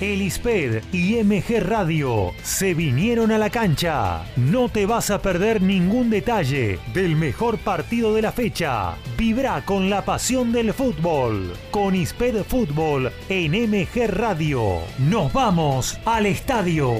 [0.00, 4.24] Elisped y MG Radio se vinieron a la cancha.
[4.36, 8.94] No te vas a perder ningún detalle del mejor partido de la fecha.
[9.16, 11.52] Vibra con la pasión del fútbol.
[11.70, 14.80] Con Isped Fútbol en MG Radio.
[14.98, 16.92] Nos vamos al estadio.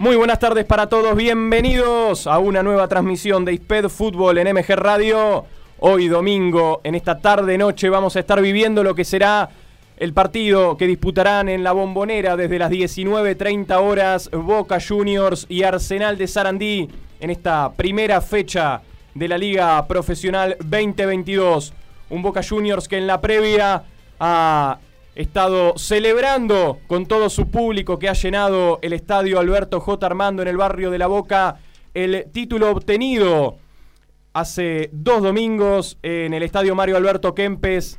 [0.00, 4.74] Muy buenas tardes para todos, bienvenidos a una nueva transmisión de ISPED Fútbol en MG
[4.74, 5.44] Radio.
[5.78, 9.50] Hoy domingo, en esta tarde noche, vamos a estar viviendo lo que será
[9.98, 16.16] el partido que disputarán en la bombonera desde las 19.30 horas Boca Juniors y Arsenal
[16.16, 16.88] de Sarandí
[17.20, 18.80] en esta primera fecha
[19.14, 21.74] de la Liga Profesional 2022.
[22.08, 23.82] Un Boca Juniors que en la previa
[24.18, 24.78] ha
[25.20, 30.06] estado celebrando con todo su público que ha llenado el estadio Alberto J.
[30.06, 31.58] Armando en el barrio de La Boca
[31.94, 33.58] el título obtenido
[34.32, 37.98] hace dos domingos en el estadio Mario Alberto Kempes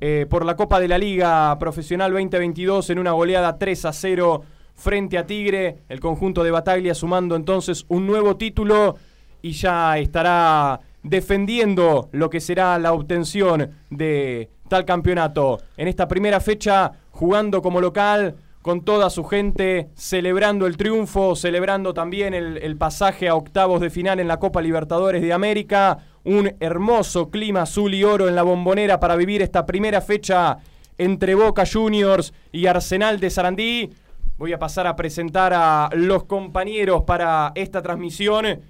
[0.00, 4.42] eh, por la Copa de la Liga Profesional 2022 en una goleada 3 a 0
[4.74, 8.96] frente a Tigre, el conjunto de Bataglia sumando entonces un nuevo título
[9.42, 15.60] y ya estará defendiendo lo que será la obtención de tal campeonato.
[15.76, 21.92] En esta primera fecha, jugando como local, con toda su gente, celebrando el triunfo, celebrando
[21.92, 25.98] también el, pasaje a octavos de final en la Copa Libertadores de América.
[26.24, 30.56] Un hermoso clima azul y oro en la bombonera para vivir esta primera fecha
[30.96, 33.90] entre Boca Juniors y Arsenal de Sarandí.
[34.38, 38.62] Voy a pasar a presentar a los compañeros para esta transmisión.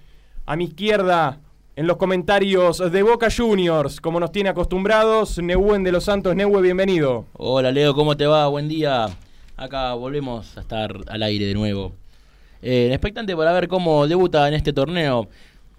[0.44, 1.38] A mi izquierda,
[1.76, 6.36] en los comentarios de Boca Juniors, como nos tiene acostumbrados, Nehuen de los Santos.
[6.36, 7.26] Nehue, bienvenido.
[7.32, 8.46] Hola Leo, ¿cómo te va?
[8.46, 9.08] Buen día.
[9.56, 11.92] Acá volvemos a estar al aire de nuevo.
[12.62, 15.28] Eh, expectante para ver cómo debuta en este torneo.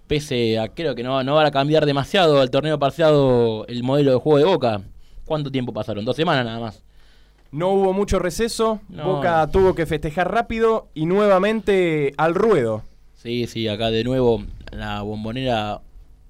[0.08, 4.12] Pese a creo que no, no va a cambiar demasiado el torneo parciado el modelo
[4.12, 4.82] de juego de Boca.
[5.24, 6.04] ¿Cuánto tiempo pasaron?
[6.04, 6.84] Dos semanas nada más.
[7.52, 8.82] No hubo mucho receso.
[8.90, 12.84] Boca tuvo que festejar rápido y nuevamente al ruedo.
[13.16, 15.82] Sí, sí, acá de nuevo la bombonera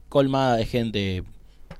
[0.10, 1.24] colmada de gente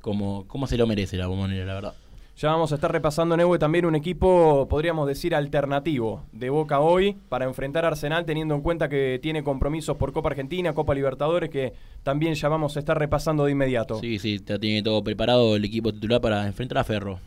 [0.02, 1.94] como, como se lo merece la bombonera, la verdad.
[2.38, 7.16] Ya vamos a estar repasando, Neue, también un equipo, podríamos decir, alternativo de Boca hoy
[7.30, 11.50] para enfrentar a Arsenal, teniendo en cuenta que tiene compromisos por Copa Argentina, Copa Libertadores,
[11.50, 11.72] que
[12.04, 14.02] también ya vamos a estar repasando de inmediato.
[14.02, 17.20] Sí, sí, ya tiene todo preparado el equipo titular para enfrentar a Ferro.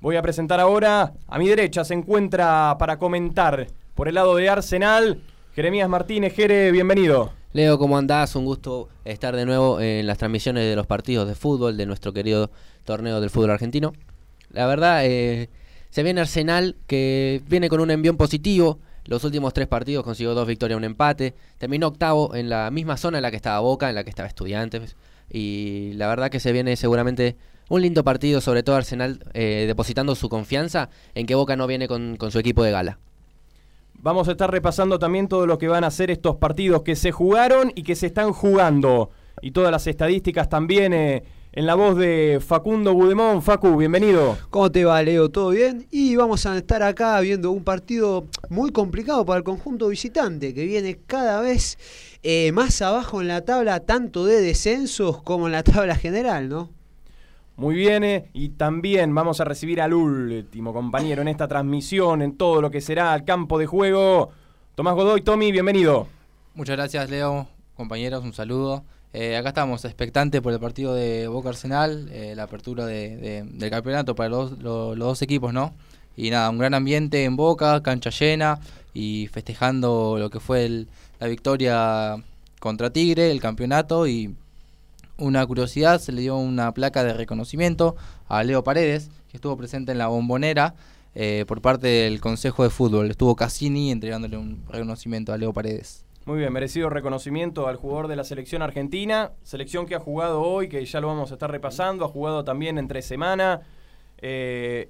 [0.00, 4.48] Voy a presentar ahora, a mi derecha se encuentra para comentar por el lado de
[4.48, 5.20] Arsenal,
[5.54, 6.34] Jeremías Martínez.
[6.34, 7.41] Jere, bienvenido.
[7.54, 8.34] Leo, ¿cómo andás?
[8.34, 12.14] Un gusto estar de nuevo en las transmisiones de los partidos de fútbol de nuestro
[12.14, 12.50] querido
[12.84, 13.92] torneo del fútbol argentino.
[14.52, 15.50] La verdad, eh,
[15.90, 18.78] se viene Arsenal que viene con un envión positivo.
[19.04, 21.34] Los últimos tres partidos consiguió dos victorias, un empate.
[21.58, 24.28] Terminó octavo en la misma zona en la que estaba Boca, en la que estaba
[24.28, 24.96] Estudiantes.
[25.30, 27.36] Y la verdad que se viene seguramente
[27.68, 31.86] un lindo partido, sobre todo Arsenal eh, depositando su confianza en que Boca no viene
[31.86, 32.98] con su equipo de gala.
[34.04, 37.12] Vamos a estar repasando también todo lo que van a ser estos partidos que se
[37.12, 39.10] jugaron y que se están jugando.
[39.40, 43.42] Y todas las estadísticas también eh, en la voz de Facundo Budemón.
[43.42, 44.36] Facu, bienvenido.
[44.50, 45.30] ¿Cómo te va, Leo?
[45.30, 45.86] ¿Todo bien?
[45.92, 50.64] Y vamos a estar acá viendo un partido muy complicado para el conjunto visitante, que
[50.64, 51.78] viene cada vez
[52.24, 56.70] eh, más abajo en la tabla, tanto de descensos como en la tabla general, ¿no?
[57.62, 62.36] Muy bien, eh, y también vamos a recibir al último compañero en esta transmisión, en
[62.36, 64.30] todo lo que será el campo de juego.
[64.74, 66.08] Tomás Godoy, Tommy, bienvenido.
[66.56, 67.46] Muchas gracias, Leo,
[67.76, 68.82] compañeros, un saludo.
[69.12, 74.16] Eh, acá estamos expectantes por el partido de Boca Arsenal, eh, la apertura del campeonato
[74.16, 75.72] para los, dos equipos, ¿no?
[76.16, 78.58] Y nada, un gran ambiente en Boca, cancha llena
[78.92, 80.86] y festejando lo que fue
[81.20, 82.16] la victoria
[82.58, 84.34] contra Tigre, el campeonato y
[85.18, 87.96] una curiosidad, se le dio una placa de reconocimiento
[88.28, 90.74] a Leo Paredes, que estuvo presente en la bombonera
[91.14, 93.10] eh, por parte del Consejo de Fútbol.
[93.10, 96.04] Estuvo Cassini entregándole un reconocimiento a Leo Paredes.
[96.24, 100.68] Muy bien, merecido reconocimiento al jugador de la selección argentina, selección que ha jugado hoy,
[100.68, 103.62] que ya lo vamos a estar repasando, ha jugado también entre semana.
[104.18, 104.88] Eh,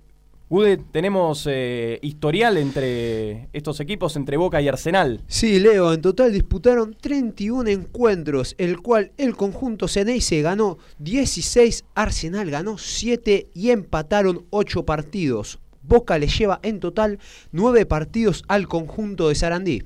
[0.54, 5.22] Ude, tenemos eh, historial entre estos equipos, entre Boca y Arsenal.
[5.26, 12.50] Sí, Leo, en total disputaron 31 encuentros, el cual el conjunto se ganó 16, Arsenal
[12.50, 15.58] ganó 7 y empataron 8 partidos.
[15.82, 17.18] Boca le lleva en total
[17.52, 19.84] 9 partidos al conjunto de Sarandí.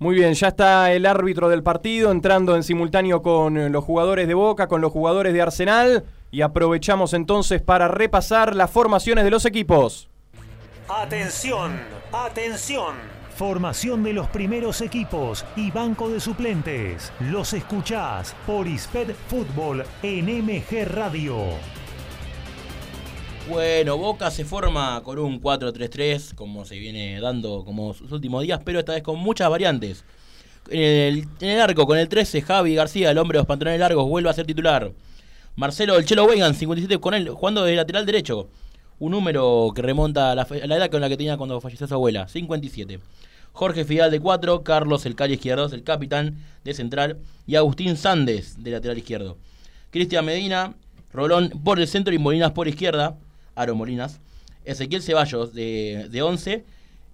[0.00, 4.34] Muy bien, ya está el árbitro del partido entrando en simultáneo con los jugadores de
[4.34, 6.04] Boca, con los jugadores de Arsenal.
[6.36, 10.10] Y aprovechamos entonces para repasar las formaciones de los equipos.
[10.86, 11.80] Atención,
[12.12, 12.94] atención.
[13.34, 17.10] formación de los primeros equipos y banco de suplentes.
[17.20, 21.38] Los escuchás por Isped Fútbol en MG Radio.
[23.48, 28.60] Bueno, Boca se forma con un 4-3-3, como se viene dando como sus últimos días,
[28.62, 30.04] pero esta vez con muchas variantes.
[30.68, 33.80] En el, en el arco, con el 13, Javi García, el hombre de los pantalones
[33.80, 34.92] largos, vuelve a ser titular.
[35.56, 38.50] Marcelo El Chelo Weigand, 57 con él, jugando de lateral derecho.
[38.98, 42.28] Un número que remonta a la, edad con la que tenía cuando falleció su abuela,
[42.28, 43.00] 57.
[43.52, 47.16] Jorge Fidal de 4, Carlos El Cali Izquierdo, el capitán de central,
[47.46, 49.38] y Agustín Sandes de lateral izquierdo.
[49.90, 50.74] Cristian Medina,
[51.10, 53.16] Rolón por el centro y Molinas por izquierda,
[53.54, 54.20] Aro Molinas.
[54.66, 56.64] Ezequiel Ceballos de, de 11,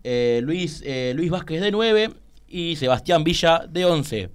[0.03, 2.11] eh, Luis, eh, Luis Vázquez de 9
[2.49, 4.31] y Sebastián Villa de 11.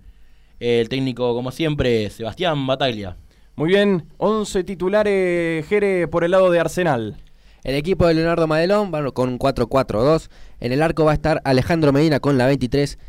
[0.61, 3.17] El técnico, como siempre, Sebastián Bataglia.
[3.57, 7.17] Muy bien, 11 titulares, Jere, por el lado de Arsenal.
[7.63, 10.29] El equipo de Leonardo Madelón va con un 4-4-2.
[10.59, 12.99] En el arco va a estar Alejandro Medina con la 23.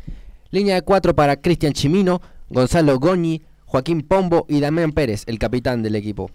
[0.49, 2.19] Línea de 4 para Cristian Chimino,
[2.49, 6.31] Gonzalo Goñi, Joaquín Pombo y Damián Pérez, el capitán del equipo.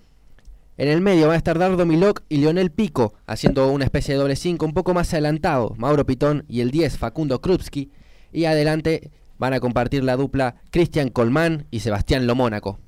[0.76, 4.20] En el medio van a estar Dardo Milok y Leonel Pico, haciendo una especie de
[4.20, 7.90] doble 5 un poco más adelantado, Mauro Pitón y el 10 Facundo Krupski.
[8.32, 12.78] Y adelante van a compartir la dupla Cristian Colmán y Sebastián Lomónaco.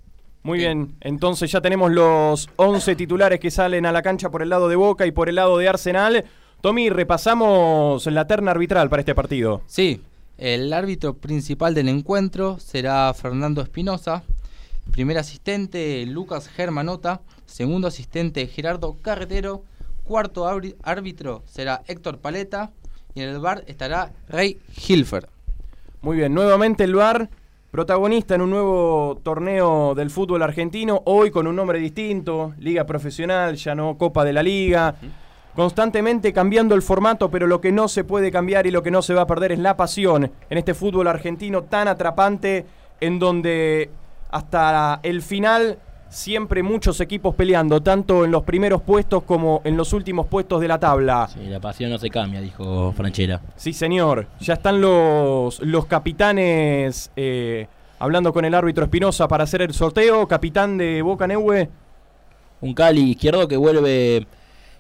[0.47, 4.49] Muy bien, entonces ya tenemos los 11 titulares que salen a la cancha por el
[4.49, 6.25] lado de Boca y por el lado de Arsenal.
[6.61, 9.63] Tommy, repasamos la terna arbitral para este partido.
[9.67, 10.03] Sí,
[10.39, 14.23] el árbitro principal del encuentro será Fernando Espinosa.
[14.93, 17.23] Primer asistente Lucas Germanota.
[17.45, 19.65] Segundo asistente Gerardo Carretero.
[20.05, 22.71] Cuarto árbitro será Héctor Paleta.
[23.17, 25.29] Y en el bar estará Rey Hilfer.
[26.03, 27.31] Muy bien, nuevamente el bar
[27.77, 33.55] protagonista en un nuevo torneo del fútbol argentino, hoy con un nombre distinto, Liga Profesional,
[33.57, 34.95] ya no Copa de la Liga.
[35.55, 39.03] Constantemente cambiando el formato, pero lo que no se puede cambiar y lo que no
[39.03, 42.65] se va a perder es la pasión en este fútbol argentino tan atrapante,
[42.99, 43.91] en donde
[44.31, 45.79] hasta el final
[46.17, 50.69] siempre muchos equipos peleando, tanto en los primeros puestos como en los últimos puestos de
[50.69, 51.29] la tabla.
[51.33, 53.43] Sí, la pasión no se cambia, dijo Franchera.
[53.57, 54.27] Sí, señor.
[54.41, 57.67] Ya están los, los capitanes eh,
[57.99, 60.27] hablando con el árbitro Espinosa para hacer el sorteo.
[60.27, 61.69] Capitán de Boca Neue.
[62.63, 64.27] Un Cali izquierdo que vuelve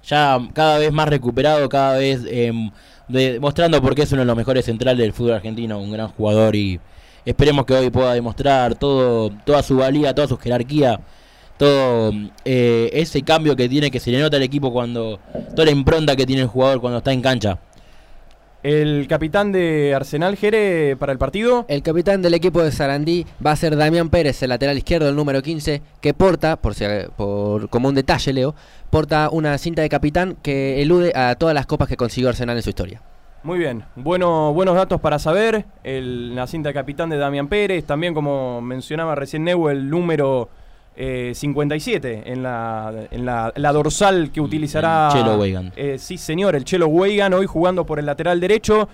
[0.02, 2.50] ya cada vez más recuperado, cada vez eh,
[3.08, 6.56] demostrando por qué es uno de los mejores centrales del fútbol argentino, un gran jugador
[6.56, 6.80] y
[7.26, 11.00] esperemos que hoy pueda demostrar todo, toda su valía, toda su jerarquía,
[11.56, 12.12] todo
[12.44, 15.18] eh, ese cambio que tiene, que se le nota al equipo cuando,
[15.50, 17.58] toda la impronta que tiene el jugador cuando está en cancha.
[18.62, 21.66] El capitán de Arsenal Jere para el partido.
[21.68, 25.14] El capitán del equipo de Sarandí va a ser Damián Pérez, el lateral izquierdo, el
[25.14, 26.84] número 15, que porta, por, si,
[27.16, 28.56] por como un detalle, Leo,
[28.90, 32.62] porta una cinta de capitán que elude a todas las copas que consiguió Arsenal en
[32.64, 33.02] su historia.
[33.44, 35.64] Muy bien, bueno, buenos datos para saber.
[35.84, 40.48] El, la cinta de capitán de Damián Pérez, también como mencionaba recién Neu, el número
[40.96, 45.08] eh, 57 en, la, en la, la, dorsal que utilizará.
[45.12, 45.72] El Chelo Weigan.
[45.76, 48.88] Eh, sí, señor, el Chelo Weigan, hoy jugando por el lateral derecho.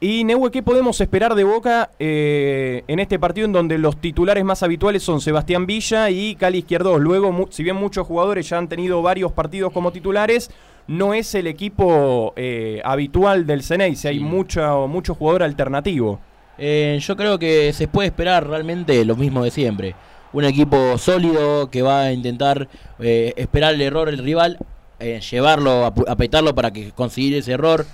[0.00, 4.44] Y Neue, ¿qué podemos esperar de Boca eh, en este partido en donde los titulares
[4.44, 6.98] más habituales son Sebastián Villa y Cali Izquierdo?
[6.98, 10.50] Luego, si bien muchos jugadores ya han tenido varios partidos como titulares,
[10.86, 16.20] no es el equipo eh, habitual del Ceneice, hay mucho, mucho jugador alternativo.
[16.56, 19.94] Yo creo que se puede esperar realmente lo mismo de siempre.
[20.34, 24.58] Un equipo sólido que va a intentar eh, esperar el error del rival,
[24.98, 27.86] eh, llevarlo, apretarlo para que conseguir ese error.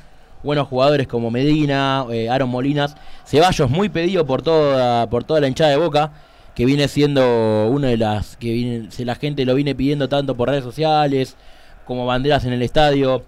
[0.42, 5.48] Buenos jugadores como Medina, eh, Aaron Molinas, Ceballos muy pedido por toda, por toda la
[5.48, 6.12] hinchada de Boca,
[6.54, 10.48] que viene siendo una de las que viene, la gente lo viene pidiendo tanto por
[10.48, 11.36] redes sociales
[11.84, 13.22] como banderas en el estadio.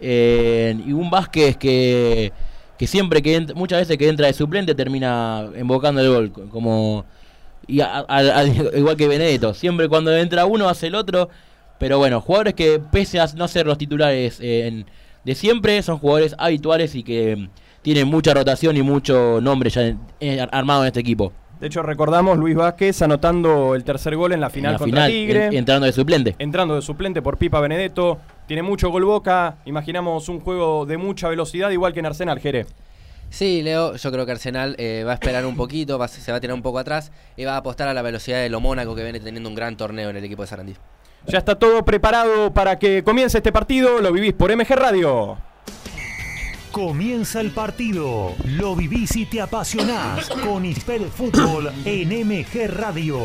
[0.00, 2.30] Eh, y un Vázquez que,
[2.76, 7.06] que siempre que entra, muchas veces que entra de suplente termina embocando el gol, como
[7.70, 8.44] y a, a, a,
[8.76, 11.28] igual que Benedetto, siempre cuando entra uno hace el otro,
[11.78, 14.84] pero bueno, jugadores que pese a no ser los titulares eh,
[15.24, 17.48] de siempre, son jugadores habituales y que
[17.82, 21.32] tienen mucha rotación y mucho nombre ya en, en, armado en este equipo.
[21.60, 25.04] De hecho, recordamos Luis Vázquez anotando el tercer gol en la final en la contra
[25.06, 25.46] final, Tigre.
[25.46, 26.34] en- entrando de suplente.
[26.38, 28.18] Entrando de suplente por Pipa Benedetto.
[28.46, 29.56] Tiene mucho gol boca.
[29.66, 32.64] Imaginamos un juego de mucha velocidad, igual que en Arsenal, Jere.
[33.30, 36.38] Sí, Leo, yo creo que Arsenal eh, va a esperar un poquito, va, se va
[36.38, 38.94] a tirar un poco atrás y va a apostar a la velocidad de lo Mónaco
[38.94, 40.74] que viene teniendo un gran torneo en el equipo de Sarandí.
[41.26, 44.00] Ya está todo preparado para que comience este partido.
[44.00, 45.38] Lo vivís por MG Radio.
[46.72, 48.34] Comienza el partido.
[48.44, 53.20] Lo vivís y te apasionás con Ispel Fútbol en MG Radio.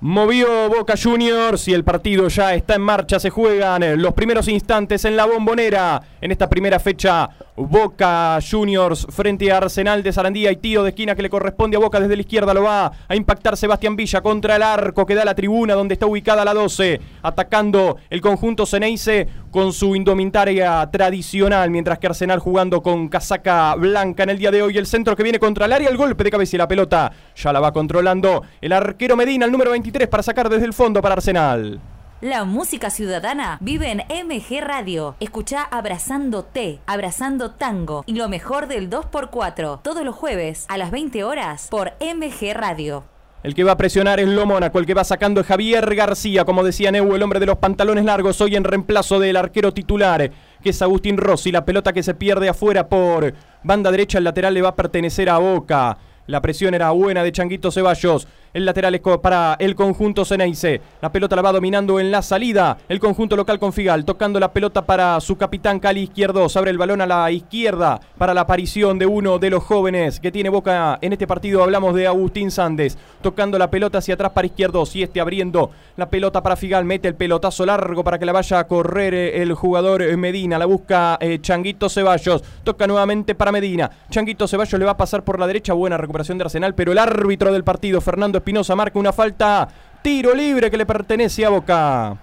[0.00, 3.18] Movió Boca Juniors y el partido ya está en marcha.
[3.18, 6.02] Se juegan los primeros instantes en la bombonera.
[6.20, 11.14] En esta primera fecha, Boca Juniors frente a Arsenal de Sarandía y tiro de esquina
[11.14, 12.52] que le corresponde a Boca desde la izquierda.
[12.52, 16.04] Lo va a impactar Sebastián Villa contra el arco que da la tribuna donde está
[16.04, 17.00] ubicada la 12.
[17.22, 19.26] Atacando el conjunto Ceneice
[19.56, 21.70] con su indumentaria tradicional.
[21.70, 24.76] Mientras que Arsenal jugando con casaca blanca en el día de hoy.
[24.76, 25.88] El centro que viene contra el área.
[25.88, 29.52] El golpe de cabeza y la pelota ya la va controlando el arquero Medina, el
[29.52, 31.80] número 20 para sacar desde el fondo para Arsenal.
[32.20, 35.16] La música ciudadana vive en MG Radio.
[35.20, 40.90] Escucha Abrazando T, Abrazando Tango y lo mejor del 2x4 todos los jueves a las
[40.90, 43.15] 20 horas por MG Radio.
[43.46, 46.44] El que va a presionar es Lo Mónaco, el que va sacando es Javier García,
[46.44, 50.32] como decía Neu, el hombre de los pantalones largos, hoy en reemplazo del arquero titular,
[50.60, 51.52] que es Agustín Rossi.
[51.52, 55.30] La pelota que se pierde afuera por banda derecha, el lateral le va a pertenecer
[55.30, 55.96] a Boca.
[56.26, 58.26] La presión era buena de Changuito Ceballos.
[58.56, 60.80] El lateral es para el conjunto Ceneice.
[61.02, 62.78] La pelota la va dominando en la salida.
[62.88, 64.06] El conjunto local con Figal.
[64.06, 66.46] Tocando la pelota para su capitán Cali Izquierdo.
[66.54, 70.32] Abre el balón a la izquierda para la aparición de uno de los jóvenes que
[70.32, 71.62] tiene boca en este partido.
[71.62, 72.96] Hablamos de Agustín Sandes.
[73.20, 74.84] Tocando la pelota hacia atrás para Izquierdo.
[74.90, 76.86] Y este abriendo la pelota para Figal.
[76.86, 80.58] Mete el pelotazo largo para que la vaya a correr eh, el jugador eh, Medina.
[80.58, 82.42] La busca eh, Changuito Ceballos.
[82.64, 83.90] Toca nuevamente para Medina.
[84.08, 85.74] Changuito Ceballos le va a pasar por la derecha.
[85.74, 86.74] Buena recuperación de Arsenal.
[86.74, 89.66] Pero el árbitro del partido, Fernando Espinosa marca una falta.
[90.02, 92.16] Tiro libre que le pertenece a Boca.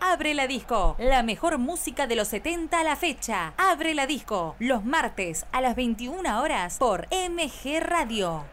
[0.00, 3.54] Abre la disco, la mejor música de los 70 a la fecha.
[3.56, 8.44] Abre la disco, los martes a las 21 horas por MG Radio.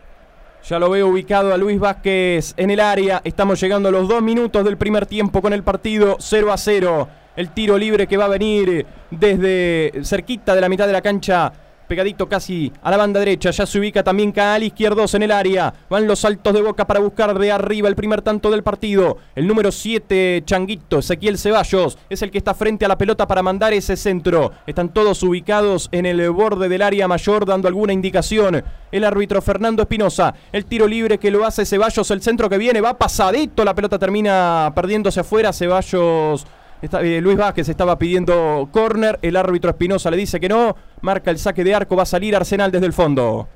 [0.63, 3.19] Ya lo veo ubicado a Luis Vázquez en el área.
[3.25, 7.09] Estamos llegando a los dos minutos del primer tiempo con el partido 0 a 0.
[7.35, 11.51] El tiro libre que va a venir desde cerquita de la mitad de la cancha
[11.89, 13.51] pegadito casi a la banda derecha.
[13.51, 15.73] Ya se ubica también Caal izquierdos en el área.
[15.89, 19.17] Van los saltos de boca para buscar de arriba el primer tanto del partido.
[19.35, 23.43] El número 7, Changuito, Ezequiel Ceballos, es el que está frente a la pelota para
[23.43, 24.53] mandar ese centro.
[24.65, 28.63] Están todos ubicados en el borde del área mayor dando alguna indicación.
[28.91, 30.33] El árbitro Fernando Espinosa.
[30.51, 32.09] El tiro libre que lo hace Ceballos.
[32.11, 33.65] El centro que viene va pasadito.
[33.65, 35.51] La pelota termina perdiéndose afuera.
[35.51, 36.45] Ceballos
[36.81, 41.37] eh, Luis Vázquez estaba pidiendo córner, el árbitro Espinosa le dice que no, marca el
[41.37, 43.47] saque de arco, va a salir Arsenal desde el fondo.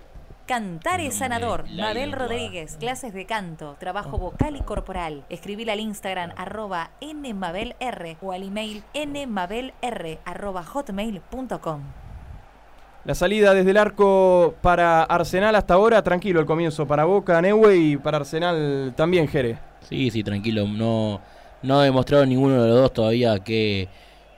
[0.46, 1.64] Cantar es sanador.
[1.72, 5.24] Mabel Rodríguez, clases de canto, trabajo vocal y corporal.
[5.30, 9.74] Escribir al Instagram arroba nmabelr o al email nmabelr
[10.26, 11.82] arroba hotmail.com.
[13.06, 17.78] La salida desde el arco para Arsenal hasta ahora, tranquilo el comienzo para Boca, Neue
[17.78, 19.58] y para Arsenal también, Jere.
[19.88, 21.22] Sí, sí, tranquilo, no
[21.64, 23.88] no ha demostrado ninguno de los dos todavía que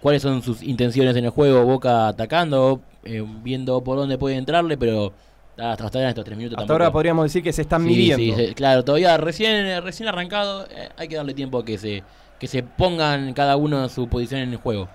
[0.02, 1.66] cuáles son sus intenciones en el juego.
[1.66, 5.14] Boca atacando, eh, viendo por dónde puede entrarle, pero
[5.58, 8.38] hasta, hasta en estos tres minutos hasta ahora podríamos decir que se están midiendo.
[8.38, 12.04] Sí, claro, todavía recién, recién arrancado, eh, hay que darle tiempo a que se,
[12.40, 14.88] que se pongan cada uno en su posición en el juego.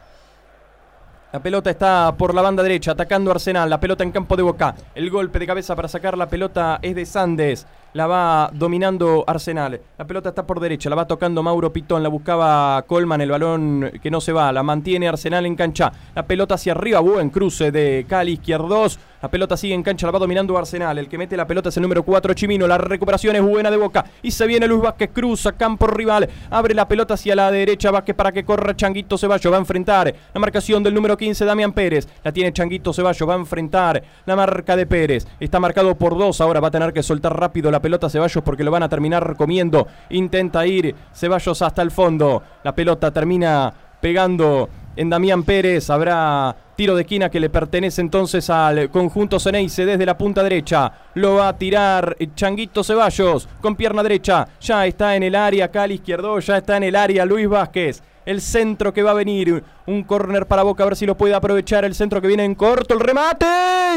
[1.33, 3.71] La pelota está por la banda derecha, atacando Arsenal.
[3.71, 4.75] La pelota en campo de boca.
[4.97, 9.81] El golpe de cabeza para sacar la pelota es de Sandes la va dominando Arsenal.
[9.99, 13.91] La pelota está por derecha, la va tocando Mauro Pitón, la buscaba Colman, el balón
[14.03, 15.93] que no se va, la mantiene Arsenal en cancha.
[16.15, 18.99] La pelota hacia arriba, buen cruce de Cali izquierdos.
[19.23, 20.97] La pelota sigue en cancha, la va dominando Arsenal.
[20.97, 22.67] El que mete la pelota es el número 4, Chimino.
[22.67, 24.07] La recuperación es buena de boca.
[24.23, 26.27] Y se viene Luis Vázquez, cruza campo rival.
[26.49, 27.91] Abre la pelota hacia la derecha.
[27.91, 29.53] Vázquez para que corra Changuito Ceballos.
[29.53, 32.09] Va a enfrentar la marcación del número 15, Damián Pérez.
[32.25, 33.29] La tiene Changuito Ceballos.
[33.29, 35.27] Va a enfrentar la marca de Pérez.
[35.39, 36.41] Está marcado por dos.
[36.41, 39.37] Ahora va a tener que soltar rápido la pelota Ceballos porque lo van a terminar
[39.37, 39.87] comiendo.
[40.11, 42.43] Intenta ir Ceballos hasta el fondo.
[42.63, 45.91] La pelota termina pegando en Damián Pérez.
[45.91, 50.91] Habrá Tiro de esquina que le pertenece entonces al conjunto Ceneice desde la punta derecha.
[51.13, 54.49] Lo va a tirar Changuito Ceballos con pierna derecha.
[54.63, 58.03] Ya está en el área Cali izquierdo, ya está en el área Luis Vázquez.
[58.27, 59.65] El centro que va a venir.
[59.87, 61.85] Un córner para Boca a ver si lo puede aprovechar.
[61.85, 62.95] El centro que viene en corto.
[62.95, 63.47] El remate.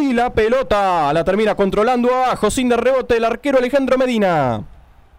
[0.01, 1.11] Y la pelota.
[1.13, 2.49] La termina controlando abajo.
[2.49, 4.63] Sin de rebote el arquero Alejandro Medina.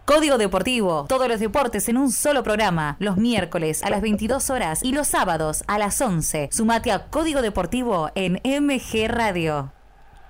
[0.05, 4.83] Código Deportivo, todos los deportes en un solo programa, los miércoles a las 22 horas
[4.83, 6.51] y los sábados a las 11.
[6.53, 9.73] Sumate a Código Deportivo en MG Radio.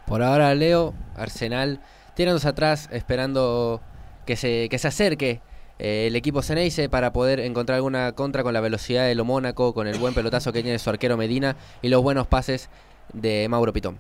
[0.07, 1.81] Por ahora, Leo, Arsenal,
[2.15, 3.81] tirándose atrás esperando
[4.27, 5.41] que se, que se acerque
[5.79, 9.75] eh, el equipo Ceneice para poder encontrar alguna contra con la velocidad de lo Mónaco,
[9.75, 12.71] con el buen pelotazo que tiene su arquero Medina y los buenos pases
[13.13, 13.99] de Mauro Pitón.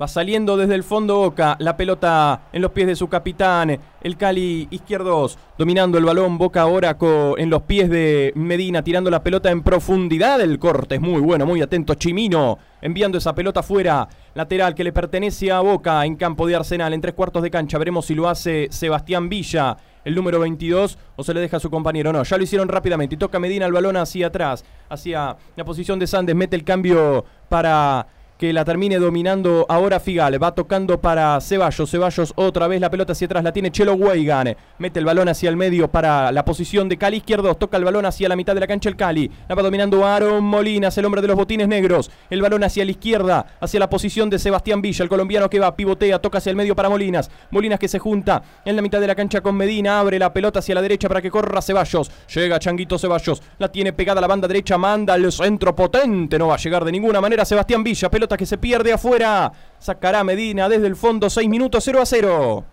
[0.00, 4.16] Va saliendo desde el fondo Boca, la pelota en los pies de su capitán, el
[4.16, 6.96] Cali izquierdos, dominando el balón, Boca ahora
[7.36, 11.46] en los pies de Medina, tirando la pelota en profundidad, el corte es muy bueno,
[11.46, 16.46] muy atento, Chimino enviando esa pelota fuera, lateral que le pertenece a Boca en campo
[16.46, 20.40] de Arsenal, en tres cuartos de cancha, veremos si lo hace Sebastián Villa, el número
[20.40, 22.12] 22 o se le deja a su compañero.
[22.12, 23.14] No, ya lo hicieron rápidamente.
[23.14, 26.36] Y toca Medina el balón hacia atrás, hacia la posición de Sandes.
[26.36, 28.06] Mete el cambio para
[28.42, 30.42] que la termine dominando ahora Figal.
[30.42, 31.88] Va tocando para Ceballos.
[31.88, 33.44] Ceballos otra vez la pelota hacia atrás.
[33.44, 34.56] La tiene Chelo Weigan.
[34.78, 37.54] Mete el balón hacia el medio para la posición de Cali izquierdo.
[37.54, 39.30] Toca el balón hacia la mitad de la cancha el Cali.
[39.48, 42.10] La va dominando Aaron Molinas, el hombre de los botines negros.
[42.30, 45.76] El balón hacia la izquierda, hacia la posición de Sebastián Villa, el colombiano que va,
[45.76, 47.30] pivotea, toca hacia el medio para Molinas.
[47.52, 50.00] Molinas que se junta en la mitad de la cancha con Medina.
[50.00, 52.10] Abre la pelota hacia la derecha para que corra Ceballos.
[52.34, 53.40] Llega Changuito Ceballos.
[53.60, 54.76] La tiene pegada a la banda derecha.
[54.78, 56.40] Manda el centro potente.
[56.40, 58.10] No va a llegar de ninguna manera Sebastián Villa.
[58.10, 59.52] Pelota que se pierde afuera.
[59.78, 62.64] Sacará Medina desde el fondo 6 minutos 0 a 0.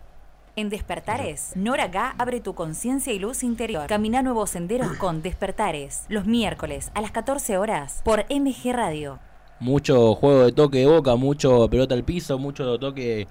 [0.55, 3.87] En Despertares, Nora Gá abre tu conciencia y luz interior.
[3.87, 6.03] Camina nuevos senderos con Despertares.
[6.09, 9.19] Los miércoles a las 14 horas por MG Radio.
[9.61, 13.27] Mucho juego de toque de boca, mucho pelota al piso, mucho toque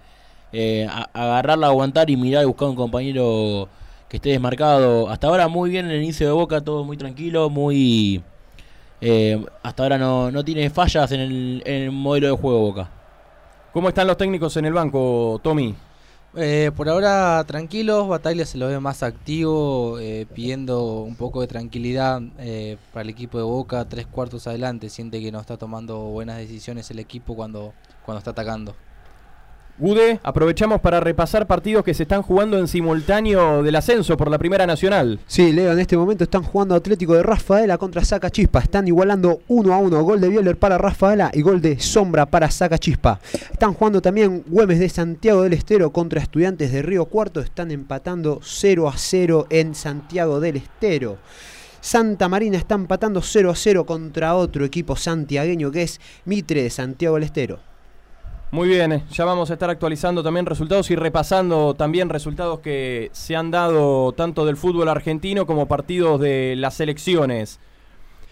[0.52, 3.68] eh, a- agarrarla, aguantar y mirar y buscar un compañero
[4.08, 5.08] que esté desmarcado.
[5.10, 8.22] Hasta ahora muy bien en el inicio de boca, todo muy tranquilo, muy...
[9.00, 12.90] eh, hasta ahora no, no tiene fallas en el, en el modelo de juego boca.
[13.72, 15.74] ¿Cómo están los técnicos en el banco, Tommy?
[16.36, 21.46] Eh, por ahora tranquilos, Bataglia se lo ve más activo, eh, pidiendo un poco de
[21.46, 25.98] tranquilidad eh, para el equipo de Boca, tres cuartos adelante, siente que no está tomando
[25.98, 27.72] buenas decisiones el equipo cuando,
[28.04, 28.74] cuando está atacando.
[29.80, 34.36] Gude, aprovechamos para repasar partidos que se están jugando en simultáneo del ascenso por la
[34.36, 35.20] Primera Nacional.
[35.28, 38.58] Sí, Leo, en este momento están jugando Atlético de Rafaela contra Saca Chispa.
[38.58, 40.02] Están igualando 1 a 1.
[40.02, 43.20] Gol de Bieler para Rafaela y gol de Sombra para Saca Chispa.
[43.52, 47.38] Están jugando también Güemes de Santiago del Estero contra Estudiantes de Río Cuarto.
[47.38, 51.18] Están empatando 0 a 0 en Santiago del Estero.
[51.80, 56.70] Santa Marina está empatando 0 a 0 contra otro equipo santiagueño que es Mitre de
[56.70, 57.60] Santiago del Estero.
[58.50, 63.10] Muy bien, eh, ya vamos a estar actualizando también resultados y repasando también resultados que
[63.12, 67.60] se han dado tanto del fútbol argentino como partidos de las selecciones.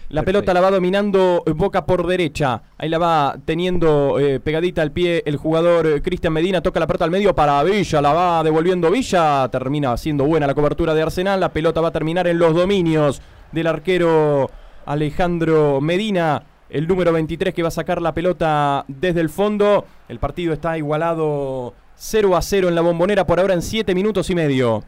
[0.09, 0.39] La Perfecto.
[0.39, 2.61] pelota la va dominando Boca por derecha.
[2.77, 6.61] Ahí la va teniendo eh, pegadita al pie el jugador eh, Cristian Medina.
[6.61, 8.01] Toca la pelota al medio para Villa.
[8.01, 9.49] La va devolviendo Villa.
[9.49, 11.41] Termina siendo buena la cobertura de Arsenal.
[11.41, 13.21] La pelota va a terminar en los dominios
[13.51, 14.49] del arquero
[14.85, 16.41] Alejandro Medina.
[16.69, 19.85] El número 23 que va a sacar la pelota desde el fondo.
[20.09, 24.29] El partido está igualado 0 a 0 en la bombonera por ahora en 7 minutos
[24.29, 24.83] y medio.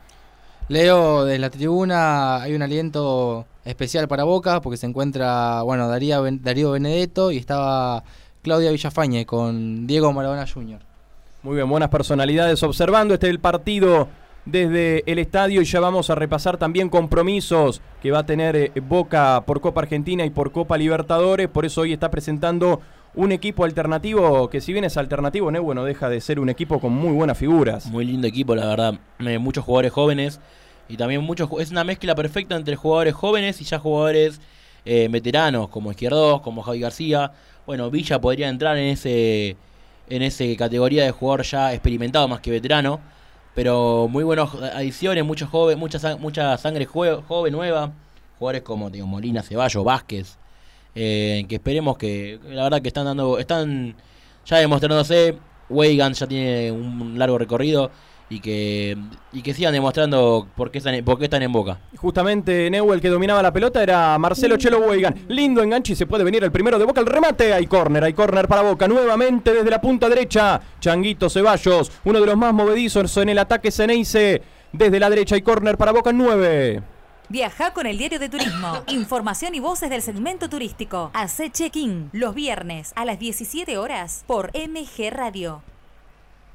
[0.67, 6.19] Leo, desde la tribuna hay un aliento especial para Boca porque se encuentra, bueno, Daría
[6.19, 8.03] Ben- Darío Benedetto y estaba
[8.43, 10.79] Claudia Villafañe con Diego Maradona Jr.
[11.41, 14.07] Muy bien, buenas personalidades observando este el partido
[14.51, 18.71] desde el estadio y ya vamos a repasar también compromisos que va a tener eh,
[18.81, 21.47] Boca por Copa Argentina y por Copa Libertadores.
[21.47, 22.81] Por eso hoy está presentando
[23.15, 26.79] un equipo alternativo que si bien es alternativo, no bueno, deja de ser un equipo
[26.79, 27.85] con muy buenas figuras.
[27.87, 28.99] Muy lindo equipo, la verdad.
[29.19, 30.39] Eh, muchos jugadores jóvenes
[30.87, 31.49] y también muchos.
[31.59, 34.41] Es una mezcla perfecta entre jugadores jóvenes y ya jugadores
[34.85, 37.31] eh, veteranos, como Izquierdos, como Javi García.
[37.65, 39.57] Bueno, Villa podría entrar en ese
[40.09, 42.99] en ese categoría de jugador ya experimentado más que veterano.
[43.55, 47.91] Pero muy buenas adiciones, muchos jóvenes, mucha, mucha sangre jue- joven nueva.
[48.37, 50.37] Jugadores como digo, Molina, Ceballos, Vázquez.
[50.95, 53.95] eh, que esperemos que, la verdad que están dando, están
[54.45, 55.37] ya demostrándose.
[55.69, 57.91] Weigan ya tiene un largo recorrido
[58.29, 58.95] y que,
[59.33, 61.79] y que sigan demostrando por qué están, en- por qué están en boca.
[61.97, 65.15] Justamente Neuel que dominaba la pelota era Marcelo Chelo Weigan.
[65.27, 67.01] Lindo enganche y se puede venir el primero de Boca.
[67.01, 67.53] El remate.
[67.53, 68.87] Hay córner, hay córner para Boca.
[68.87, 70.61] Nuevamente desde la punta derecha.
[70.79, 74.41] Changuito Ceballos, uno de los más movedizos en el ataque Ceneice.
[74.71, 76.83] Desde la derecha hay córner para Boca 9.
[77.29, 78.83] Viaja con el diario de turismo.
[78.87, 81.11] Información y voces del segmento turístico.
[81.13, 85.61] Hace check-in los viernes a las 17 horas por MG Radio.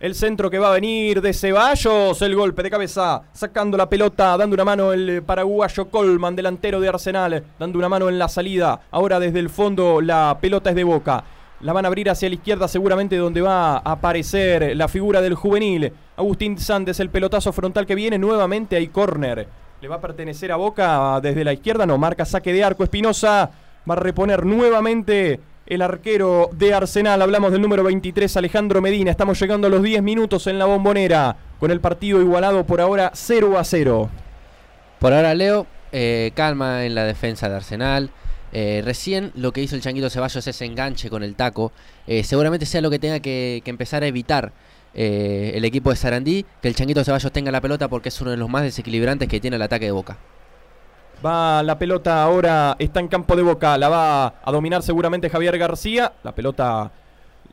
[0.00, 4.37] El centro que va a venir de Ceballos, el golpe de cabeza, sacando la pelota,
[4.37, 8.80] dando una mano el paraguayo Colman, delantero de Arsenal, dando una mano en la salida.
[8.90, 11.22] Ahora desde el fondo la pelota es de Boca.
[11.61, 15.37] La van a abrir hacia la izquierda seguramente donde va a aparecer la figura del
[15.37, 15.92] juvenil.
[16.16, 19.46] Agustín Sandes, el pelotazo frontal que viene nuevamente hay córner.
[19.80, 23.48] Le va a pertenecer a Boca desde la izquierda, no, marca saque de arco Espinosa.
[23.88, 27.22] Va a reponer nuevamente el arquero de Arsenal.
[27.22, 29.11] Hablamos del número 23, Alejandro Medina.
[29.11, 31.37] Estamos llegando a los 10 minutos en la bombonera.
[31.59, 34.11] Con el partido igualado por ahora 0 a 0.
[34.98, 38.11] Por ahora, Leo, eh, calma en la defensa de Arsenal.
[38.53, 41.72] Eh, recién lo que hizo el Changuito Ceballos es enganche con el taco.
[42.07, 44.53] Eh, seguramente sea lo que tenga que, que empezar a evitar
[44.96, 48.37] el equipo de Sarandí, que el Changuito Ceballos tenga la pelota porque es uno de
[48.37, 50.18] los más desequilibrantes que tiene el ataque de Boca.
[51.24, 55.57] Va la pelota ahora, está en campo de boca, la va a dominar seguramente Javier
[55.59, 56.12] García.
[56.22, 56.90] La pelota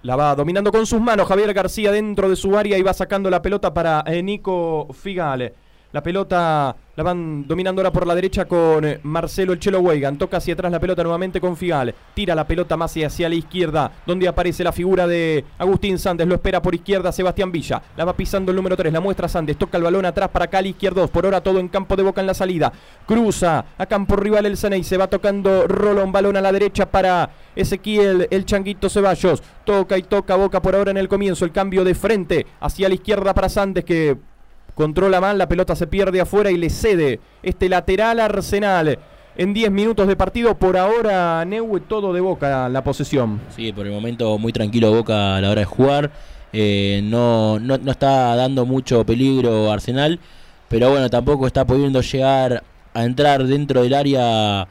[0.03, 3.29] la va dominando con sus manos Javier García dentro de su área y va sacando
[3.29, 5.53] la pelota para eh, Nico Figal.
[5.93, 10.17] La pelota la van dominando ahora por la derecha con eh, Marcelo el Chelo Weigan.
[10.17, 11.93] Toca hacia atrás la pelota nuevamente con Figal.
[12.13, 16.27] Tira la pelota más hacia la izquierda, donde aparece la figura de Agustín Sandes.
[16.27, 17.81] Lo espera por izquierda Sebastián Villa.
[17.97, 18.93] La va pisando el número 3.
[18.93, 19.57] La muestra Sandes.
[19.57, 21.09] Toca el balón atrás para Cali izquierdos.
[21.09, 22.71] Por ahora todo en campo de boca en la salida.
[23.05, 24.83] Cruza a campo rival el Ceney.
[24.85, 26.13] Se va tocando Rolón.
[26.13, 29.43] Balón a la derecha para Ezequiel el Changuito Ceballos.
[29.65, 31.43] Toca y toca boca por ahora en el comienzo.
[31.43, 34.30] El cambio de frente hacia la izquierda para Sandes que
[34.75, 38.99] controla mal, la pelota se pierde afuera y le cede este lateral Arsenal.
[39.37, 43.39] En 10 minutos de partido, por ahora Neue todo de boca la posesión.
[43.55, 46.11] Sí, por el momento muy tranquilo Boca a la hora de jugar.
[46.51, 50.19] Eh, no, no, no está dando mucho peligro Arsenal,
[50.67, 52.61] pero bueno, tampoco está pudiendo llegar
[52.93, 54.67] a entrar dentro del área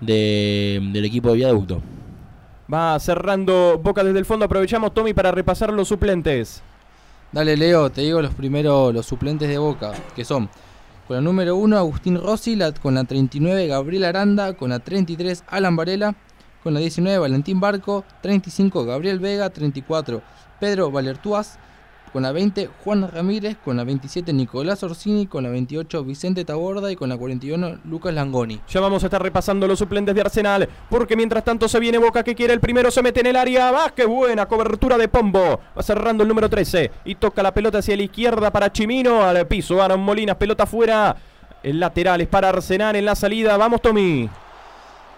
[0.00, 1.80] de- del equipo de Viaducto.
[2.72, 4.44] Va cerrando Boca desde el fondo.
[4.44, 6.62] Aprovechamos, Tommy, para repasar los suplentes.
[7.32, 10.50] Dale, Leo, te digo los primeros, los suplentes de Boca, que son
[11.06, 15.76] con la número 1 Agustín Rossi, con la 39 Gabriel Aranda, con la 33 Alan
[15.76, 16.16] Varela,
[16.64, 20.22] con la 19 Valentín Barco, 35 Gabriel Vega, 34
[20.58, 21.60] Pedro Valertuas,
[22.12, 26.90] con la 20 Juan Ramírez, con la 27 Nicolás Orsini, con la 28 Vicente Taborda
[26.90, 28.60] y con la 41 Lucas Langoni.
[28.68, 32.22] Ya vamos a estar repasando los suplentes de Arsenal, porque mientras tanto se viene Boca
[32.22, 35.60] que quiere el primero, se mete en el área, va, qué buena cobertura de Pombo,
[35.76, 39.46] va cerrando el número 13 y toca la pelota hacia la izquierda para Chimino, al
[39.46, 41.16] piso, Aaron Molinas, pelota fuera,
[41.62, 44.28] el lateral es para Arsenal en la salida, vamos Tommy.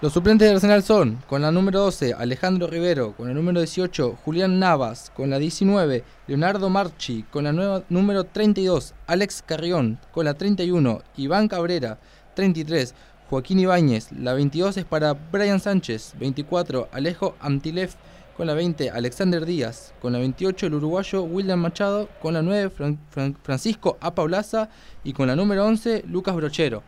[0.03, 4.19] Los suplentes de Arsenal son, con la número 12, Alejandro Rivero, con la número 18,
[4.25, 10.25] Julián Navas, con la 19, Leonardo Marchi, con la nueva, número 32, Alex Carrión, con
[10.25, 12.01] la 31, Iván Cabrera,
[12.35, 12.97] 33,
[13.31, 17.95] Joaquín Ibáñez, la 22 es para Brian Sánchez, 24, Alejo Antilef,
[18.37, 22.71] con la 20, Alexander Díaz, con la 28, el uruguayo William Machado, con la 9,
[22.77, 23.99] Fran- Fran- Francisco
[25.05, 26.83] y con la número 11, Lucas Brochero.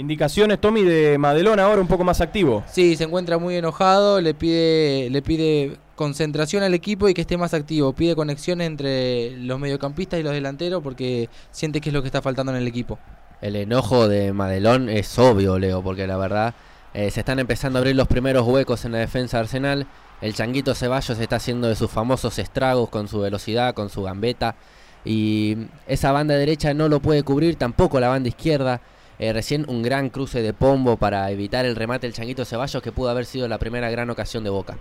[0.00, 2.64] Indicaciones Tommy de Madelón ahora un poco más activo.
[2.66, 7.36] Sí, se encuentra muy enojado, le pide, le pide concentración al equipo y que esté
[7.36, 7.92] más activo.
[7.92, 12.22] Pide conexión entre los mediocampistas y los delanteros porque siente que es lo que está
[12.22, 12.98] faltando en el equipo.
[13.42, 16.54] El enojo de Madelón es obvio, Leo, porque la verdad
[16.94, 19.86] eh, se están empezando a abrir los primeros huecos en la defensa de Arsenal.
[20.22, 24.56] El changuito Ceballos está haciendo de sus famosos estragos con su velocidad, con su gambeta.
[25.04, 28.80] Y esa banda derecha no lo puede cubrir, tampoco la banda izquierda.
[29.20, 32.90] Eh, recién un gran cruce de pombo para evitar el remate del changuito Ceballos que
[32.90, 34.78] pudo haber sido la primera gran ocasión de Boca.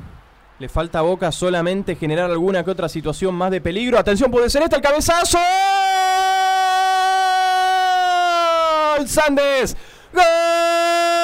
[0.60, 3.98] Le falta a Boca solamente generar alguna que otra situación más de peligro.
[3.98, 5.38] Atención, puede ser esta el cabezazo.
[8.98, 9.08] ¡Gol!
[9.08, 9.78] Sandes.
[10.14, 11.17] ¡Gol!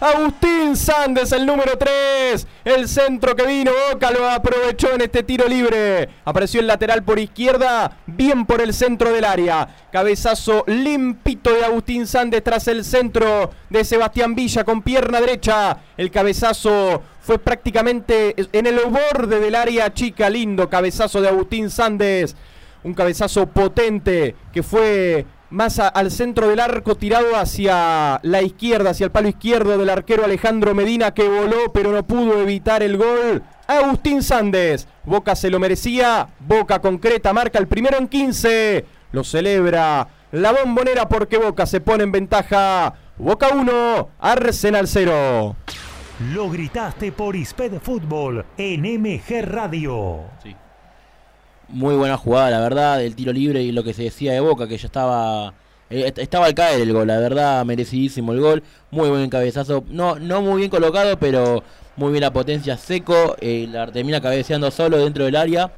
[0.00, 2.46] Agustín Sandes, el número 3.
[2.64, 6.08] El centro que vino Boca lo aprovechó en este tiro libre.
[6.24, 9.68] Apareció el lateral por izquierda, bien por el centro del área.
[9.92, 15.76] Cabezazo limpito de Agustín Sandes tras el centro de Sebastián Villa con pierna derecha.
[15.98, 20.30] El cabezazo fue prácticamente en el borde del área chica.
[20.30, 22.36] Lindo cabezazo de Agustín Sandes.
[22.84, 28.90] Un cabezazo potente que fue más a- al centro del arco tirado hacia la izquierda,
[28.90, 32.96] hacia el palo izquierdo del arquero Alejandro Medina que voló pero no pudo evitar el
[32.96, 33.42] gol.
[33.66, 40.08] Agustín Sandes, Boca se lo merecía, Boca concreta, marca el primero en 15, lo celebra
[40.32, 42.94] la bombonera porque Boca se pone en ventaja.
[43.18, 45.56] Boca 1, Arsenal 0.
[46.32, 50.20] Lo gritaste por Isped Fútbol en MG Radio.
[50.42, 50.54] Sí.
[51.72, 54.66] Muy buena jugada, la verdad, el tiro libre y lo que se decía de Boca,
[54.66, 55.54] que ya estaba
[55.88, 59.84] eh, est- estaba al caer el gol, la verdad, merecidísimo el gol, muy buen cabezazo,
[59.88, 61.62] no no muy bien colocado, pero
[61.96, 65.70] muy bien la potencia seco, eh, la termina cabeceando solo dentro del área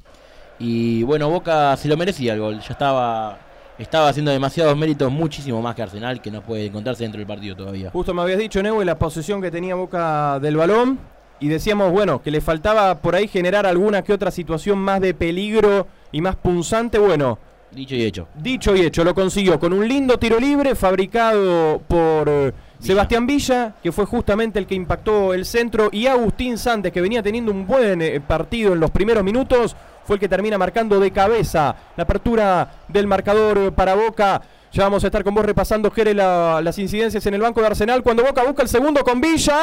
[0.59, 3.38] y bueno, Boca se lo merecía el gol, ya estaba
[3.78, 7.57] estaba haciendo demasiados méritos, muchísimo más que Arsenal, que no puede encontrarse dentro del partido
[7.57, 7.90] todavía.
[7.90, 11.00] Justo me habías dicho, Neue, la posesión que tenía Boca del balón.
[11.42, 15.12] Y decíamos, bueno, que le faltaba por ahí generar alguna que otra situación más de
[15.12, 16.98] peligro y más punzante.
[16.98, 17.37] Bueno,
[17.72, 18.28] Dicho y hecho.
[18.37, 23.74] dicho y hecho, lo consiguió con un lindo tiro libre fabricado por eh, Sebastián Villa,
[23.83, 27.66] que fue justamente el que impactó el centro, y Agustín Santos, que venía teniendo un
[27.66, 29.74] buen eh, partido en los primeros minutos,
[30.05, 34.42] fue el que termina marcando de cabeza la apertura del marcador para Boca.
[34.70, 37.66] Ya vamos a estar con vos repasando, Jere, la- las incidencias en el banco de
[37.68, 38.02] Arsenal.
[38.02, 39.55] Cuando Boca busca el segundo con Villa.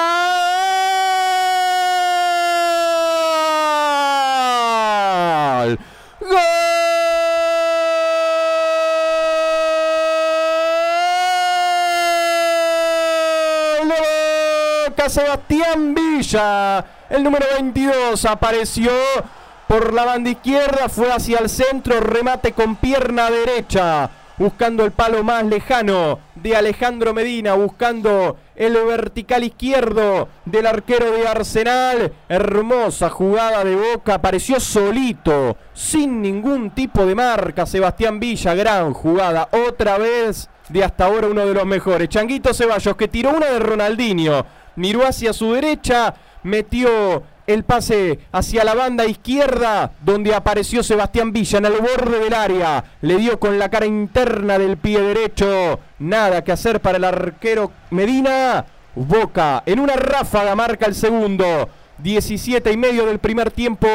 [6.30, 6.40] ¡Gol!
[14.90, 18.92] Boca, Sebastián Villa, el número 22, apareció
[19.68, 25.24] por la banda izquierda, fue hacia el centro, remate con pierna derecha, buscando el palo
[25.24, 32.14] más lejano de Alejandro Medina, buscando el vertical izquierdo del arquero de Arsenal.
[32.28, 37.66] Hermosa jugada de Boca, apareció solito, sin ningún tipo de marca.
[37.66, 42.10] Sebastián Villa, gran jugada, otra vez de hasta ahora uno de los mejores.
[42.10, 44.46] Changuito Ceballos que tiró una de Ronaldinho,
[44.76, 51.58] miró hacia su derecha, metió el pase hacia la banda izquierda, donde apareció Sebastián Villa
[51.58, 52.84] en el borde del área.
[53.02, 55.80] Le dio con la cara interna del pie derecho.
[55.98, 58.66] Nada que hacer para el arquero Medina.
[58.94, 61.70] Boca en una ráfaga marca el segundo.
[61.98, 63.88] 17 y medio del primer tiempo.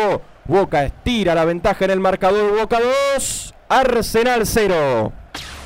[0.47, 2.59] Boca estira la ventaja en el marcador.
[2.59, 2.79] Boca
[3.14, 5.12] 2, Arsenal 0.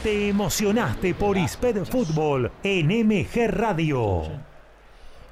[0.03, 4.47] Te emocionaste por Isped Fútbol en MG Radio.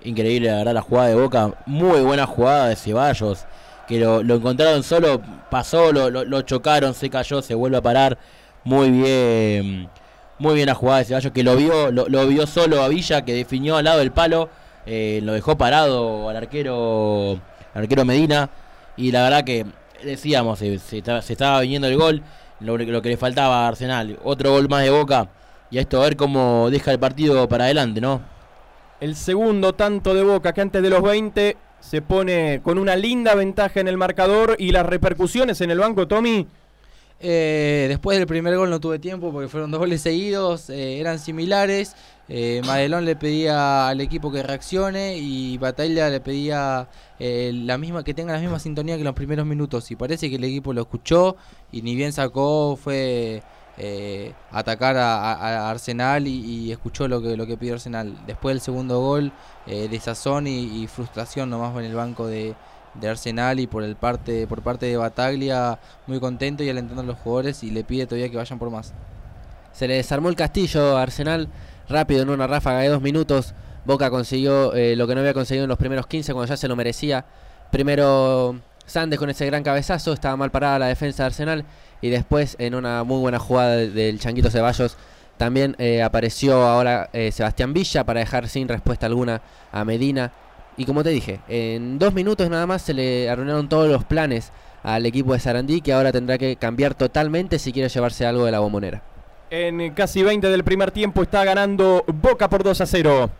[0.04, 1.52] Increíble, la verdad, la jugada de Boca.
[1.66, 3.44] Muy buena jugada de Ceballos.
[3.88, 8.18] Que lo, encontraron solo, pasó, lo, chocaron, se cayó, se vuelve a parar.
[8.64, 9.88] Muy bien.
[10.38, 13.32] Muy bien la jugada de Ceballos, que lo vio, lo, vio solo a Villa, que
[13.34, 14.48] definió al lado del palo.
[14.86, 17.32] eh, lo dejó parado al arquero,
[17.74, 18.48] al arquero Medina.
[18.96, 19.66] Y la verdad que,
[20.04, 22.22] decíamos, se, se estaba- se estaba viniendo el gol.
[22.60, 24.18] Lo, lo que le faltaba a Arsenal.
[24.24, 25.28] Otro gol más de Boca.
[25.70, 28.20] Y a esto a ver cómo deja el partido para adelante, ¿no?
[29.00, 33.34] El segundo tanto de Boca que antes de los 20 se pone con una linda
[33.34, 36.46] ventaja en el marcador y las repercusiones en el banco, Tommy.
[37.20, 41.18] Eh, después del primer gol no tuve tiempo porque fueron dos goles seguidos, eh, eran
[41.18, 41.94] similares.
[42.28, 46.88] Eh, Madelón le pedía al equipo que reaccione y Batalla le pedía
[47.20, 49.90] eh, la misma que tenga la misma sintonía que los primeros minutos.
[49.90, 51.36] Y parece que el equipo lo escuchó
[51.70, 53.42] y ni bien sacó fue
[53.78, 58.16] eh, atacar a, Arsenal y, escuchó lo que lo pidió Arsenal.
[58.26, 59.32] Después del segundo gol,
[59.66, 62.54] eh, desazón y, y frustración nomás en el banco de,
[63.00, 67.04] de Arsenal y por el parte por parte de Bataglia muy contento y alentando a
[67.04, 68.92] los jugadores y le pide todavía que vayan por más.
[69.72, 71.48] Se le desarmó el castillo a Arsenal
[71.88, 73.54] rápido en una ráfaga de dos minutos.
[73.84, 76.68] Boca consiguió eh, lo que no había conseguido en los primeros 15 cuando ya se
[76.68, 77.24] lo merecía.
[77.70, 81.64] Primero Sandes con ese gran cabezazo, estaba mal parada la defensa de Arsenal.
[82.00, 84.96] Y después en una muy buena jugada de- del Changuito Ceballos
[85.36, 90.32] también eh, apareció ahora eh, Sebastián Villa para dejar sin respuesta alguna a Medina.
[90.78, 94.52] Y como te dije, en dos minutos nada más se le arruinaron todos los planes
[94.82, 98.52] al equipo de Sarandí que ahora tendrá que cambiar totalmente si quiere llevarse algo de
[98.52, 99.02] la bombonera.
[99.50, 103.30] En casi 20 del primer tiempo está ganando Boca por 2 a 0.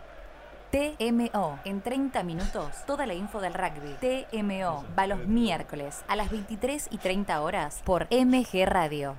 [0.71, 1.59] TMO.
[1.65, 3.95] En 30 minutos, toda la info del rugby.
[4.01, 4.85] TMO.
[4.97, 9.15] Va los miércoles a las 23 y 30 horas por MG Radio.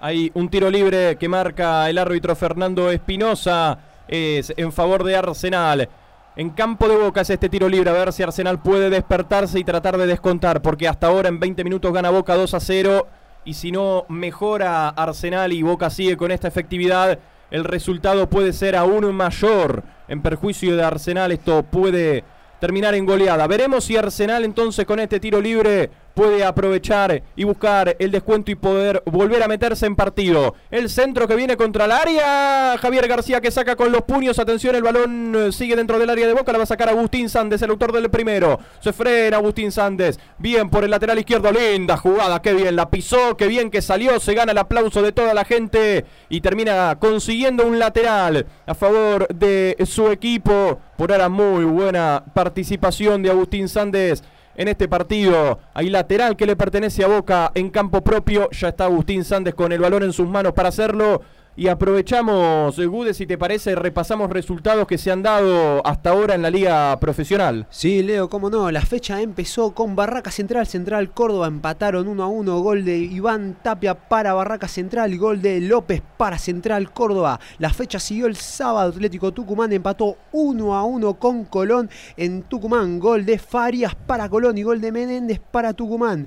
[0.00, 3.78] Hay un tiro libre que marca el árbitro Fernando Espinosa.
[4.06, 5.88] Es en favor de Arsenal.
[6.36, 9.64] En campo de Boca es este tiro libre, a ver si Arsenal puede despertarse y
[9.64, 13.06] tratar de descontar, porque hasta ahora en 20 minutos gana Boca 2 a 0
[13.44, 17.20] y si no mejora Arsenal y Boca sigue con esta efectividad,
[17.52, 22.24] el resultado puede ser aún mayor en perjuicio de Arsenal, esto puede
[22.60, 23.46] terminar en goleada.
[23.46, 28.54] Veremos si Arsenal entonces con este tiro libre puede aprovechar y buscar el descuento y
[28.54, 30.54] poder volver a meterse en partido.
[30.70, 32.78] El centro que viene contra el área.
[32.78, 34.38] Javier García que saca con los puños.
[34.38, 36.52] Atención, el balón eh, sigue dentro del área de Boca.
[36.52, 38.60] La va a sacar Agustín Sández, el autor del primero.
[38.80, 40.18] Se frena Agustín Sández.
[40.38, 41.50] Bien por el lateral izquierdo.
[41.50, 42.40] Linda jugada.
[42.40, 43.36] Qué bien la pisó.
[43.36, 44.20] Qué bien que salió.
[44.20, 46.04] Se gana el aplauso de toda la gente.
[46.28, 50.80] Y termina consiguiendo un lateral a favor de su equipo.
[50.96, 54.22] Por ahora muy buena participación de Agustín Sández
[54.56, 55.58] en este partido.
[55.74, 58.50] Hay lateral que le pertenece a Boca en campo propio.
[58.50, 61.22] Ya está Agustín Sández con el balón en sus manos para hacerlo.
[61.56, 66.34] Y aprovechamos, eh, Gude, si te parece, repasamos resultados que se han dado hasta ahora
[66.34, 67.68] en la liga profesional.
[67.70, 68.72] Sí, Leo, cómo no.
[68.72, 72.58] La fecha empezó con Barraca Central, Central Córdoba empataron 1 a 1.
[72.60, 77.38] Gol de Iván Tapia para Barraca Central gol de López para Central Córdoba.
[77.58, 78.90] La fecha siguió el sábado.
[78.90, 82.98] Atlético Tucumán empató 1 a 1 con Colón en Tucumán.
[82.98, 86.26] Gol de Farias para Colón y gol de Menéndez para Tucumán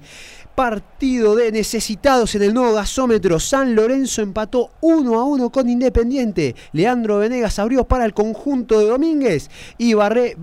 [0.57, 3.39] partido de necesitados en el nuevo gasómetro.
[3.39, 6.55] San Lorenzo empató 1 a 1 con Independiente.
[6.73, 10.35] Leandro Venegas abrió para el conjunto de Domínguez y Barre,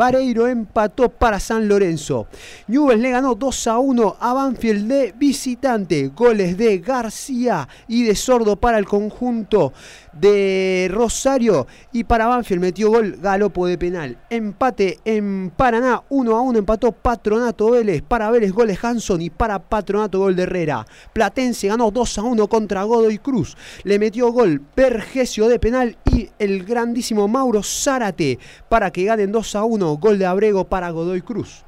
[0.48, 2.28] empató para San Lorenzo.
[2.68, 6.12] Newell's le ganó 2 a 1 a Banfield de visitante.
[6.14, 9.72] Goles de García y de Sordo para el conjunto
[10.20, 14.18] de Rosario y para Banfield metió gol Galopo de penal.
[14.30, 19.58] Empate en Paraná, 1 a 1 empató Patronato Vélez, para Vélez goles Hanson y para
[19.58, 20.86] Patronato gol de Herrera.
[21.12, 26.30] Platense ganó 2 a 1 contra Godoy Cruz, le metió gol Pergesio de penal y
[26.38, 31.22] el grandísimo Mauro Zárate para que ganen 2 a 1, gol de Abrego para Godoy
[31.22, 31.64] Cruz.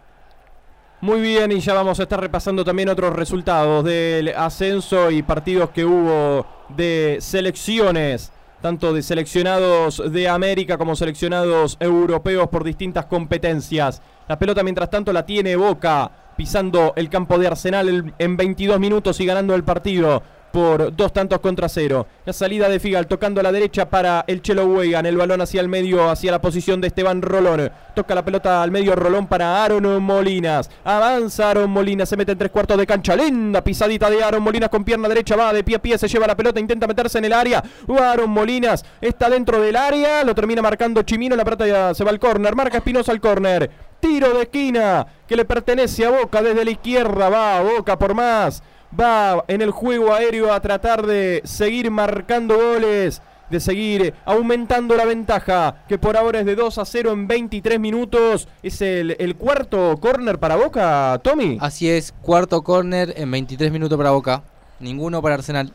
[1.01, 5.71] Muy bien, y ya vamos a estar repasando también otros resultados del ascenso y partidos
[5.71, 8.33] que hubo de selecciones
[8.67, 14.03] tanto de seleccionados de América como seleccionados europeos por distintas competencias.
[14.27, 19.21] La pelota mientras tanto la tiene Boca pisando el campo de Arsenal en 22 minutos
[19.21, 20.21] y ganando el partido
[20.57, 22.07] por dos tantos contra cero.
[22.25, 25.05] La salida de Figal tocando a la derecha para el Chelo Weigan.
[25.05, 27.71] El balón hacia el medio, hacia la posición de Esteban Rolón.
[27.95, 30.71] Toca la pelota al medio Rolón para Aaron Molinas.
[30.83, 33.15] Avanza Aaron Molinas, se mete en tres cuartos de cancha.
[33.15, 35.37] Linda pisadita de Aaron Molinas con pierna derecha.
[35.37, 37.63] Va de pie a pie, se lleva la pelota, intenta meterse en el área.
[38.01, 40.25] Aaron Molinas está dentro del área.
[40.25, 41.37] Lo termina marcando Chimino.
[41.37, 42.57] La pelota se va al córner.
[42.57, 43.71] Marca Espinosa al córner.
[44.01, 47.29] Tiro de esquina que le pertenece a Boca desde la izquierda.
[47.29, 48.63] Va Boca por más
[48.99, 55.05] va en el juego aéreo a tratar de seguir marcando goles, de seguir aumentando la
[55.05, 58.49] ventaja, que por ahora es de 2 a 0 en 23 minutos.
[58.63, 61.59] Es el, cuarto córner para Boca, Tommy.
[61.61, 64.43] Así es, cuarto córner en 23 minutos para Boca.
[64.81, 65.73] Ninguno para Arsenal.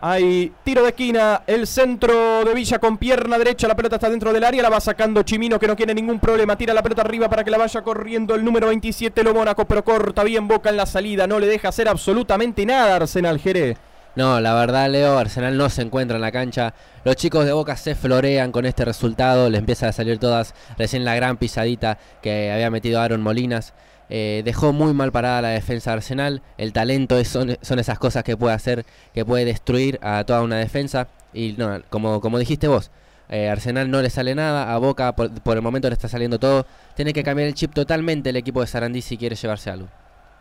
[0.00, 4.32] Hay tiro de esquina, el centro de Villa con pierna derecha, la pelota está dentro
[4.32, 7.28] del área, la va sacando Chimino que no tiene ningún problema, tira la pelota arriba
[7.28, 10.76] para que la vaya corriendo el número 27 Lo Mónaco, pero corta bien Boca en
[10.76, 13.76] la salida, no le deja hacer absolutamente nada Arsenal Jerez.
[14.14, 16.74] No, la verdad, Leo, Arsenal no se encuentra en la cancha.
[17.04, 21.04] Los chicos de Boca se florean con este resultado, les empieza a salir todas recién
[21.04, 23.74] la gran pisadita que había metido Aaron Molinas.
[24.10, 26.42] Eh, dejó muy mal parada la defensa de Arsenal.
[26.56, 31.08] El talento son, esas cosas que puede hacer, que puede destruir a toda una defensa.
[31.32, 32.90] Y no, como, como dijiste vos,
[33.28, 36.38] eh, Arsenal no le sale nada, a Boca por, por, el momento le está saliendo
[36.38, 36.66] todo.
[36.96, 39.88] Tiene que cambiar el chip totalmente el equipo de Sarandí si quiere llevarse algo.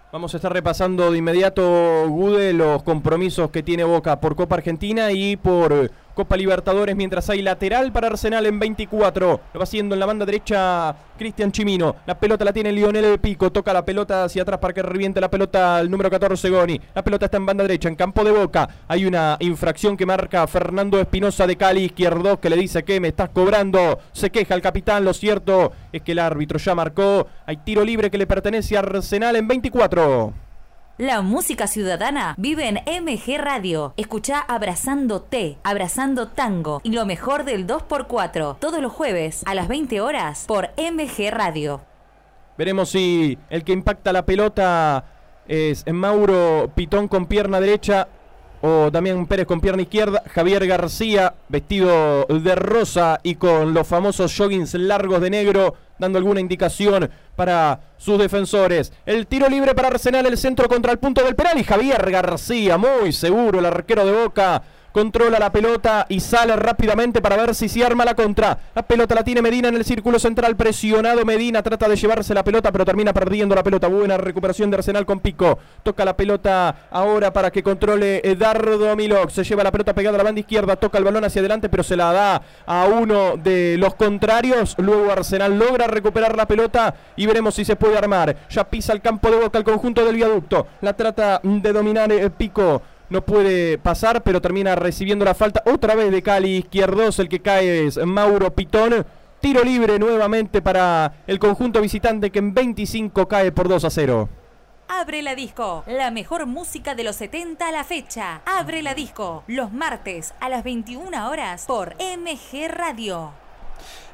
[0.10, 5.12] Vamos a estar repasando de inmediato, Gude, los compromisos que tiene Boca por Copa Argentina
[5.12, 9.40] y por Copa Libertadores, mientras hay lateral para Arsenal en 24.
[9.54, 11.98] Lo va haciendo en la banda derecha Cristian Chimino.
[12.08, 13.52] La pelota la tiene Lionel de Pico.
[13.52, 16.82] Toca la pelota hacia atrás para que reviente la pelota al número 14 Goni.
[16.96, 18.68] La pelota está en banda derecha, en campo de boca.
[18.88, 23.10] Hay una infracción que marca Fernando Espinosa de Cali, izquierdo, que le dice que me
[23.10, 24.00] estás cobrando.
[24.12, 25.06] Se queja el capitán.
[25.06, 27.28] Lo cierto es que el árbitro ya marcó.
[27.46, 30.47] Hay tiro libre que le pertenece a Arsenal en 24.
[30.98, 33.94] La música ciudadana vive en MG Radio.
[33.98, 39.68] Escucha Abrazando T, Abrazando Tango y lo mejor del 2x4 todos los jueves a las
[39.68, 41.82] 20 horas por MG Radio.
[42.58, 45.06] Veremos si el que impacta la pelota
[45.48, 48.08] es Mauro Pitón con pierna derecha
[48.62, 54.36] o Damián Pérez con pierna izquierda, Javier García vestido de rosa y con los famosos
[54.36, 58.92] joggings largos de negro, dando alguna indicación para sus defensores.
[59.06, 62.77] El tiro libre para Arsenal, el centro contra el punto del penal y Javier García,
[62.77, 64.63] muy seguro, el arquero de Boca
[64.98, 68.58] controla la pelota y sale rápidamente para ver si se arma la contra.
[68.73, 72.43] La pelota la tiene Medina en el círculo central, presionado Medina, trata de llevarse la
[72.43, 73.87] pelota, pero termina perdiendo la pelota.
[73.87, 75.60] Buena recuperación de Arsenal con Pico.
[75.83, 79.29] Toca la pelota ahora para que controle Dardo Milok.
[79.29, 81.83] Se lleva la pelota pegada a la banda izquierda, toca el balón hacia adelante, pero
[81.83, 84.73] se la da a uno de los contrarios.
[84.79, 88.35] Luego Arsenal logra recuperar la pelota y veremos si se puede armar.
[88.50, 90.65] Ya pisa el campo de boca el conjunto del viaducto.
[90.81, 95.96] La trata de dominar eh, Pico no puede pasar, pero termina recibiendo la falta otra
[95.96, 97.20] vez de Cali izquierdos.
[97.20, 99.06] El que cae es Mauro Pitón.
[99.40, 104.30] Tiro libre nuevamente para el conjunto visitante que en 25 cae por 2 a 0.
[104.90, 108.42] Abre la disco, la mejor música de los 70 a la fecha.
[108.46, 113.46] Abre la disco, los martes a las 21 horas por MG Radio.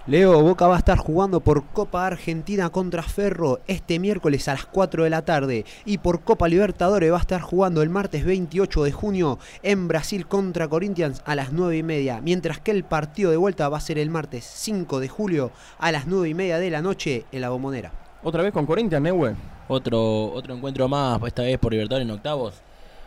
[0.05, 4.65] Leo, Boca va a estar jugando por Copa Argentina contra Ferro este miércoles a las
[4.65, 8.83] 4 de la tarde y por Copa Libertadores va a estar jugando el martes 28
[8.83, 13.31] de junio en Brasil contra Corinthians a las 9 y media, mientras que el partido
[13.31, 16.57] de vuelta va a ser el martes 5 de julio a las 9 y media
[16.57, 17.93] de la noche en la Bombonera.
[18.23, 19.35] Otra vez con Corinthians, Neue.
[19.69, 22.55] Otro, otro encuentro más, esta vez por Libertadores en octavos.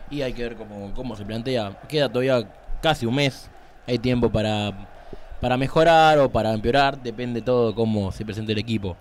[0.09, 1.79] Y hay que ver cómo, cómo se plantea.
[1.87, 2.49] Queda todavía
[2.81, 3.51] casi un mes.
[3.85, 4.73] Hay tiempo para
[5.41, 8.95] para mejorar o para empeorar, depende todo cómo se presente el equipo.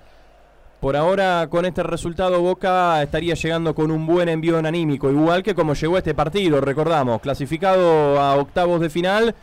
[0.81, 5.55] Por ahora, con este resultado, Boca estaría llegando con un buen envío anímico, igual que
[5.55, 9.35] como llegó este partido, recordamos, clasificado a octavos de final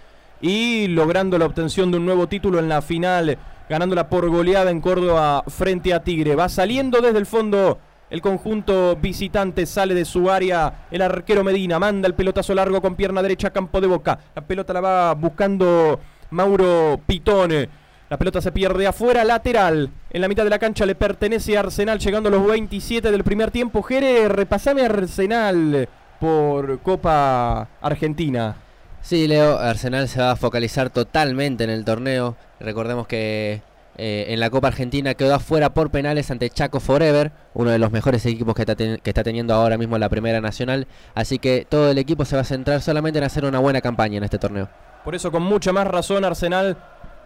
[0.41, 3.37] y logrando la obtención de un nuevo título en la final,
[3.67, 6.35] ganándola por goleada en Córdoba frente a Tigre.
[6.35, 7.79] Va saliendo desde el fondo
[8.11, 12.95] el conjunto visitante, sale de su área el arquero Medina, manda el pelotazo largo con
[12.95, 14.19] pierna derecha, campo de Boca.
[14.35, 15.99] La pelota la va buscando
[16.33, 17.69] Mauro Pitone.
[18.09, 19.89] La pelota se pierde afuera, lateral.
[20.09, 23.23] En la mitad de la cancha le pertenece a Arsenal, llegando a los 27 del
[23.23, 23.81] primer tiempo.
[23.81, 25.87] Jere, repasame Arsenal
[26.19, 28.55] por Copa Argentina.
[29.01, 32.35] Sí, Leo, Arsenal se va a focalizar totalmente en el torneo.
[32.59, 33.61] Recordemos que
[33.97, 37.91] eh, en la Copa Argentina quedó afuera por penales ante Chaco Forever, uno de los
[37.91, 40.87] mejores equipos que está, que está teniendo ahora mismo la Primera Nacional.
[41.15, 44.17] Así que todo el equipo se va a centrar solamente en hacer una buena campaña
[44.17, 44.69] en este torneo.
[45.03, 46.77] Por eso con mucha más razón Arsenal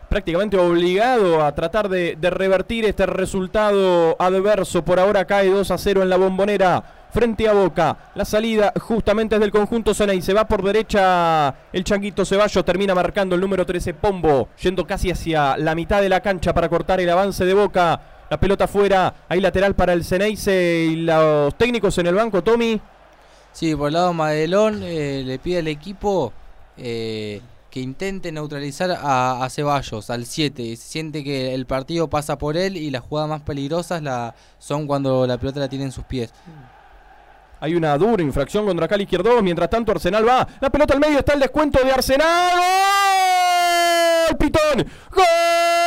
[0.10, 4.84] prácticamente obligado a tratar de, revertir este resultado adverso.
[4.84, 7.98] Por ahora cae 2 a 0 en la bombonera frente a Boca.
[8.16, 12.66] La salida justamente es del conjunto y Se va por derecha el Changuito Ceballos.
[12.66, 14.50] Termina marcando el número 13 Pombo.
[14.62, 18.00] Yendo casi hacia la mitad de la cancha para cortar el avance de Boca.
[18.30, 19.14] La pelota fuera.
[19.30, 22.44] Ahí lateral para el Ceneice y los técnicos en el banco.
[22.44, 22.80] Tommy.
[23.52, 26.32] Sí, por el lado Madelón eh, le pide al equipo...
[26.80, 27.42] Eh,
[27.78, 30.76] que intente neutralizar a, Ceballos, al 7.
[30.78, 34.02] Siente que el partido pasa por él y las jugadas más peligrosas
[34.58, 36.34] son cuando la pelota la tiene en sus pies.
[37.60, 39.44] Hay una dura infracción contra Cali Izquierdo.
[39.44, 40.48] Mientras tanto, Arsenal va.
[40.60, 42.58] La pelota al medio está el descuento de Arsenal.
[44.28, 44.38] ¡Gol!
[44.38, 44.88] ¡Pitón!
[45.12, 45.87] ¡Gol!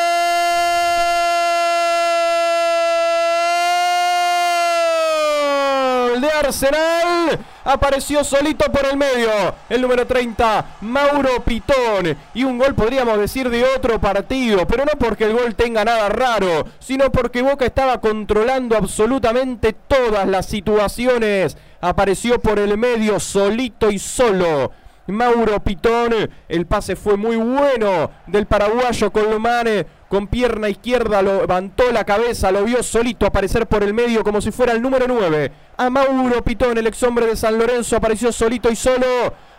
[6.40, 7.38] Arsenal.
[7.64, 9.30] Apareció solito por el medio.
[9.68, 12.16] El número 30, Mauro Pitón.
[12.34, 14.66] Y un gol podríamos decir de otro partido.
[14.66, 16.66] Pero no porque el gol tenga nada raro.
[16.78, 21.56] Sino porque Boca estaba controlando absolutamente todas las situaciones.
[21.80, 24.72] Apareció por el medio solito y solo.
[25.10, 26.12] Mauro Pitón.
[26.48, 32.50] El pase fue muy bueno del paraguayo Colomán con pierna izquierda, lo levantó la cabeza,
[32.50, 35.52] lo vio solito aparecer por el medio como si fuera el número 9.
[35.76, 39.06] A Mauro Pitón, el ex hombre de San Lorenzo, apareció solito y solo.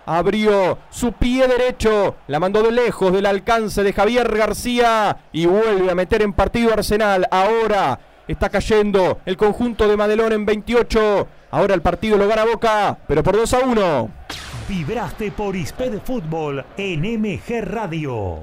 [0.06, 5.90] Abrió su pie derecho, la mandó de lejos del alcance de Javier García y vuelve
[5.90, 7.28] a meter en partido Arsenal.
[7.32, 7.98] Ahora
[8.28, 11.28] está cayendo el conjunto de Madelón en 28.
[11.52, 14.10] Ahora el partido lo gana Boca, pero por 2 a 1.
[14.72, 18.40] Vibraste por Isped Fútbol en MG Radio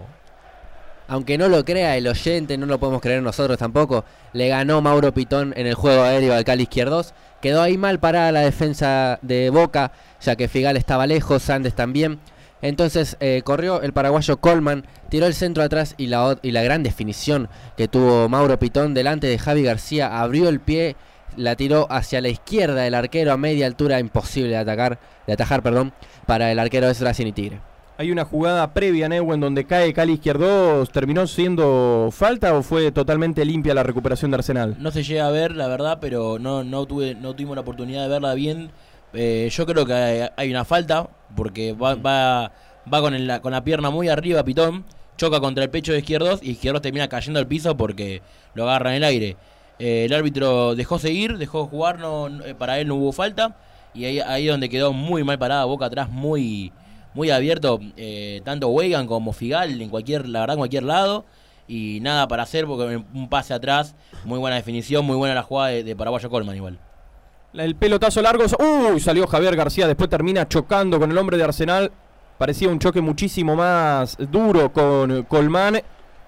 [1.10, 4.04] aunque no lo crea el oyente, no lo podemos creer nosotros tampoco,
[4.34, 7.14] le ganó Mauro Pitón en el juego aéreo al Cali Izquierdos.
[7.40, 12.18] Quedó ahí mal parada la defensa de Boca, ya que Figal estaba lejos, Sandes también.
[12.60, 16.82] Entonces eh, corrió el paraguayo Colman, tiró el centro atrás y la, y la gran
[16.82, 17.48] definición
[17.78, 20.94] que tuvo Mauro Pitón delante de Javi García, abrió el pie,
[21.38, 25.62] la tiró hacia la izquierda del arquero a media altura, imposible de atacar, de atajar,
[25.62, 25.92] perdón,
[26.26, 27.60] para el arquero de Racing y Tigre.
[28.00, 30.86] Hay una jugada previa, en donde cae Cali izquierdo.
[30.86, 34.76] ¿Terminó siendo falta o fue totalmente limpia la recuperación de Arsenal?
[34.78, 38.02] No se llega a ver, la verdad, pero no, no, tuve, no tuvimos la oportunidad
[38.02, 38.70] de verla bien.
[39.14, 42.52] Eh, yo creo que hay, una falta, porque va, va,
[42.92, 44.84] va con, el, con la pierna muy arriba, Pitón.
[45.16, 48.22] Choca contra el pecho de Izquierdos y Izquierdos termina cayendo al piso porque
[48.54, 49.36] lo agarra en el aire.
[49.78, 53.56] Eh, el árbitro dejó seguir, dejó jugar, no, para él no hubo falta.
[53.94, 56.72] Y ahí, ahí donde quedó muy mal parada, boca atrás, muy
[57.14, 61.24] muy abierto, eh, tanto Weigan como Figal, en cualquier, la verdad, en cualquier lado.
[61.66, 65.70] Y nada para hacer porque un pase atrás, muy buena definición, muy buena la jugada
[65.70, 66.78] de, de Paraguayo Colman igual.
[67.52, 68.44] El pelotazo largo.
[68.58, 69.86] Uy, salió Javier García.
[69.86, 71.90] Después termina chocando con el hombre de Arsenal.
[72.38, 75.82] Parecía un choque muchísimo más duro con Colman.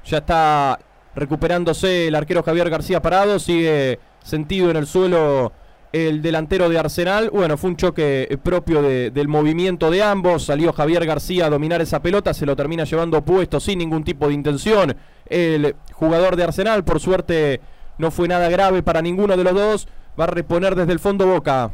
[0.05, 0.79] Ya está
[1.15, 3.39] recuperándose el arquero Javier García parado.
[3.39, 5.53] Sigue sentido en el suelo
[5.93, 7.31] el delantero de Arsenal.
[7.31, 10.45] Bueno, fue un choque propio de- del movimiento de ambos.
[10.45, 12.33] Salió Javier García a dominar esa pelota.
[12.35, 14.97] Se lo termina llevando puesto sin ningún tipo de intención.
[15.27, 17.61] El jugador de Arsenal, por suerte,
[17.99, 19.89] no fue nada grave para ninguno de los dos.
[20.19, 21.71] Va a reponer desde el fondo Boca.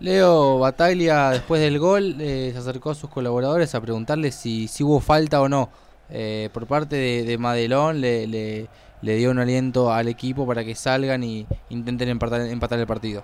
[0.00, 5.00] Leo Bataglia, después del gol, eh, se acercó a sus colaboradores a preguntarle si hubo
[5.00, 5.70] falta o no.
[6.10, 8.66] Eh, por parte de, de Madelón le, le-
[9.00, 13.22] le dio un aliento al equipo para que salgan y intenten empatar, empatar el partido.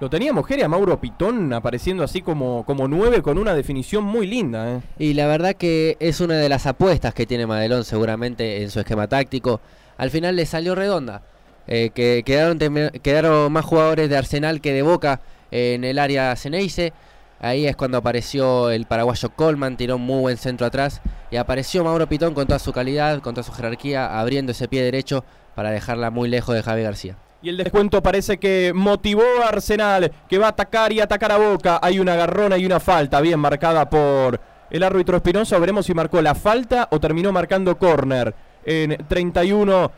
[0.00, 4.26] Lo teníamos, Jere, a Mauro Pitón apareciendo así como, como nueve con una definición muy
[4.26, 4.68] linda.
[4.76, 4.80] ¿eh?
[4.98, 8.80] Y la verdad que es una de las apuestas que tiene Madelón seguramente en su
[8.80, 9.60] esquema táctico.
[9.96, 11.22] Al final le salió redonda.
[11.66, 12.58] Eh, que quedaron,
[13.00, 15.20] quedaron más jugadores de Arsenal que de Boca
[15.50, 16.92] en el área Ceneice.
[17.44, 21.02] Ahí es cuando apareció el paraguayo Colman, tiró un muy buen centro atrás.
[21.30, 24.82] Y apareció Mauro Pitón con toda su calidad, con toda su jerarquía, abriendo ese pie
[24.82, 27.18] derecho para dejarla muy lejos de Javi García.
[27.42, 31.36] Y el descuento parece que motivó a Arsenal, que va a atacar y atacar a
[31.36, 31.78] Boca.
[31.82, 34.40] Hay una garrona y una falta bien marcada por
[34.70, 35.58] el árbitro Espinosa.
[35.58, 38.34] Veremos si marcó la falta o terminó marcando córner.
[38.64, 39.92] En 31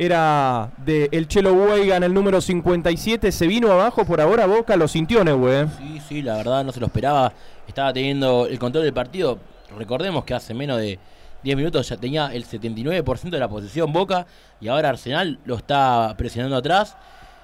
[0.00, 3.30] era de el Chelo Weigan, el número 57.
[3.30, 5.60] Se vino abajo por ahora Boca, lo sintió Neue.
[5.60, 5.66] ¿eh?
[5.76, 7.34] Sí, sí, la verdad no se lo esperaba.
[7.68, 9.38] Estaba teniendo el control del partido.
[9.76, 10.98] Recordemos que hace menos de
[11.42, 14.26] 10 minutos ya tenía el 79% de la posesión Boca
[14.58, 16.96] y ahora Arsenal lo está presionando atrás.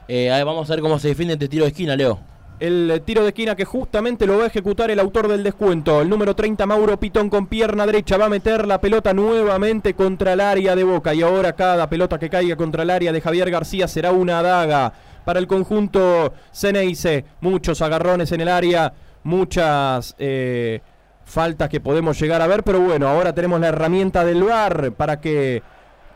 [0.08, 2.18] Eh, a ver, vamos a ver cómo se defiende este tiro de esquina, Leo.
[2.58, 6.00] El tiro de esquina que justamente lo va a ejecutar el autor del descuento.
[6.00, 8.16] El número 30, Mauro Pitón con pierna derecha.
[8.16, 11.12] Va a meter la pelota nuevamente contra el área de Boca.
[11.12, 14.90] Y ahora cada pelota que caiga contra el área de Javier García será una daga
[15.26, 17.26] para el conjunto Ceneice.
[17.42, 18.90] Muchos agarrones en el área.
[19.22, 20.80] Muchas eh,
[21.26, 22.62] faltas que podemos llegar a ver.
[22.62, 25.62] Pero bueno, ahora tenemos la herramienta del VAR para que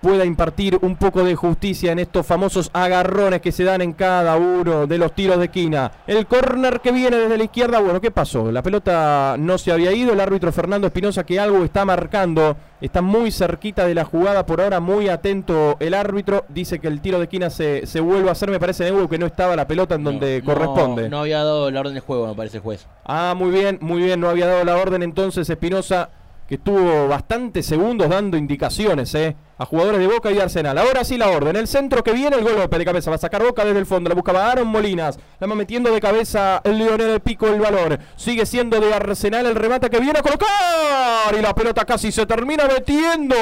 [0.01, 4.37] pueda impartir un poco de justicia en estos famosos agarrones que se dan en cada
[4.37, 5.93] uno de los tiros de esquina.
[6.07, 8.51] El córner que viene desde la izquierda, bueno, ¿qué pasó?
[8.51, 13.03] La pelota no se había ido, el árbitro Fernando Espinosa que algo está marcando, está
[13.03, 17.19] muy cerquita de la jugada, por ahora muy atento el árbitro, dice que el tiro
[17.19, 19.97] de esquina se, se vuelve a hacer, me parece Neugo que no estaba la pelota
[19.97, 21.03] en donde No, corresponde.
[21.05, 22.87] No, no había dado la orden de juego, me parece el juez.
[23.05, 26.11] Ah, muy bien, muy bien, no había dado la orden entonces Espinosa,
[26.51, 29.37] que estuvo bastantes segundos dando indicaciones, ¿eh?
[29.57, 30.77] A jugadores de Boca y Arsenal.
[30.79, 31.55] Ahora sí la orden.
[31.55, 33.09] El centro que viene, el golpe de cabeza.
[33.09, 34.09] Va a sacar Boca desde el fondo.
[34.09, 35.17] La buscaba Aaron Molinas.
[35.39, 38.01] La va metiendo de cabeza el Leonel el pico el balón.
[38.17, 41.39] Sigue siendo de Arsenal el remate que viene a colocar.
[41.39, 43.37] Y la pelota casi se termina metiendo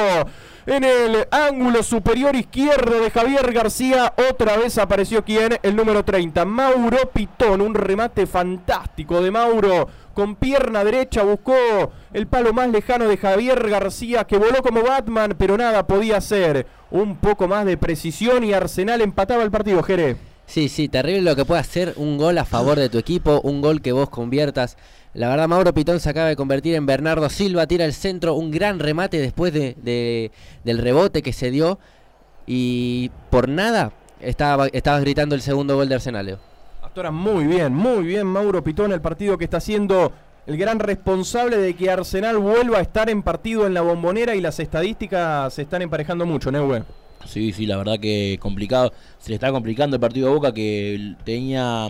[0.69, 4.13] en el ángulo superior izquierdo de Javier García.
[4.29, 7.61] Otra vez apareció quien, el número 30, Mauro Pitón.
[7.61, 9.87] Un remate fantástico de Mauro.
[10.13, 11.55] Con pierna derecha buscó
[12.13, 16.67] el palo más lejano de Javier García, que voló como Batman, pero nada podía hacer.
[16.91, 20.17] Un poco más de precisión y Arsenal empataba el partido, Jerez.
[20.49, 23.61] Sí, sí, terrible lo que puede hacer un gol a favor de tu equipo, un
[23.61, 24.77] gol que vos conviertas.
[25.13, 28.49] La verdad, Mauro Pitón se acaba de convertir en Bernardo Silva, tira el centro, un
[28.49, 30.31] gran remate después de, de-
[30.63, 31.77] del rebote que se dio.
[32.47, 33.91] Y por nada
[34.21, 36.39] estaba, estabas gritando el segundo gol de Arsenal,
[36.81, 40.11] ahora muy bien, muy bien Mauro Pitón, el partido que está siendo
[40.47, 44.41] el gran responsable de que Arsenal vuelva a estar en partido en la bombonera y
[44.41, 46.83] las estadísticas se están emparejando mucho, Neue.
[47.25, 48.93] Sí, sí, la verdad que complicado.
[49.19, 51.87] Se le está complicando el partido de Boca que tenía.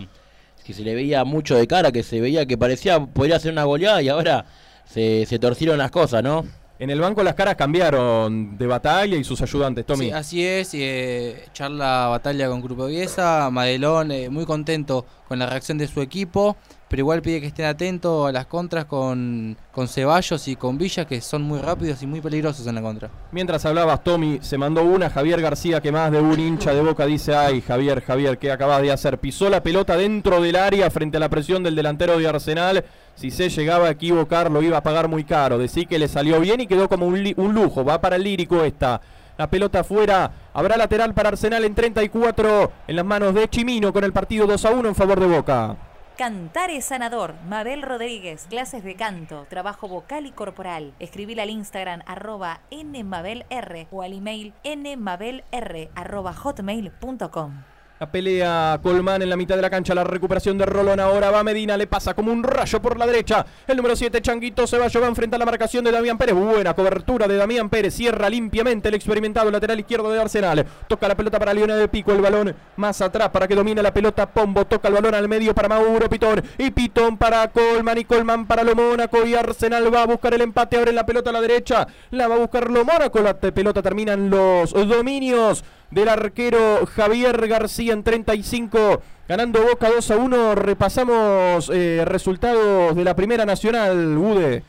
[0.64, 3.64] que se le veía mucho de cara, que se veía que parecía podría ser una
[3.64, 4.44] goleada y ahora
[4.84, 6.44] se, se torcieron las cosas, ¿no?
[6.80, 10.06] En el banco las caras cambiaron de batalla y sus ayudantes, Tommy.
[10.06, 15.38] Sí, así es, y, eh, charla batalla con Grupo Viesa, Madelón eh, muy contento con
[15.38, 16.56] la reacción de su equipo,
[16.90, 21.04] pero igual pide que estén atentos a las contras con, con Ceballos y con Villa,
[21.04, 23.08] que son muy rápidos y muy peligrosos en la contra.
[23.30, 25.08] Mientras hablabas, Tommy, se mandó una.
[25.08, 28.82] Javier García, que más de un hincha de boca, dice: Ay, Javier, Javier, ¿qué acabas
[28.82, 29.18] de hacer?
[29.18, 32.84] Pisó la pelota dentro del área frente a la presión del delantero de Arsenal.
[33.14, 35.58] Si se llegaba a equivocar, lo iba a pagar muy caro.
[35.58, 37.84] Decí que le salió bien y quedó como un, un lujo.
[37.84, 39.00] Va para el lírico esta.
[39.38, 40.32] La pelota afuera.
[40.52, 42.72] Habrá lateral para Arsenal en 34.
[42.88, 45.76] En las manos de Chimino con el partido 2 a 1 en favor de Boca.
[46.20, 47.32] Cantar es sanador.
[47.48, 50.92] Mabel Rodríguez, clases de canto, trabajo vocal y corporal.
[50.98, 57.62] Escribir al Instagram arroba nmabelr o al email nmabelr arroba hotmail.com.
[58.00, 59.94] La pelea Colmán en la mitad de la cancha.
[59.94, 61.00] La recuperación de Rolón.
[61.00, 61.76] Ahora va Medina.
[61.76, 63.44] Le pasa como un rayo por la derecha.
[63.66, 66.34] El número 7, Changuito Ceballos, va a enfrentar la marcación de Damián Pérez.
[66.34, 67.92] Buena cobertura de Damián Pérez.
[67.92, 70.64] Cierra limpiamente el experimentado lateral izquierdo de Arsenal.
[70.88, 72.12] Toca la pelota para Leonel de Pico.
[72.12, 74.24] El balón más atrás para que domine la pelota.
[74.24, 76.42] Pombo toca el balón al medio para Mauro Pitón.
[76.56, 77.98] Y Pitón para Colman.
[77.98, 79.26] Y Colman para lo Mónaco.
[79.26, 80.78] Y Arsenal va a buscar el empate.
[80.78, 81.86] Abre la pelota a la derecha.
[82.12, 83.20] La va a buscar lo Mónaco.
[83.20, 89.02] La pelota termina en los dominios del arquero Javier García en 35.
[89.28, 90.54] Ganando Boca 2 a 1.
[90.56, 94.62] Repasamos eh, resultados de la Primera Nacional, Bude.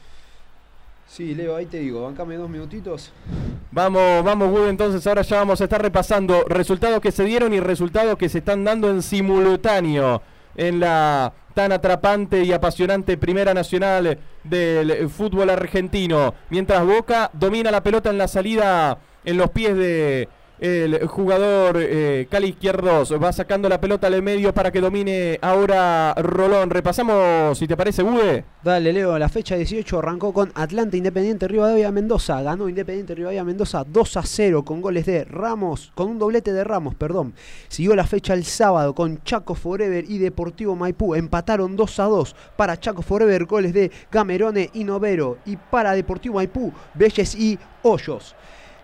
[1.08, 3.12] Sí, Leo, ahí te digo, bancame dos minutitos.
[3.72, 7.60] Vamos, vamos, Bude, entonces ahora ya vamos a estar repasando resultados que se dieron y
[7.60, 10.22] resultados que se están dando en simultáneo
[10.56, 16.34] en la tan atrapante y apasionante Primera Nacional del fútbol argentino.
[16.50, 20.30] Mientras Boca domina la pelota en la salida en los pies de
[20.62, 26.14] el jugador eh, Cali Izquierdos va sacando la pelota al medio para que domine ahora
[26.14, 26.70] Rolón.
[26.70, 28.46] Repasamos, si te parece, Bude.
[28.64, 29.18] Dale, Leo.
[29.18, 32.44] La fecha 18 arrancó con Atlanta Independiente Rivadavia Mendoza.
[32.44, 36.64] Ganó Independiente Rivadavia Mendoza 2 a 0 con goles de Ramos, con un doblete de
[36.64, 37.34] Ramos, perdón.
[37.68, 41.16] Siguió la fecha el sábado con Chaco Forever y Deportivo Maipú.
[41.16, 45.40] Empataron 2 a 2 para Chaco Forever, goles de Gamerone y Novero.
[45.44, 48.36] Y para Deportivo Maipú, Belles y Hoyos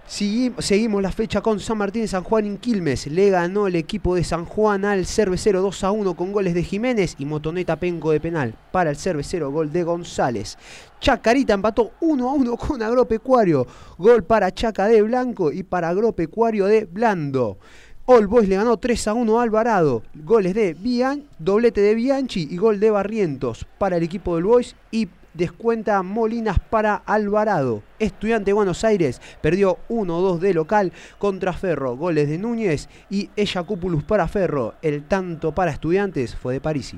[0.07, 3.07] seguimos la fecha con San Martín San Juan en Quilmes.
[3.07, 6.63] Le ganó el equipo de San Juan al Cervecero 2 a 1 con goles de
[6.63, 8.55] Jiménez y Motoneta Penco de penal.
[8.71, 10.57] Para el Cervecero, gol de González.
[11.01, 13.67] Chacarita empató 1 a 1 con Agropecuario.
[13.97, 17.57] Gol para Chaca de Blanco y para Agropecuario de Blando.
[18.05, 20.03] All Boys le ganó 3 a 1 a Alvarado.
[20.15, 24.77] Goles de Bian, doblete de Bianchi y gol de Barrientos para el equipo del Boys
[24.91, 27.83] y descuenta Molinas para Alvarado.
[27.99, 31.95] Estudiante de Buenos Aires perdió 1-2 de local contra Ferro.
[31.95, 33.29] Goles de Núñez y
[33.65, 34.73] Cúpulus para Ferro.
[34.81, 36.97] El tanto para Estudiantes fue de Parisi.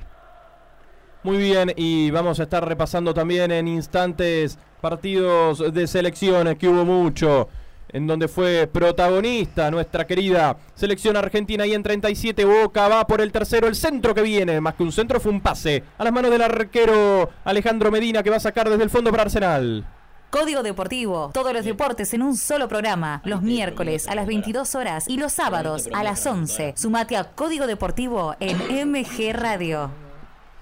[1.21, 6.85] Muy bien, y vamos a estar repasando también en instantes partidos de selecciones que hubo
[6.85, 7.49] mucho
[7.91, 13.31] en donde fue protagonista nuestra querida selección argentina y en 37 Boca va por el
[13.31, 16.31] tercero, el centro que viene, más que un centro fue un pase a las manos
[16.31, 19.85] del arquero Alejandro Medina que va a sacar desde el fondo para Arsenal.
[20.29, 25.05] Código Deportivo, todos los deportes en un solo programa, los miércoles a las 22 horas
[25.07, 26.75] y los sábados a las 11.
[26.77, 28.57] Sumate a Código Deportivo en
[28.91, 30.08] MG Radio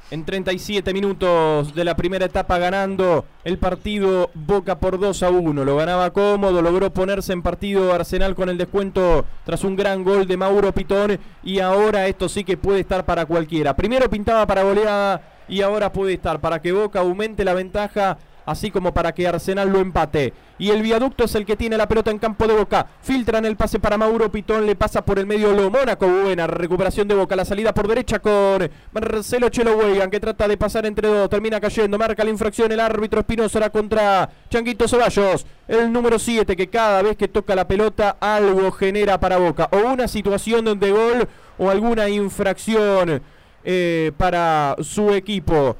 [0.09, 5.65] en 37 minutos de la primera etapa ganando el partido Boca por 2 a 1.
[5.65, 10.27] Lo ganaba cómodo, logró ponerse en partido Arsenal con el descuento tras un gran gol
[10.27, 13.75] de Mauro Pitón y ahora esto sí que puede estar para cualquiera.
[13.75, 18.71] Primero pintaba para goleada y ahora puede estar para que Boca aumente la ventaja así
[18.71, 20.33] como para que Arsenal lo empate.
[20.57, 22.87] Y el viaducto es el que tiene la pelota en campo de Boca.
[23.01, 26.07] Filtran el pase para Mauro Pitón, le pasa por el medio lo Mónaco.
[26.07, 30.57] Buena recuperación de Boca, la salida por derecha con Marcelo Chelo Weigan que trata de
[30.57, 35.45] pasar entre dos, termina cayendo, marca la infracción el árbitro Espinosa contra Changuito Ceballos.
[35.67, 39.69] El número 7 que cada vez que toca la pelota algo genera para Boca.
[39.71, 41.27] O una situación de gol
[41.57, 43.21] o alguna infracción
[43.63, 45.75] eh, para su equipo.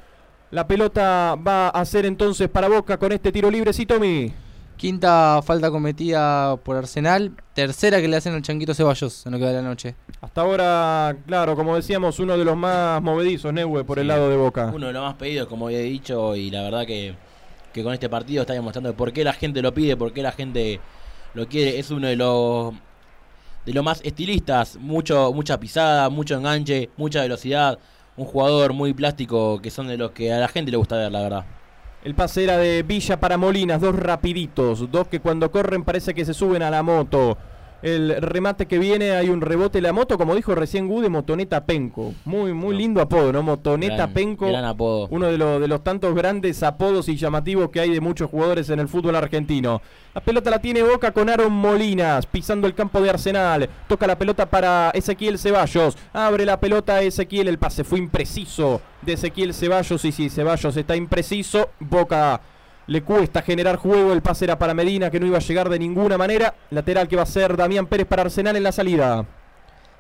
[0.50, 4.32] La pelota va a ser entonces para Boca con este tiro libre, sí, Tommy.
[4.78, 7.34] Quinta falta cometida por Arsenal.
[7.54, 9.96] Tercera que le hacen al Changuito Ceballos en lo que va de la noche.
[10.22, 14.38] Hasta ahora, claro, como decíamos, uno de los más movedizos, Neue, por el lado de
[14.38, 14.72] Boca.
[14.74, 17.16] Uno de los más pedidos, como había dicho, y la verdad que,
[17.74, 20.32] que con este partido está demostrando por qué la gente lo pide, por qué la
[20.32, 20.80] gente
[21.34, 21.78] lo quiere.
[21.78, 22.74] Es uno de los
[23.66, 24.78] de los más estilistas.
[24.78, 27.78] Mucho, mucha pisada, mucho enganche, mucha velocidad
[28.18, 31.12] un jugador muy plástico que son de los que a la gente le gusta ver,
[31.12, 31.46] la verdad.
[32.04, 36.26] El pase era de Villa para Molinas, dos rapiditos, dos que cuando corren parece que
[36.26, 37.38] se suben a la moto
[37.82, 42.14] el remate que viene, hay un rebote la moto, como dijo recién Gude, Motoneta Penco.
[42.26, 43.44] Muy, muy lindo apodo, ¿no?
[43.44, 44.48] Motoneta Penco.
[44.56, 45.08] apodo.
[45.12, 48.70] Uno de, los de los tantos grandes apodos y llamativos que hay de muchos jugadores
[48.70, 49.82] en el fútbol argentino.
[50.14, 53.70] La pelota la tiene Boca con Aaron Molinas, pisando el campo de Arsenal.
[53.88, 55.96] Toca la pelota para Ezequiel Ceballos.
[56.14, 60.04] Abre la pelota a Ezequiel, el pase fue impreciso de Ezequiel Ceballos.
[60.06, 61.70] Y sí, Ceballos está impreciso.
[61.80, 62.42] Boca
[62.88, 64.14] le cuesta generar juego.
[64.14, 66.56] El pase era para Medina, que no iba a llegar de ninguna manera.
[66.72, 69.26] Lateral que va a ser Damián Pérez para Arsenal en la salida.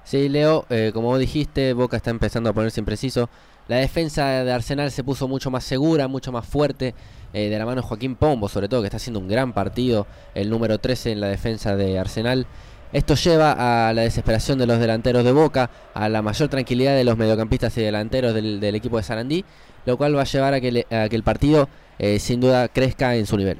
[0.03, 3.29] Sí, Leo, eh, como vos dijiste, Boca está empezando a ponerse impreciso.
[3.67, 6.95] La defensa de Arsenal se puso mucho más segura, mucho más fuerte.
[7.33, 10.07] Eh, de la mano Joaquín Pombo, sobre todo, que está haciendo un gran partido.
[10.33, 12.47] El número 13 en la defensa de Arsenal.
[12.93, 17.03] Esto lleva a la desesperación de los delanteros de Boca, a la mayor tranquilidad de
[17.03, 19.43] los mediocampistas y delanteros del, equipo de Sarandí,
[19.85, 21.67] lo cual va a llevar a que, a que el partido
[21.99, 23.59] eh, sin duda crezca en su nivel.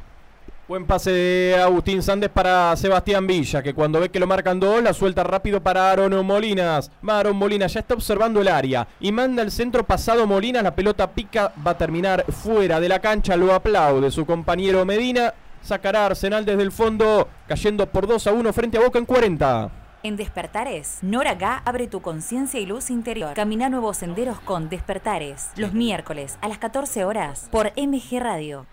[0.68, 4.84] Buen pase de Agustín Sández para Sebastián Villa, que cuando ve que lo marcan dos,
[4.84, 6.92] la suelta rápido para Aaron Molinas.
[7.08, 10.64] Aaron Molinas ya está observando el área y manda el centro pasado Molinas.
[10.64, 13.38] La pelota pica, va a terminar fuera de la cancha.
[13.38, 15.34] Lo aplaude su compañero Medina.
[15.62, 19.72] Sacará Arsenal desde el fondo, cayendo por 2 a 1 frente a Boca en 40.
[20.08, 23.34] En Despertares, Nora Gá abre tu conciencia y luz interior.
[23.34, 25.50] Camina nuevos senderos con Despertares.
[25.58, 28.66] Los miércoles a las 14 horas por MG Radio.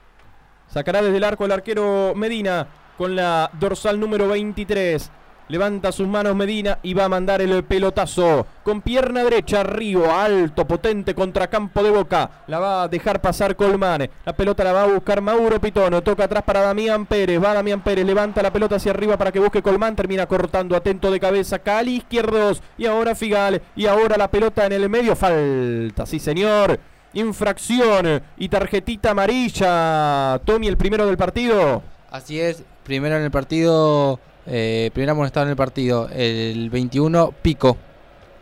[0.69, 5.11] Sacará desde el arco el arquero Medina con la dorsal número 23.
[5.49, 8.47] Levanta sus manos Medina y va a mandar el pelotazo.
[8.63, 12.31] Con pierna derecha, arriba, alto, potente, contra campo de boca.
[12.47, 14.09] La va a dejar pasar Colmán.
[14.25, 16.03] La pelota la va a buscar Mauro Pitono.
[16.03, 17.43] Toca atrás para Damián Pérez.
[17.43, 19.95] Va Damián Pérez, levanta la pelota hacia arriba para que busque Colmán.
[19.95, 21.59] Termina cortando atento de cabeza.
[21.59, 22.63] Cali izquierdos.
[22.79, 23.61] Y ahora Figal.
[23.77, 25.15] Y ahora la pelota en el medio.
[25.15, 26.81] Falta, sí señor
[27.15, 30.41] infracción y tarjetita amarilla.
[30.45, 31.83] Tommy, el primero del partido.
[32.11, 37.77] Así es, primero en el partido, eh, primero amonestado en el partido, el 21, Pico.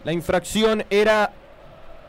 [0.05, 1.31] La infracción era.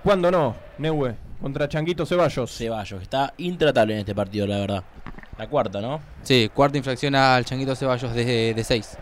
[0.04, 0.56] ¿Cuándo no?
[0.78, 2.52] Neue, contra Changuito Ceballos.
[2.52, 4.84] Ceballos, está intratable en este partido, la verdad.
[5.38, 6.02] La cuarta, ¿no?
[6.24, 8.98] Sí, cuarta infracción al Changuito Ceballos de 6.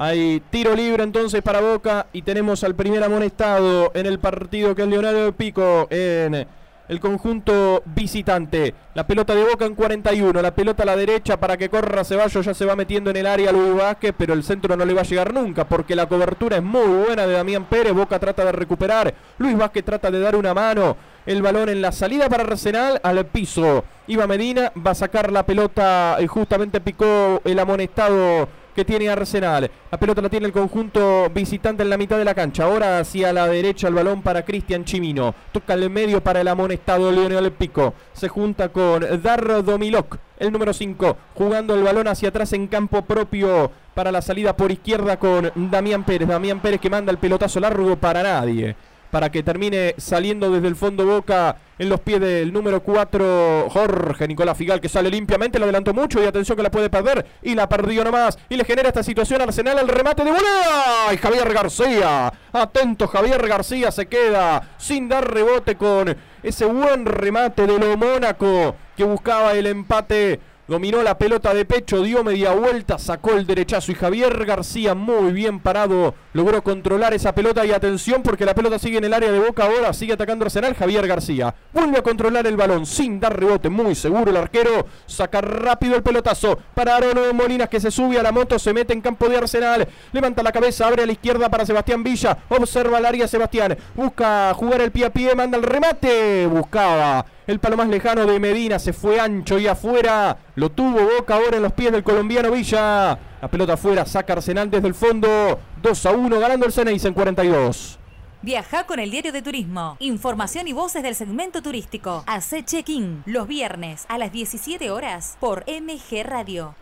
[0.00, 4.82] Hay tiro libre entonces para Boca y tenemos al primer amonestado en el partido que
[4.82, 6.46] es Leonardo Pico en
[6.88, 8.74] el conjunto visitante.
[8.94, 12.44] La pelota de Boca en 41, la pelota a la derecha para que corra Ceballos,
[12.44, 15.02] ya se va metiendo en el área Luis Vázquez, pero el centro no le va
[15.02, 18.52] a llegar nunca porque la cobertura es muy buena de Damián Pérez, Boca trata de
[18.52, 20.96] recuperar, Luis Vázquez trata de dar una mano,
[21.28, 23.84] el balón en la salida para Arsenal al piso.
[24.06, 26.16] Iba Medina, va a sacar la pelota.
[26.20, 28.48] Y justamente picó el amonestado
[28.78, 29.68] que tiene Arsenal.
[29.90, 32.62] La pelota la tiene el conjunto visitante en la mitad de la cancha.
[32.62, 35.34] Ahora hacia la derecha el balón para Cristian Chimino.
[35.50, 37.94] Toca el medio para el amonestado Leonel Pico.
[38.12, 43.02] Se junta con Dardo Milok, el número 5, jugando el balón hacia atrás en campo
[43.02, 46.28] propio para la salida por izquierda con Damián Pérez.
[46.28, 48.76] Damián Pérez que manda el pelotazo largo para nadie
[49.10, 54.28] para que termine saliendo desde el fondo Boca en los pies del número 4 Jorge
[54.28, 57.54] Nicolás Figal que sale limpiamente, lo adelantó mucho y atención que la puede perder y
[57.54, 61.12] la perdió nomás y le genera esta situación Arsenal el remate de volea.
[61.12, 67.66] Y Javier García, atento Javier García se queda sin dar rebote con ese buen remate
[67.66, 70.40] de lo Mónaco que buscaba el empate.
[70.66, 75.32] Dominó la pelota de pecho, dio media vuelta, sacó el derechazo y Javier García muy
[75.32, 79.32] bien parado logró controlar esa pelota y atención porque la pelota sigue en el área
[79.32, 81.52] de boca ahora, sigue atacando Arsenal Javier García.
[81.72, 86.04] Vuelve a controlar el balón sin dar rebote, muy seguro el arquero, saca rápido el
[86.04, 86.56] pelotazo.
[86.74, 89.88] Para Aaron Molinas que se sube a la moto, se mete en campo de Arsenal,
[90.12, 94.54] levanta la cabeza, abre a la izquierda para Sebastián Villa, observa el área Sebastián, busca
[94.54, 98.78] jugar el pie a pie, manda el remate, buscaba el palo más lejano de Medina.
[98.78, 100.36] Se fue ancho y afuera.
[100.54, 103.18] Lo tuvo Boca ahora en los pies del colombiano Villa.
[103.40, 105.60] La pelota afuera, saca Arsenal desde el fondo.
[105.80, 107.98] 2 a 1, ganando el Ceneice en 42.
[108.42, 109.96] Viaja con el diario de turismo.
[110.00, 112.24] Información y voces del segmento turístico.
[112.26, 116.74] Hace check-in los viernes a las 17 horas por MG Radio.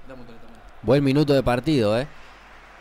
[0.82, 2.06] Buen minuto de partido, ¿eh?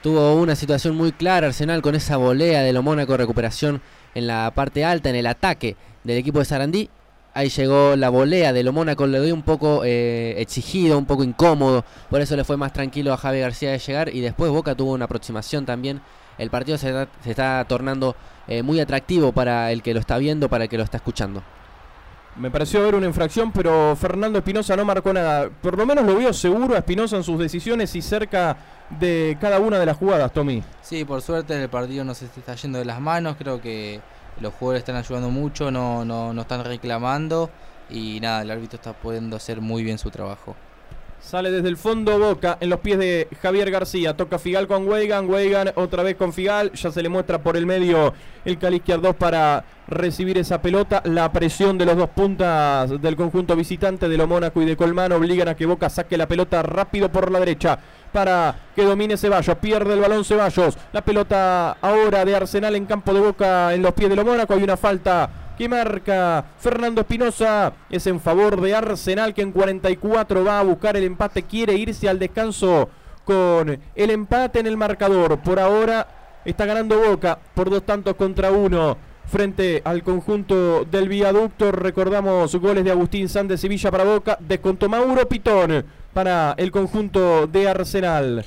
[0.01, 3.81] Tuvo una situación muy clara Arsenal con esa volea de lo Mónaco, recuperación
[4.13, 6.89] en la parte alta, en el ataque del equipo de Sarandí.
[7.35, 11.21] Ahí llegó la volea de lo Mónaco, le dio un poco eh, exigido, un poco
[11.21, 11.83] incómodo.
[12.09, 14.07] Por eso le fue más tranquilo a Javi García de llegar.
[14.07, 15.99] Y después Boca tuvo una aproximación también.
[16.37, 18.15] El partido se, está, tornando
[18.47, 21.43] eh, muy atractivo para el que lo está viendo, para el que lo está escuchando.
[22.37, 25.49] Me pareció ver una infracción, pero Fernando Espinosa no marcó nada.
[25.49, 28.55] Por lo menos lo vio seguro a Espinosa en sus decisiones y cerca
[28.97, 30.63] de cada una de las jugadas, Tommy.
[30.81, 33.35] Sí, por suerte el partido no se está yendo de las manos.
[33.37, 33.99] Creo que
[34.41, 37.49] los jugadores están ayudando mucho, no, no, no están reclamando
[37.89, 40.55] y nada, el árbitro está pudiendo hacer muy bien su trabajo.
[41.25, 44.15] Sale desde el fondo Boca en los pies de Javier García.
[44.15, 45.27] Toca Figal con Weigan.
[45.27, 46.71] Weigan otra vez con Figal.
[46.73, 48.13] Ya se le muestra por el medio
[48.45, 51.01] el Cali izquierdo para recibir esa pelota.
[51.03, 55.13] La presión de los dos puntas del conjunto visitante de lo Mónaco y de Colmán
[55.13, 57.79] obligan a que Boca saque la pelota rápido por la derecha
[58.15, 59.57] para que domine Ceballos.
[59.57, 60.77] Pierde el balón Ceballos.
[60.93, 64.53] La pelota ahora de Arsenal en campo de Boca en los pies de lo Mónaco.
[64.53, 67.73] Hay una falta que marca Fernando Espinosa.
[67.89, 71.43] Es en favor de Arsenal que en 44 va a buscar el empate.
[71.43, 72.87] Quiere irse al descanso
[73.25, 75.37] con el empate en el marcador.
[75.39, 76.07] Por ahora
[76.45, 78.95] está ganando Boca por dos tantos contra uno
[79.27, 81.71] frente al conjunto del viaducto.
[81.71, 84.37] Recordamos goles de Agustín Sández y Villa para Boca.
[84.39, 88.45] Descontó Mauro Pitón para el conjunto de Arsenal.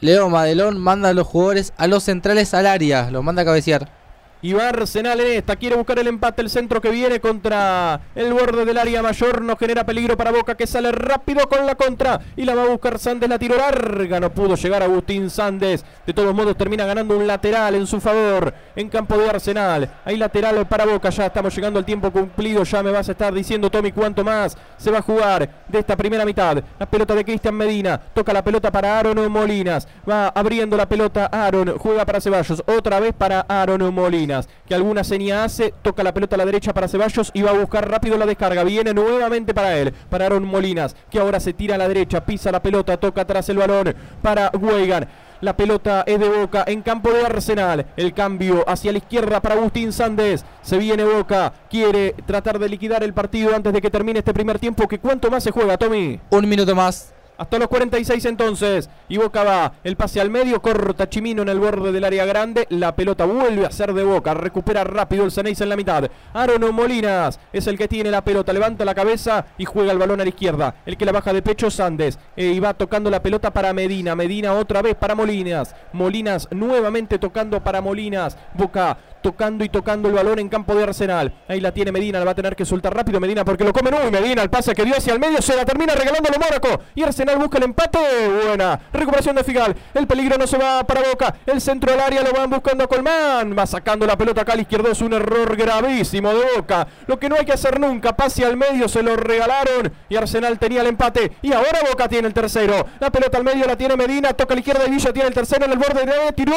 [0.00, 3.10] Leo Madelón manda a los jugadores a los centrales al área.
[3.10, 3.97] Los manda a cabecear.
[4.40, 5.56] Y va Arsenal en esta.
[5.56, 6.42] Quiere buscar el empate.
[6.42, 9.42] El centro que viene contra el borde del área mayor.
[9.42, 12.20] No genera peligro para Boca que sale rápido con la contra.
[12.36, 13.28] Y la va a buscar Sandes.
[13.28, 14.20] La tiro larga.
[14.20, 15.84] No pudo llegar Agustín Sandes.
[16.06, 18.54] De todos modos termina ganando un lateral en su favor.
[18.76, 19.90] En campo de Arsenal.
[20.04, 21.10] Hay lateral para Boca.
[21.10, 22.62] Ya estamos llegando al tiempo cumplido.
[22.62, 25.96] Ya me vas a estar diciendo, Tommy, cuánto más se va a jugar de esta
[25.96, 26.62] primera mitad.
[26.78, 27.98] La pelota de Cristian Medina.
[27.98, 29.88] Toca la pelota para Aaron Molinas.
[30.08, 31.76] Va abriendo la pelota Aaron.
[31.76, 32.62] Juega para Ceballos.
[32.66, 34.27] Otra vez para Aaron Molinas
[34.66, 37.58] que alguna seña hace, toca la pelota a la derecha para Ceballos y va a
[37.58, 38.64] buscar rápido la descarga.
[38.64, 42.52] Viene nuevamente para él, para Aaron Molinas, que ahora se tira a la derecha, pisa
[42.52, 45.08] la pelota, toca atrás el balón para Weigan.
[45.40, 47.86] La pelota es de Boca en campo de Arsenal.
[47.96, 50.44] El cambio hacia la izquierda para Agustín Sández.
[50.62, 51.52] Se viene Boca.
[51.70, 54.88] Quiere tratar de liquidar el partido antes de que termine este primer tiempo.
[54.88, 56.20] ¿Que ¿Cuánto más se juega, Tommy?
[56.30, 57.14] Un minuto más.
[57.38, 58.90] Hasta los 46 entonces.
[59.08, 59.72] Y Boca va.
[59.84, 60.60] El pase al medio.
[60.60, 62.66] Corta Chimino en el borde del área grande.
[62.70, 64.34] La pelota vuelve a ser de Boca.
[64.34, 66.10] Recupera rápido el Ceneice en la mitad.
[66.34, 68.52] Aaron Molinas es el que tiene la pelota.
[68.52, 70.74] Levanta la cabeza y juega el balón a la izquierda.
[70.84, 72.18] El que la baja de pecho Sandes.
[72.36, 74.16] Eh, y va tocando la pelota para Medina.
[74.16, 75.76] Medina otra vez para Molinas.
[75.92, 78.36] Molinas nuevamente tocando para Molinas.
[78.54, 81.32] Boca tocando y tocando el balón en campo de Arsenal.
[81.48, 83.88] Ahí la tiene Medina, la va a tener que soltar rápido Medina porque lo come
[83.88, 86.82] y Medina, el pase que dio hacia el medio, se la termina regalando el Mónaco.
[86.94, 87.98] Y Arsenal busca el empate.
[88.46, 89.74] Buena recuperación de Figal.
[89.94, 91.34] El peligro no se va para Boca.
[91.46, 93.56] El centro del área lo van buscando a Colmán.
[93.58, 94.90] Va sacando la pelota acá al izquierdo.
[94.90, 96.86] Es un error gravísimo de Boca.
[97.06, 98.14] Lo que no hay que hacer nunca.
[98.14, 99.92] Pase al medio, se lo regalaron.
[100.08, 101.32] Y Arsenal tenía el empate.
[101.42, 102.86] Y ahora Boca tiene el tercero.
[103.00, 104.34] La pelota al medio la tiene Medina.
[104.34, 106.54] Toca a la izquierda y Villa tiene el tercero en el borde de tiró.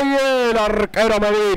[0.00, 1.53] El arquero Medina.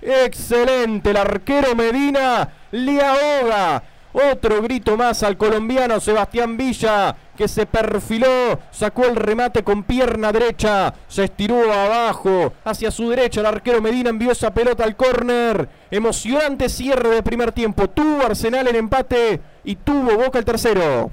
[0.00, 3.82] Excelente, el arquero Medina le ahoga.
[4.12, 10.32] Otro grito más al colombiano Sebastián Villa, que se perfiló, sacó el remate con pierna
[10.32, 13.40] derecha, se estiró abajo, hacia su derecha.
[13.40, 15.68] El arquero Medina envió esa pelota al córner.
[15.90, 17.88] Emocionante cierre de primer tiempo.
[17.90, 21.10] Tuvo Arsenal el empate y tuvo Boca el tercero.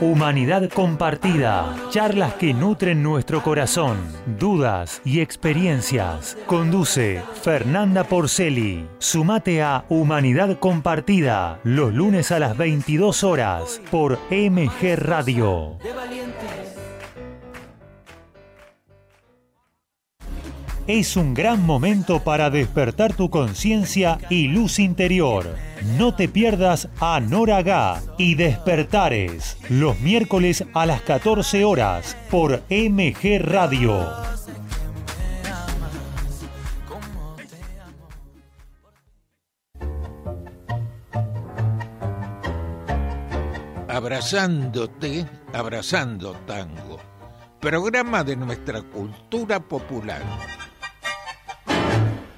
[0.00, 1.76] Humanidad Compartida.
[1.90, 3.98] Charlas que nutren nuestro corazón.
[4.38, 6.38] Dudas y experiencias.
[6.46, 8.86] Conduce Fernanda Porceli.
[8.98, 15.76] Sumate a Humanidad Compartida los lunes a las 22 horas por MG Radio.
[20.86, 25.69] Es un gran momento para despertar tu conciencia y luz interior.
[25.82, 32.62] No te pierdas a Nora Gá y Despertares los miércoles a las 14 horas por
[32.68, 34.06] MG Radio.
[43.88, 46.98] Abrazándote, abrazando tango.
[47.58, 50.22] Programa de nuestra cultura popular.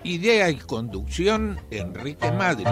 [0.05, 2.67] Idea y conducción, Enrique Madrid.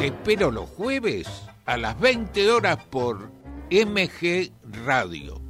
[0.00, 1.28] Te espero los jueves
[1.66, 3.30] a las 20 horas por
[3.70, 4.50] MG
[4.86, 5.49] Radio.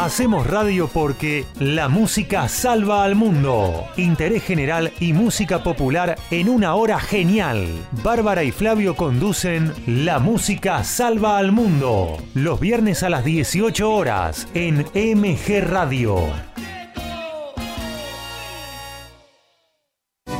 [0.00, 3.84] Hacemos radio porque la música salva al mundo.
[3.96, 7.66] Interés general y música popular en una hora genial.
[8.04, 12.16] Bárbara y Flavio conducen La música salva al mundo.
[12.34, 16.16] Los viernes a las 18 horas en MG Radio.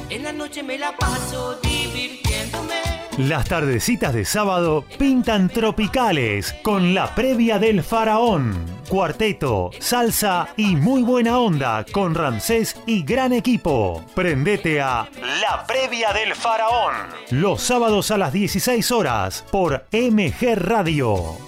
[0.09, 2.75] En la noche me la paso divirtiéndome.
[3.19, 8.78] Las tardecitas de sábado pintan tropicales con la previa del faraón.
[8.89, 14.03] Cuarteto, salsa y muy buena onda con Ramsés y gran equipo.
[14.14, 15.09] Prendete a
[15.43, 16.95] La previa del faraón.
[17.30, 21.47] Los sábados a las 16 horas por MG Radio.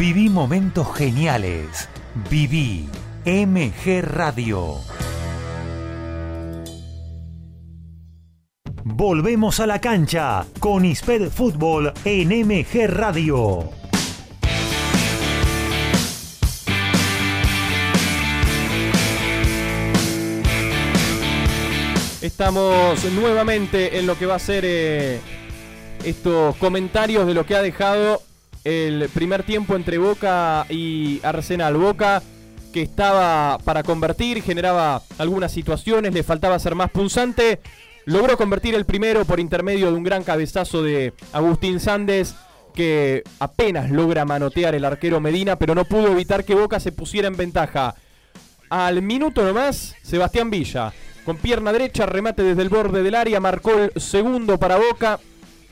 [0.00, 1.86] Viví momentos geniales.
[2.30, 2.88] Viví
[3.26, 4.76] MG Radio.
[8.82, 13.68] Volvemos a la cancha con ISPED Fútbol en MG Radio.
[22.22, 25.20] Estamos nuevamente en lo que va a ser eh,
[26.02, 28.29] estos comentarios de lo que ha dejado
[28.64, 31.76] el primer tiempo entre Boca y Arsenal.
[31.76, 32.22] Boca
[32.72, 37.60] que estaba para convertir, generaba algunas situaciones, le faltaba ser más punzante.
[38.04, 42.34] Logró convertir el primero por intermedio de un gran cabezazo de Agustín Sández,
[42.74, 47.28] que apenas logra manotear el arquero Medina, pero no pudo evitar que Boca se pusiera
[47.28, 47.94] en ventaja.
[48.68, 50.92] Al minuto nomás, Sebastián Villa,
[51.24, 55.18] con pierna derecha, remate desde el borde del área, marcó el segundo para Boca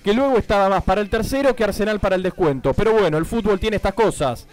[0.02, 2.74] que luego estaba más para el tercero que Arsenal para el descuento.
[2.74, 4.46] Pero bueno, el fútbol tiene estas cosas.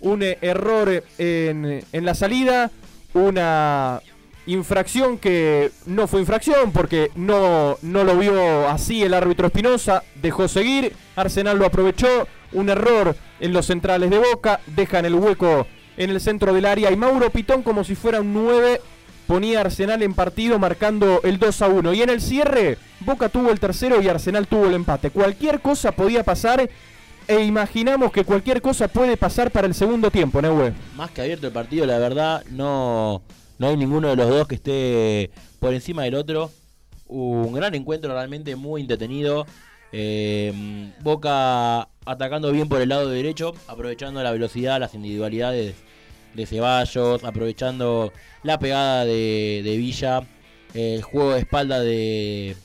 [0.00, 2.70] Un eh, error en, en la salida,
[3.14, 4.00] una
[4.46, 10.48] infracción que no fue infracción porque no, no lo vio así el árbitro Espinosa, dejó
[10.48, 16.10] seguir, Arsenal lo aprovechó, un error en los centrales de Boca, dejan el hueco en
[16.10, 18.80] el centro del área y Mauro Pitón como si fuera un 9
[19.32, 23.50] ponía Arsenal en partido marcando el 2 a 1 y en el cierre Boca tuvo
[23.50, 25.08] el tercero y Arsenal tuvo el empate.
[25.08, 26.68] Cualquier cosa podía pasar
[27.26, 30.74] e imaginamos que cualquier cosa puede pasar para el segundo tiempo, Neue.
[30.96, 33.22] Más que abierto el partido, la verdad, no,
[33.58, 35.30] no hay ninguno de los dos que esté
[35.60, 36.50] por encima del otro.
[37.06, 39.46] Un gran encuentro realmente muy entretenido.
[39.92, 45.74] Eh, Boca atacando bien por el lado derecho, aprovechando la velocidad, las individualidades
[46.34, 48.12] de Ceballos, aprovechando
[48.42, 50.22] la pegada de, Villa,
[50.74, 52.56] el juego de espalda de,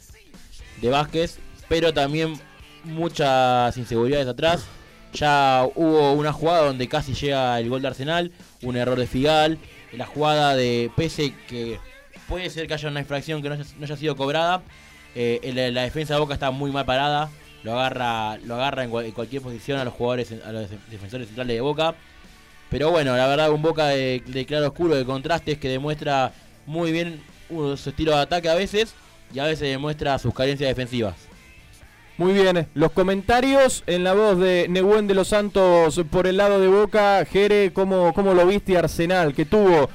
[0.82, 2.40] de Vázquez, pero también
[2.84, 4.66] muchas inseguridades atrás.
[5.14, 9.58] Ya hubo una jugada donde casi llega el gol de Arsenal, un error de Figal,
[9.94, 11.80] la jugada de Pese que
[12.28, 14.62] puede ser que haya una infracción que no haya, sido cobrada.
[15.16, 17.30] eh, la, la defensa de Boca está muy mal parada,
[17.64, 20.86] lo agarra, lo agarra en, cual- en cualquier posición a los jugadores, a los def-
[20.90, 21.96] defensores centrales de Boca.
[22.70, 26.34] Pero bueno, la verdad un Boca de, claro oscuro, de contrastes, que demuestra
[26.66, 28.94] muy bien su estilo de ataque a veces
[29.34, 31.16] y a veces demuestra sus carencias defensivas.
[32.18, 36.60] Muy bien, los comentarios en la voz de Nehuen de los Santos por el lado
[36.60, 37.24] de Boca.
[37.26, 39.36] Jere, ¿cómo, cómo lo viste Arsenal?
[39.36, 39.88] Que tuvo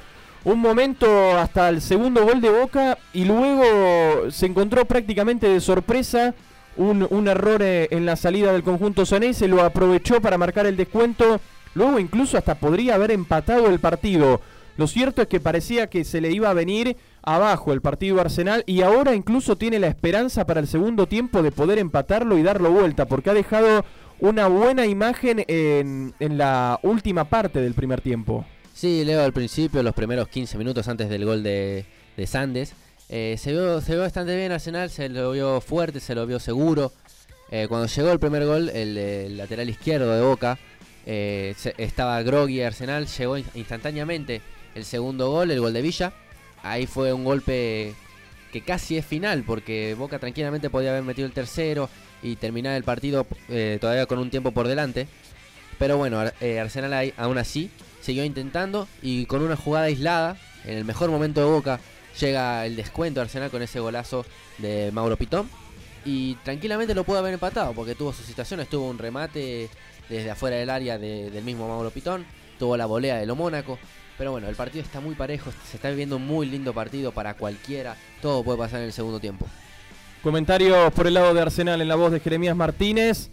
[0.45, 6.33] un momento hasta el segundo gol de Boca y luego se encontró prácticamente de sorpresa
[6.75, 10.77] un, un error eh, en la salida del conjunto se lo aprovechó para marcar el
[10.77, 11.39] descuento.
[11.75, 14.41] Luego incluso hasta podría haber empatado el partido.
[14.77, 18.63] Lo cierto es que parecía que se le iba a venir abajo el partido Arsenal
[18.65, 22.71] y ahora incluso tiene la esperanza para el segundo tiempo de poder empatarlo y darlo
[22.71, 23.85] vuelta porque ha dejado
[24.19, 28.45] una buena imagen en, en la última parte del primer tiempo.
[28.73, 31.85] Sí, Leo, al principio, los primeros 15 minutos antes del gol de,
[32.17, 32.73] de Sandes,
[33.09, 36.91] eh, se, vio, se bastante bien Arsenal, se lo vio fuerte, se lo vio seguro.
[37.51, 40.57] Eh, cuando llegó el primer gol, el, el lateral izquierdo de Boca,
[41.05, 44.41] eh, estaba groggy Arsenal, llegó in- instantáneamente
[44.75, 46.13] el segundo gol, el gol de Villa.
[46.63, 47.93] Ahí fue un golpe
[48.51, 51.89] que casi es final, porque Boca tranquilamente podía haber metido el tercero
[52.21, 55.07] y terminar el partido eh, todavía con un tiempo por delante.
[55.79, 57.69] Pero bueno, eh, Arsenal aún así
[58.01, 61.79] siguió intentando y con una jugada aislada, en el mejor momento de Boca,
[62.19, 64.25] llega el descuento de Arsenal con ese golazo
[64.59, 65.49] de Mauro Pitón.
[66.05, 69.69] Y tranquilamente lo pudo haber empatado porque tuvo sus situaciones, tuvo un remate
[70.09, 72.25] desde afuera del área de- del mismo Mauro Pitón,
[72.59, 73.77] tuvo la volea de lo Mónaco.
[74.17, 77.33] Pero bueno, el partido está muy parejo, se está viviendo un muy lindo partido para
[77.33, 79.47] cualquiera, todo puede pasar en el segundo tiempo.
[80.21, 83.29] Comentarios por el lado de Arsenal en la voz de Jeremías Martínez.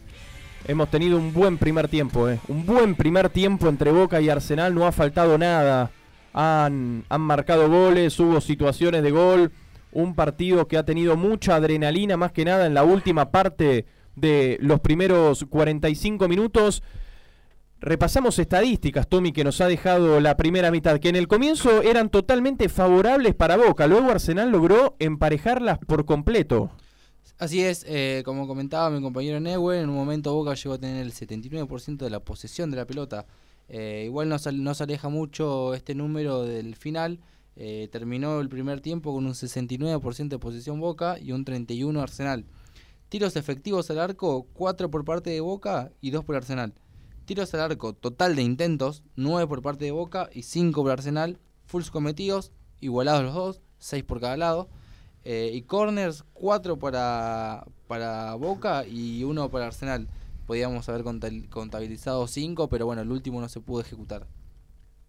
[0.66, 2.39] Hemos tenido un buen primer tiempo, eh.
[2.49, 5.91] un buen primer tiempo entre Boca y Arsenal, no ha faltado nada.
[6.33, 9.53] Han, han marcado goles, hubo situaciones de gol,
[9.93, 14.58] un partido que ha tenido mucha adrenalina, más que nada en la última parte de
[14.61, 16.82] los primeros 45 minutos.
[17.80, 22.11] Repasamos estadísticas, Tommy, que nos ha dejado la primera mitad, que en el comienzo eran
[22.11, 26.70] totalmente favorables para Boca, luego Arsenal logró emparejarlas por completo.
[27.38, 31.02] Así es, eh, como comentaba mi compañero Neue, en un momento Boca llegó a tener
[31.02, 33.24] el 79% de la posesión de la pelota.
[33.70, 37.18] Eh, igual no, no se aleja mucho este número del final.
[37.56, 42.44] Eh, terminó el primer tiempo con un 69% de posesión Boca y un 31% Arsenal.
[43.11, 46.72] Tiros efectivos al arco, 4 por parte de Boca y 2 por Arsenal.
[47.24, 51.36] Tiros al arco, total de intentos, 9 por parte de Boca y 5 por Arsenal.
[51.66, 54.68] Fulls cometidos, igualados los dos, 6 por cada lado.
[55.24, 60.06] Eh, y corners, 4 para, para Boca y 1 para Arsenal.
[60.46, 64.28] Podíamos haber contabilizado 5, pero bueno, el último no se pudo ejecutar.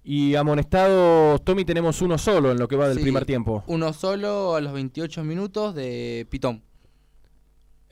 [0.03, 3.63] Y amonestados, Tommy, tenemos uno solo en lo que va del Sí, primer tiempo.
[3.67, 6.63] Uno solo a los 28 minutos de Pitón.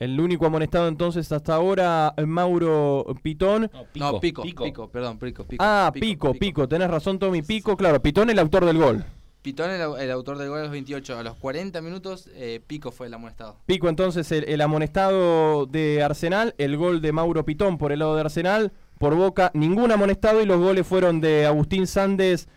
[0.00, 3.70] El único amonestado entonces hasta ahora, Mauro Pitón.
[3.94, 5.62] No, Pico, Pico, perdón, Pico, Pico.
[5.62, 9.04] ah, Pico, Pico, tenés razón, Tommy, Pico, claro, Pitón el autor del gol.
[9.42, 11.18] Pitón, el, el autor del gol a los 28.
[11.18, 13.56] A los 40 minutos, eh, Pico fue el amonestado.
[13.66, 18.14] Pico entonces el, el amonestado de Arsenal, el gol de Mauro Pitón por el lado
[18.14, 22.48] de Arsenal, por Boca, ningún amonestado y los goles fueron de Agustín Sández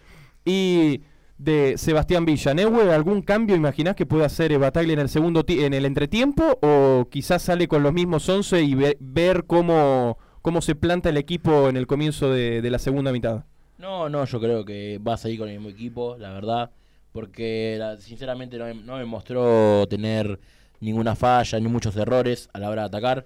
[0.46, 1.02] y
[1.44, 2.54] de Sebastián Villa.
[2.94, 7.08] ¿algún cambio imaginás que puede hacer eh, Bataglia en el segundo en el entretiempo o
[7.10, 11.70] quizás sale con los mismos 11 y ve- ver cómo, cómo se planta el equipo
[11.70, 13.44] en el comienzo de, la segunda mitad?
[13.78, 16.72] No, no, yo creo que va a seguir con el mismo equipo, la verdad,
[17.12, 20.40] porque sinceramente no me, no me mostró tener
[20.80, 23.26] ninguna falla ni muchos errores a la hora de atacar.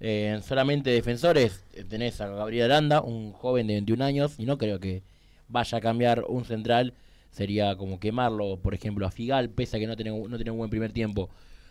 [0.00, 4.58] Eh, solamente defensores, eh, tenés a Gabriel Aranda, un joven de 21 años, y no
[4.58, 5.02] creo que
[5.48, 6.92] vaya a cambiar un central.
[7.34, 10.58] Sería como quemarlo, por ejemplo, a Figal, pese a que no tiene, no tiene un
[10.58, 11.30] buen primer tiempo.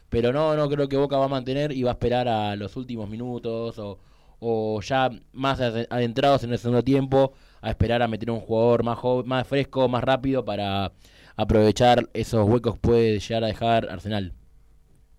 [0.09, 2.75] Pero no, no creo que Boca va a mantener y va a esperar a los
[2.77, 3.99] últimos minutos o,
[4.39, 8.83] o ya más ade- adentrados en el segundo tiempo a esperar a meter un jugador
[8.83, 10.91] más, jo- más fresco, más rápido para
[11.37, 14.33] aprovechar esos huecos que puede llegar a dejar Arsenal.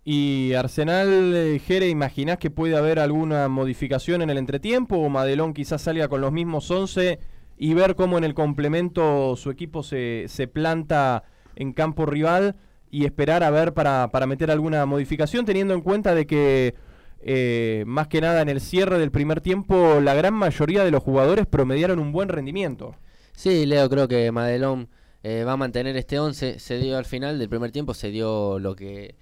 [0.07, 4.97] Y Arsenal, eh, Jere, ¿imaginás que puede haber alguna modificación en el entretiempo?
[4.97, 7.19] ¿O Madelón quizás salga con los mismos 11
[7.57, 11.23] y ver cómo en el complemento su equipo se, se planta
[11.55, 12.55] en campo rival
[12.91, 16.75] y esperar a ver para, para meter alguna modificación, teniendo en cuenta de que
[17.21, 21.01] eh, más que nada en el cierre del primer tiempo, la gran mayoría de los
[21.01, 22.95] jugadores promediaron un buen rendimiento.
[23.33, 24.89] Sí, Leo, creo que Madelón
[25.23, 26.59] eh, va a mantener este 11.
[26.59, 29.15] Se dio al final del primer tiempo, se dio lo que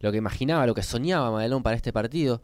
[0.00, 2.42] lo que imaginaba, lo que soñaba Madelón para este partido.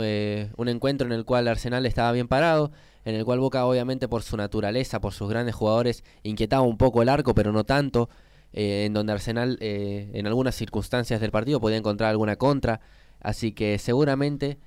[0.00, 2.72] Eh, un encuentro en el cual Arsenal estaba bien parado,
[3.04, 7.02] en el cual Boca obviamente por su naturaleza, por sus grandes jugadores, inquietaba un poco
[7.02, 8.08] el arco, pero no tanto.
[8.54, 12.80] Eh, en donde Arsenal eh, en algunas circunstancias del partido podía encontrar alguna contra.
[13.20, 14.58] Así que seguramente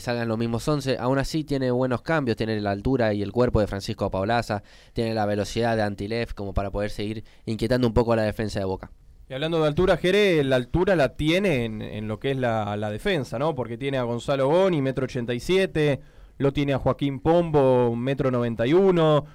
[0.00, 0.96] salgan los mismos 11.
[0.98, 4.62] Aún así tiene buenos cambios, tiene la altura y el cuerpo de Francisco Paulaza,
[4.94, 8.58] tiene la velocidad de Antilev como para poder seguir inquietando un poco a la defensa
[8.58, 8.90] de Boca.
[9.30, 13.38] Y hablando de altura, Jere, la altura la tiene en, lo que es la, defensa,
[13.38, 13.54] ¿no?
[13.54, 16.00] Porque tiene a Gonzalo Boni, metro ochenta y siete,
[16.38, 19.26] lo tiene a Joaquín Pombo, metro noventa y uno,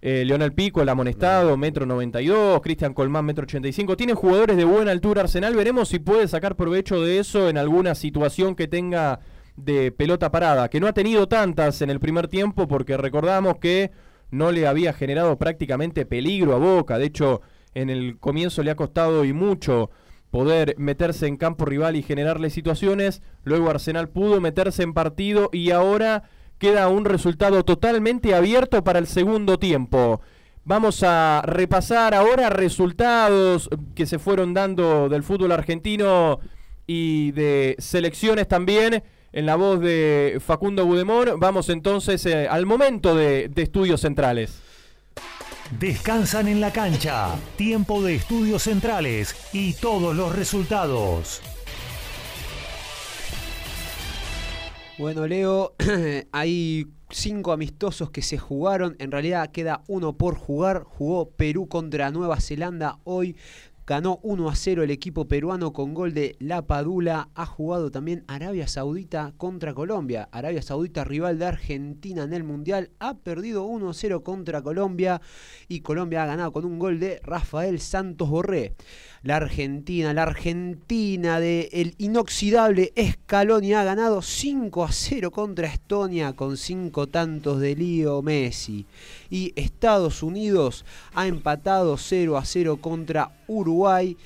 [0.00, 3.96] eh, Leonel Pico, el amonestado, metro noventa y dos, Cristian Colmán, metro ochenta y cinco.
[3.96, 7.94] Tiene jugadores de buena altura Arsenal, veremos si puede sacar provecho de eso en alguna
[7.94, 9.20] situación que tenga
[9.56, 13.90] de pelota parada, que no ha tenido tantas en el primer tiempo porque recordamos que
[14.30, 17.40] no le había generado prácticamente peligro a Boca, de hecho
[17.74, 19.90] en el comienzo le ha costado y mucho
[20.30, 23.22] poder meterse en campo rival y generarle situaciones.
[23.44, 26.24] Luego Arsenal pudo meterse en partido y ahora
[26.58, 30.20] queda un resultado totalmente abierto para el segundo tiempo.
[30.64, 36.40] Vamos a repasar ahora resultados que se fueron dando del fútbol argentino
[36.86, 39.02] y de selecciones también.
[39.32, 44.62] En la voz de Facundo Budemor, vamos entonces eh, al momento de estudios centrales.
[45.78, 51.42] Descansan en la cancha, tiempo de estudios centrales y todos los resultados.
[54.98, 55.74] Bueno, Leo,
[56.32, 58.96] hay cinco amistosos que se jugaron.
[58.98, 60.84] En realidad queda uno por jugar.
[60.84, 63.36] Jugó Perú contra Nueva Zelanda hoy.
[63.86, 67.28] Ganó 1 a 0 el equipo peruano con gol de La Padula.
[67.34, 70.30] Ha jugado también Arabia Saudita contra Colombia.
[70.32, 75.20] Arabia Saudita, rival de Argentina en el Mundial, ha perdido 1 a 0 contra Colombia.
[75.68, 78.74] Y Colombia ha ganado con un gol de Rafael Santos Borré
[79.26, 80.14] la Argentina.
[80.14, 87.08] La Argentina de el inoxidable Scaloni ha ganado 5 a 0 contra Estonia con 5
[87.08, 88.86] tantos de Lío Messi.
[89.28, 94.16] Y Estados Unidos ha empatado 0 a 0 contra Uruguay.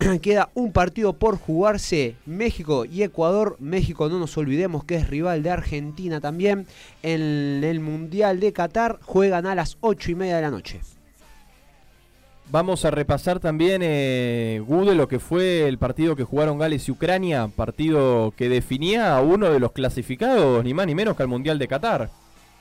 [0.20, 3.56] Queda un partido por jugarse México y Ecuador.
[3.60, 6.66] México no nos olvidemos que es rival de Argentina también.
[7.04, 10.80] En el Mundial de Qatar juegan a las 8 y media de la noche.
[12.52, 16.90] Vamos a repasar también, eh, Gude, lo que fue el partido que jugaron Gales y
[16.90, 21.28] Ucrania, partido que definía a uno de los clasificados, ni más ni menos que al
[21.28, 22.10] Mundial de Qatar.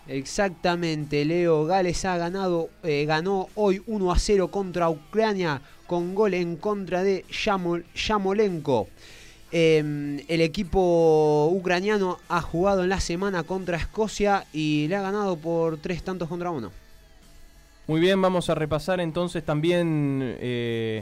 [0.07, 6.35] Exactamente, Leo Gales ha ganado, eh, ganó hoy 1 a 0 contra Ucrania con gol
[6.35, 7.25] en contra de
[7.95, 8.89] Yamolenko.
[9.51, 15.35] Em, el equipo ucraniano ha jugado en la semana contra Escocia y le ha ganado
[15.37, 16.71] por tres tantos contra uno.
[17.89, 21.01] Muy bien, vamos a repasar entonces también eh,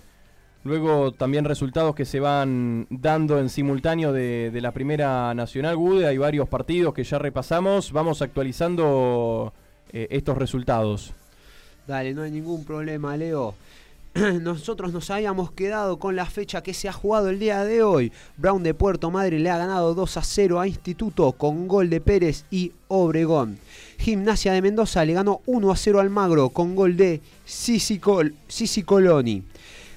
[0.64, 6.08] luego también resultados que se van dando en simultáneo de, la Primera Nacional Gude.
[6.08, 7.92] Hay varios partidos que ya repasamos.
[7.92, 9.52] Vamos actualizando
[9.92, 11.14] eh, estos resultados.
[11.86, 13.54] Dale, no hay ningún problema, Leo.
[14.42, 18.12] nosotros nos habíamos quedado con la fecha que se ha jugado el día de hoy.
[18.38, 22.02] Brown de Puerto Madre le ha ganado 2 a 0 a Instituto con gol de
[22.02, 23.60] Pérez y Obregón.
[24.00, 29.44] Gimnasia de Mendoza le ganó 1 a 0 al Magro con gol de Sisi, Coloni.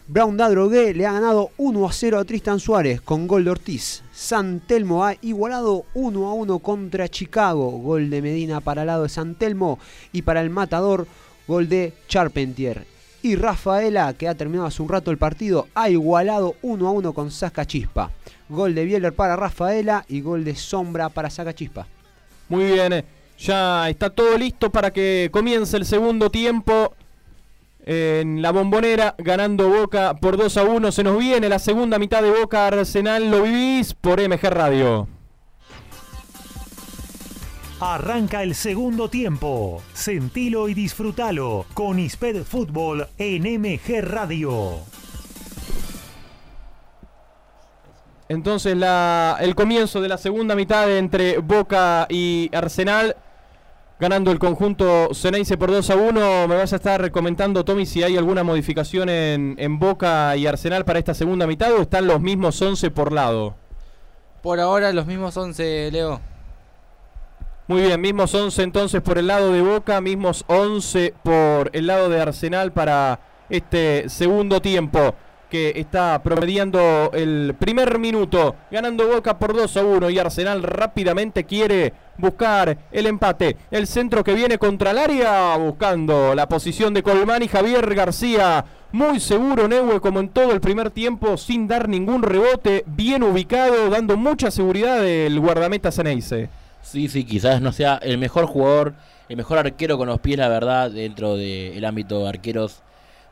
[0.07, 4.03] Brown Dadrogué le ha ganado 1 a 0 a Tristan Suárez con gol de Ortiz.
[4.13, 7.71] San Telmo ha igualado 1 a 1 contra Chicago.
[7.71, 9.79] Gol de Medina para el lado de San Telmo
[10.13, 11.07] y para el Matador,
[11.47, 13.00] gol de Charpentier.
[13.23, 17.13] Y Rafaela, que ha terminado hace un rato el partido, ha igualado 1 a 1
[17.13, 18.11] con Saca Chispa.
[18.49, 21.87] Gol de Bieler para Rafaela y gol de Sombra para Saca Chispa.
[22.49, 23.05] Muy bien, eh.
[23.39, 26.95] ya está todo listo para que comience el segundo tiempo
[27.85, 30.93] en la bombonera, ganando Boca por 2 a 1.
[30.93, 33.31] Se nos viene la segunda mitad de Boca Arsenal.
[33.31, 35.20] Lo vivís por MG Radio.
[37.81, 39.83] Arranca el segundo tiempo.
[39.95, 44.81] Sentilo y disfrútalo con Isped Fútbol en MG Radio.
[48.29, 48.77] Entonces
[49.41, 53.17] el comienzo de la segunda mitad entre Boca y Arsenal.
[53.99, 56.49] Ganando el conjunto Ceneice por 2 a 1.
[56.49, 60.85] Me vas a estar comentando, Tommy, si hay alguna modificación en, en Boca y Arsenal
[60.85, 63.55] para esta segunda mitad o están los mismos 11 por lado.
[64.43, 66.21] Por ahora los mismos 11, Leo.
[67.71, 72.09] Muy bien, mismos 11 entonces por el lado de Boca, mismos 11 por el lado
[72.09, 75.15] de Arsenal para este segundo tiempo.
[75.49, 81.45] que está promediando el primer minuto, ganando Boca por 2 a 1 y Arsenal rápidamente
[81.45, 83.57] quiere buscar el empate.
[83.71, 88.65] El centro que viene contra el área, buscando la posición de Colmán y Javier García.
[88.91, 93.91] Muy seguro Neue como en todo el primer tiempo, sin dar ningún rebote, bien ubicado,
[93.91, 96.49] dando mucha seguridad el guardameta Ceneice.
[96.83, 98.95] Sí, sí, quizás no sea el mejor jugador,
[99.29, 102.83] el mejor arquero con los pies, la verdad, dentro del ámbito de arqueros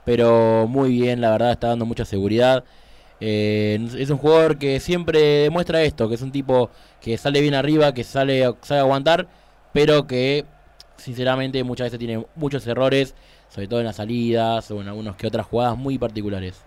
[0.08, 2.64] pero muy bien, la verdad, está dando mucha seguridad.
[3.20, 6.70] Eh, es un jugador que siempre demuestra esto, que es un tipo
[7.02, 9.28] que sale bien arriba, que sale, sabe aguantar,
[9.74, 10.46] pero que
[10.96, 13.14] sinceramente muchas veces tiene muchos errores,
[13.50, 16.62] sobre todo en las salidas o en algunas que otras jugadas muy particulares.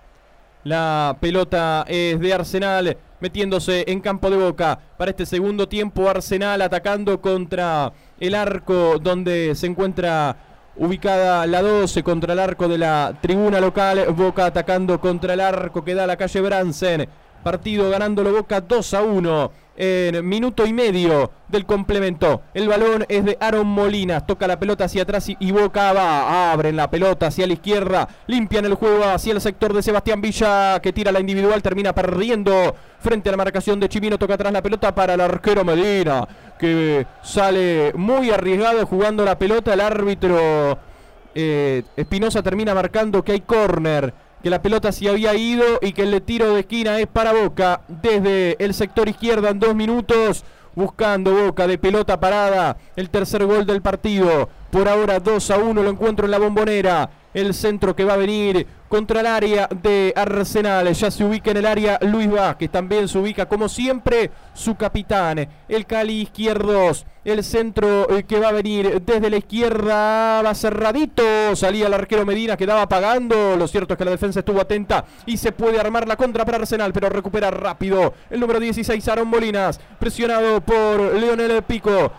[0.63, 6.09] La pelota es de Arsenal metiéndose en campo de boca para este segundo tiempo.
[6.09, 10.35] Arsenal atacando contra el arco donde se encuentra
[10.75, 14.05] ubicada la 12 contra el arco de la tribuna local.
[14.13, 17.07] Boca atacando contra el arco que da la calle Bransen.
[17.43, 22.41] Partido ganándolo Boca 2 a 1 en minuto y medio del complemento.
[22.53, 24.25] El balón es de Aaron Molinas.
[24.27, 26.51] Toca la pelota hacia atrás y, Boca va.
[26.51, 28.07] Abren la pelota hacia la izquierda.
[28.27, 31.61] Limpian el juego hacia el sector de Sebastián Villa que tira la individual.
[31.61, 34.17] Termina perdiendo frente a la marcación de Chimino.
[34.17, 36.27] Toca atrás la pelota para el arquero Medina
[36.59, 39.73] que sale muy arriesgado jugando la pelota.
[39.73, 40.77] El árbitro
[41.33, 46.03] eh, Espinosa termina marcando que hay córner que la pelota se había ido y que
[46.03, 50.43] el tiro de esquina es para Boca desde el sector izquierdo en dos minutos.
[50.73, 52.77] Buscando Boca de pelota parada.
[52.95, 54.49] El tercer gol del partido.
[54.71, 57.09] Por ahora 2 a 1 lo encuentro en la bombonera.
[57.33, 60.91] El centro que va a venir contra el área de Arsenal.
[60.93, 62.69] Ya se ubica en el área Luis Vázquez.
[62.69, 65.47] También se ubica, como siempre, su capitán.
[65.69, 67.05] El Cali izquierdos.
[67.23, 71.55] El centro eh, que va a venir desde la izquierda va cerradito.
[71.55, 73.55] Salía el arquero Medina, quedaba pagando.
[73.55, 76.57] Lo cierto es que la defensa estuvo atenta y se puede armar la contra para
[76.57, 82.11] Arsenal, pero recupera rápido el número 16, Aaron Molinas, presionado por Leonel Pico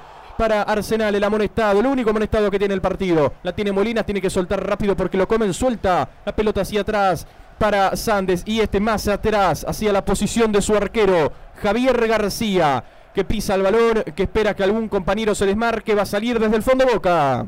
[0.42, 3.34] para Arsenal, el amonestado, el único amonestado que tiene el partido.
[3.44, 7.28] La tiene Molinas, tiene que soltar rápido porque lo comen, suelta la pelota hacia atrás
[7.60, 11.30] para Sandes y este más atrás hacia la posición de su arquero,
[11.62, 12.82] Javier García,
[13.14, 16.56] que pisa el balón, que espera que algún compañero se desmarque, va a salir desde
[16.56, 17.46] el fondo boca.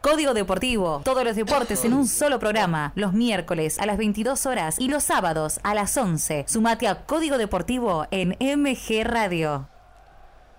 [0.00, 1.02] Código Deportivo.
[1.04, 2.92] Todos los deportes en un solo programa.
[2.94, 6.44] Los miércoles a las 22 horas y los sábados a las 11.
[6.46, 9.69] Sumate a Código Deportivo en MG Radio.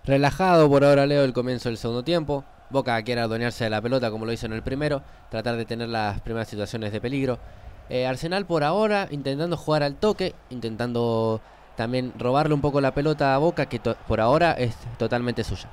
[0.04, 2.44] Relajado por ahora Leo el comienzo del segundo tiempo.
[2.72, 5.90] Boca quiere adueñarse de la pelota como lo hizo en el primero, tratar de tener
[5.90, 7.38] las primeras situaciones de peligro.
[7.90, 11.42] Eh, Arsenal por ahora intentando jugar al toque, intentando
[11.76, 15.70] también robarle un poco la pelota a Boca que por ahora es totalmente suya.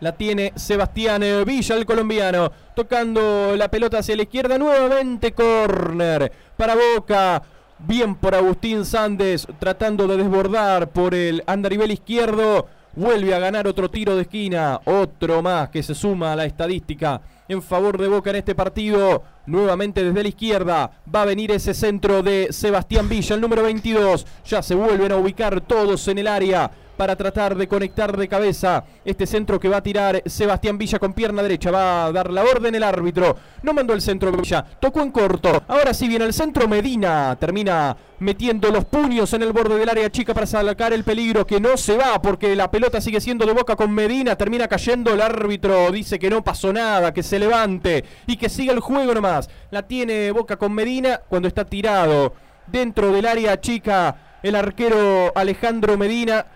[0.00, 6.32] La tiene Sebastián eh, Villa, el colombiano, tocando la pelota hacia la izquierda, nuevamente córner
[6.56, 7.42] para Boca.
[7.78, 12.66] Bien por Agustín Sández, tratando de desbordar por el andarivel izquierdo.
[12.94, 17.22] Vuelve a ganar otro tiro de esquina, otro más que se suma a la estadística
[17.48, 19.22] en favor de Boca en este partido.
[19.46, 24.26] Nuevamente desde la izquierda va a venir ese centro de Sebastián Villa, el número 22.
[24.44, 28.84] Ya se vuelven a ubicar todos en el área para tratar de conectar de cabeza
[29.04, 31.70] este centro que va a tirar Sebastián Villa con pierna derecha.
[31.70, 33.36] Va a dar la orden el árbitro.
[33.62, 35.62] No mandó el centro Villa, tocó en corto.
[35.68, 37.36] Ahora sí viene el centro Medina.
[37.38, 41.60] Termina metiendo los puños en el borde del área chica para sacar el peligro que
[41.60, 44.36] no se va porque la pelota sigue siendo de boca con Medina.
[44.36, 45.90] Termina cayendo el árbitro.
[45.90, 49.48] Dice que no pasó nada, que se levante y que siga el juego nomás.
[49.70, 52.34] La tiene boca con Medina cuando está tirado
[52.66, 56.46] dentro del área chica el arquero Alejandro Medina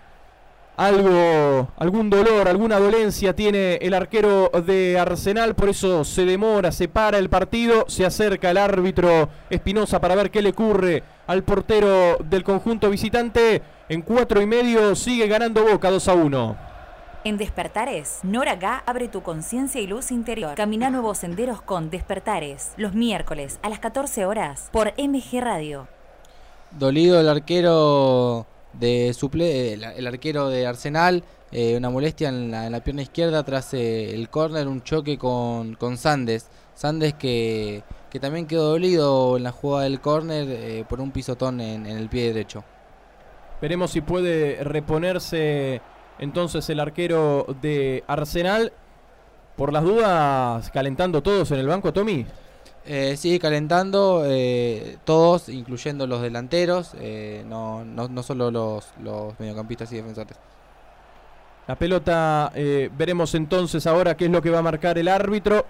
[0.77, 6.87] algo, algún dolor, alguna dolencia tiene el arquero de Arsenal, por eso se demora, se
[6.87, 12.17] para el partido, se acerca el árbitro Espinosa para ver qué le ocurre al portero
[12.23, 13.63] del conjunto visitante.
[13.89, 16.57] En cuatro y medio sigue ganando Boca 2 a 1.
[17.23, 20.53] En Despertares, Nora Gá abre tu conciencia y luz interior.
[20.55, 25.87] Camina nuevos senderos con Despertares, los miércoles a las 14 horas por MG Radio.
[26.71, 28.45] Dolido el arquero
[28.79, 34.13] de suple el, arquero de Arsenal, eh, una molestia en la, pierna izquierda tras eh,
[34.13, 36.47] el córner, un choque con, con Sandes.
[36.73, 41.59] Sandes que, que, también quedó dolido en la jugada del córner eh, por un pisotón
[41.59, 42.63] en, en, el pie derecho.
[43.61, 45.81] Veremos si puede reponerse
[46.19, 48.73] entonces el arquero de Arsenal.
[49.55, 52.27] Por las dudas, calentando todos en el banco, Tommy.
[52.89, 59.91] Eh, sigue calentando eh, todos, incluyendo los delanteros, eh, no, no, solo los, los mediocampistas
[59.91, 60.37] y defensores.
[61.67, 62.49] La pelota,
[62.97, 65.65] veremos entonces ahora qué es lo que va a marcar el árbitro.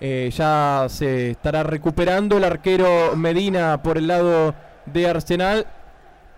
[0.00, 4.52] ya se estará recuperando el arquero Medina por el lado
[4.86, 5.64] de Arsenal.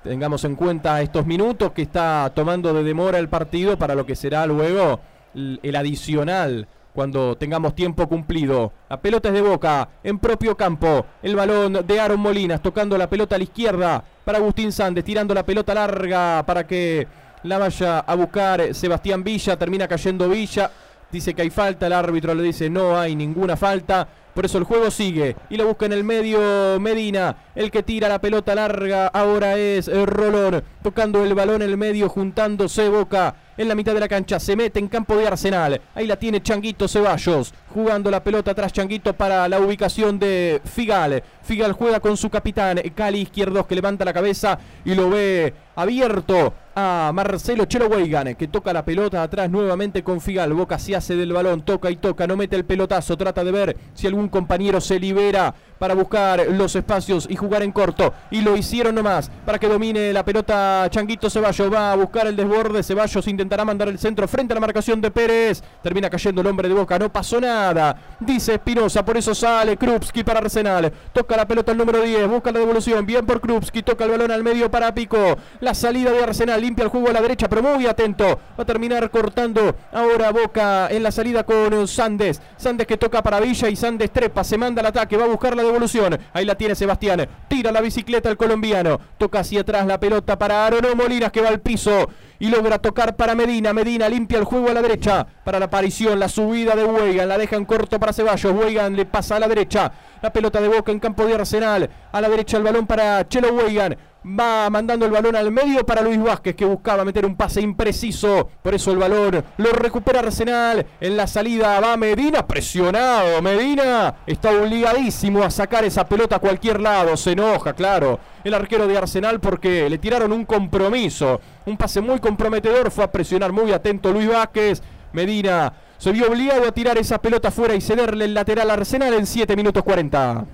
[0.03, 4.17] Tengamos en cuenta estos minutos que está tomando de demora el partido para lo que
[4.17, 5.01] será luego
[5.35, 8.73] el adicional cuando tengamos tiempo cumplido.
[8.89, 11.05] La pelota es de Boca, en propio campo.
[11.23, 15.35] El balón de Aaron Molinas tocando la pelota a la izquierda para Agustín Sández, tirando
[15.35, 17.07] la pelota larga para que
[17.43, 19.57] la vaya a buscar Sebastián Villa.
[19.57, 20.71] Termina cayendo Villa.
[21.15, 24.09] Dice que hay falta, el árbitro le dice no hay ninguna falta.
[24.35, 27.37] Por eso el juego sigue y lo busca en el medio Medina.
[27.55, 30.65] El que tira la pelota larga ahora es Rolón.
[30.83, 34.41] Tocando el balón en el medio, juntándose Boca en la mitad de la cancha.
[34.41, 35.81] Se mete en campo de Arsenal.
[35.95, 37.55] Ahí la tiene Changuito Ceballos.
[37.73, 41.23] Jugando la pelota atrás Changuito para la ubicación de Figal.
[41.45, 46.55] Figal juega con su capitán Cali Izquierdos que levanta la cabeza y lo ve abierto
[46.75, 50.53] a Marcelo Chelo Weigan que toca la pelota atrás nuevamente con Figal.
[50.53, 53.77] Boca se hace del balón, toca y toca, no mete el pelotazo, trata de ver
[53.95, 58.13] si algún compañero se libera para buscar los espacios y jugar en corto.
[58.31, 61.73] Y lo hicieron nomás para que domine la pelota Changuito Ceballos.
[61.73, 62.83] Va a buscar el desborde.
[62.83, 65.63] Ceballos intentará mandar el centro frente a la marcación de Pérez.
[65.83, 66.99] Termina cayendo el hombre de Boca.
[66.99, 67.97] No pasó nada.
[68.21, 69.05] Dice Espinosa.
[69.05, 70.93] Por eso sale Krupski para Arsenal.
[71.13, 72.29] Toca la pelota el número 10.
[72.29, 73.05] Busca la devolución.
[73.05, 73.83] Bien por Krupski.
[73.83, 75.37] Toca el balón al medio para Pico.
[75.61, 76.61] La salida de Arsenal.
[76.61, 78.25] Limpia el juego a la derecha, pero muy atento.
[78.59, 82.41] Va a terminar cortando ahora Boca en la salida con Sandes.
[82.57, 84.45] Sandes que toca para Villa y Sandes trepa.
[84.45, 85.17] Se manda al ataque.
[85.17, 86.19] Va a buscar la devolución.
[86.33, 87.29] Ahí la tiene Sebastián.
[87.49, 89.01] Tira la bicicleta el colombiano.
[89.19, 92.09] Toca hacia atrás la pelota para Arono Molinas que va al piso.
[92.39, 93.73] Y logra tocar para Medina.
[93.73, 95.27] Medina limpia el juego a la derecha.
[95.45, 97.29] Para la aparición, la subida de Weigan.
[97.29, 98.53] La deja en corto para Ceballos.
[98.53, 99.93] Weigan le pasa a la derecha.
[100.21, 101.89] La pelota de Boca en campo de Arsenal.
[102.13, 103.97] A la derecha el balón para Chelo Weigan.
[104.27, 108.49] Va mandando el balón al medio para Luis Vázquez que buscaba meter un pase impreciso.
[108.63, 110.87] Por eso el balón lo recupera Arsenal.
[110.99, 112.47] En la salida va Medina.
[112.47, 113.43] Presionado.
[113.43, 117.17] Medina está obligadísimo a sacar esa pelota a cualquier lado.
[117.19, 118.19] Se enoja, claro.
[118.45, 121.41] El arquero de Arsenal porque le tiraron un compromiso.
[121.65, 122.91] Un pase muy comprometedor.
[122.91, 124.83] Fue a presionar muy atento Luis Vázquez.
[125.13, 129.15] Medina se vio obligado a tirar esa pelota fuera y cederle el lateral a Arsenal
[129.15, 130.45] en 7 minutos 40.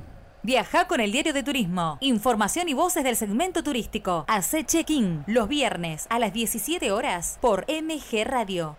[0.43, 1.99] Viaja con el diario de turismo.
[2.01, 4.25] Información y voces del segmento turístico.
[4.29, 8.77] Hace check-in los viernes a las 17 horas por MG Radio.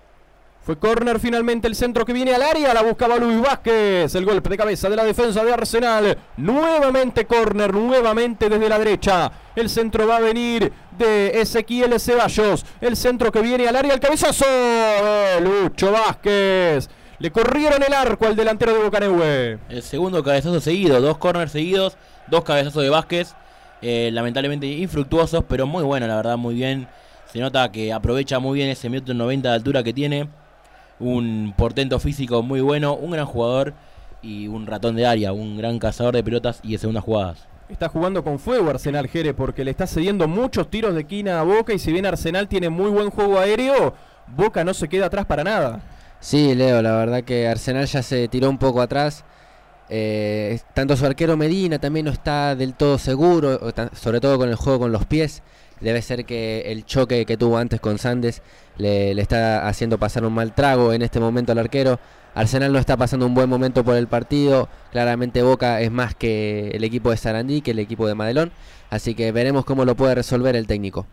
[0.63, 4.47] Fue córner finalmente el centro que viene al área, la buscaba Luis Vázquez, el golpe
[4.47, 10.05] de cabeza de la defensa de Arsenal, nuevamente córner, nuevamente desde la derecha, el centro
[10.05, 15.41] va a venir de Ezequiel Ceballos, el centro que viene al área, el cabezazo de
[15.41, 19.59] Lucho Vázquez, le corrieron el arco al delantero de Bocanehue.
[19.67, 21.97] El segundo cabezazo seguido, dos corners seguidos,
[22.27, 23.33] dos cabezazos de Vázquez,
[23.81, 26.87] eh, lamentablemente infructuosos, pero muy bueno, la verdad, muy bien.
[27.33, 30.29] Se nota que aprovecha muy bien ese metro 90 de altura que tiene.
[31.01, 33.73] Un portento físico muy bueno, un gran jugador
[34.21, 37.47] y un ratón de área, un gran cazador de pelotas y de segundas jugadas.
[37.69, 41.43] Está jugando con fuego Arsenal Jere porque le está cediendo muchos tiros de quina a
[41.43, 43.93] Boca y si bien Arsenal tiene muy buen juego aéreo,
[44.27, 45.81] Boca no se queda atrás para nada.
[46.19, 49.25] Sí, Leo, la verdad que Arsenal ya se tiró un poco atrás.
[49.89, 53.59] Eh, tanto su arquero Medina también no está del todo seguro,
[53.93, 55.41] sobre todo con el juego con los pies.
[55.81, 58.41] Debe ser que el choque que tuvo antes con Sandes
[58.77, 61.99] le, está haciendo pasar un mal trago en este momento al arquero.
[62.33, 64.69] Arsenal no está pasando un buen momento por el partido.
[64.91, 68.51] Claramente Boca es más que el equipo de Sarandí, que el equipo de Madelón.
[68.89, 71.07] Así que veremos cómo lo puede resolver el técnico.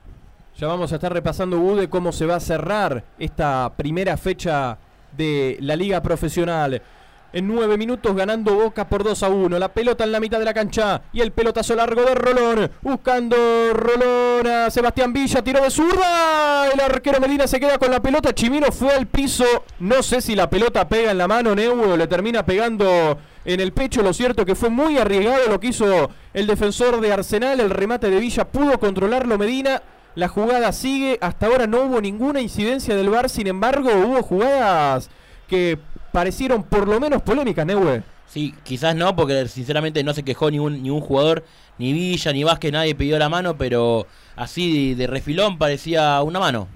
[0.58, 4.76] Ya vamos a estar repasando, Bude, cómo se va a cerrar esta primera fecha
[5.16, 6.82] de la Liga Profesional.
[7.30, 9.58] En nueve minutos ganando Boca por 2 a 1.
[9.58, 12.70] La pelota en la mitad de la cancha y el pelotazo largo de Rolón.
[12.80, 13.36] Buscando
[13.74, 15.42] Rolón a Sebastián Villa.
[15.42, 16.68] Tiro de zurda.
[16.72, 18.34] El arquero Medina se queda con la pelota.
[18.34, 19.44] Chimino fue al piso.
[19.78, 21.54] No sé si la pelota pega en la mano.
[21.54, 24.02] Neudo le termina pegando en el pecho.
[24.02, 27.60] Lo cierto que fue muy arriesgado lo que hizo el defensor de Arsenal.
[27.60, 29.82] El remate de Villa pudo controlarlo Medina.
[30.14, 31.18] La jugada sigue.
[31.20, 33.28] Hasta ahora no hubo ninguna incidencia del VAR.
[33.28, 35.10] Sin embargo, hubo jugadas
[35.46, 35.78] que
[36.18, 38.02] parecieron por lo menos polémicas, Neue.
[38.26, 41.44] Sí, quizás no, porque sinceramente no se quejó ningún, ningún jugador,
[41.78, 44.04] ni Villa, ni Vázquez, nadie pidió la mano, pero
[44.34, 46.66] así de refilón parecía una mano.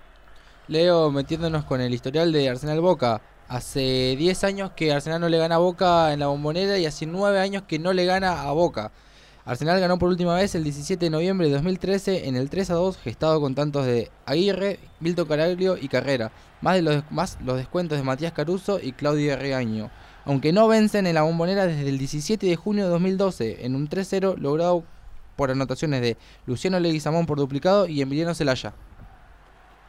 [0.66, 3.20] Leo, metiéndonos con el historial de Arsenal Boca.
[3.48, 7.05] Hace 10 años que Arsenal no le gana a Boca en la bombonera y hace
[7.05, 8.93] 9 años que no le gana a Boca.
[9.47, 12.74] Arsenal ganó por última vez el 17 de noviembre de 2013 en el 3 a
[12.74, 18.32] 2, gestado con tantos de Aguirre, Milton Caraglio y Carrera, más, los, descuentos de Matías
[18.32, 19.89] Caruso y Claudio Regaño.
[20.24, 23.89] Aunque no vencen en la bombonera desde el 17 de junio de 2012, en un
[23.89, 24.82] 3-0 logrado
[25.36, 26.16] por anotaciones de
[26.47, 28.74] Luciano Leguizamón por duplicado y Emiliano Celaya.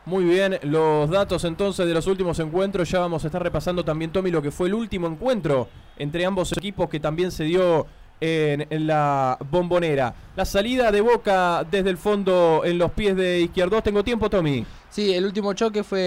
[0.06, 2.92] Muy bien, los datos entonces de los últimos encuentros.
[2.92, 5.68] Ya vamos a estar repasando también, Tommy, lo que fue el último encuentro
[5.98, 7.88] entre ambos equipos que también se dio
[8.20, 10.14] en, la bombonera.
[10.36, 13.84] La salida de Boca desde el fondo en los pies de Izquierdos.
[13.84, 14.66] ¿Tengo tiempo, Tommy?
[14.90, 16.00] Sí, el último choque fue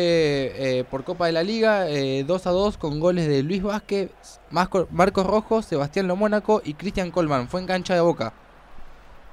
[0.56, 4.10] eh, por Copa de la Liga, eh, 2 a 2 con goles de Luis Vázquez,
[4.50, 7.46] Marco- Marcos Rojo, Sebastián Lomónaco y Cristian Colman.
[7.48, 8.32] Fue en cancha de Boca.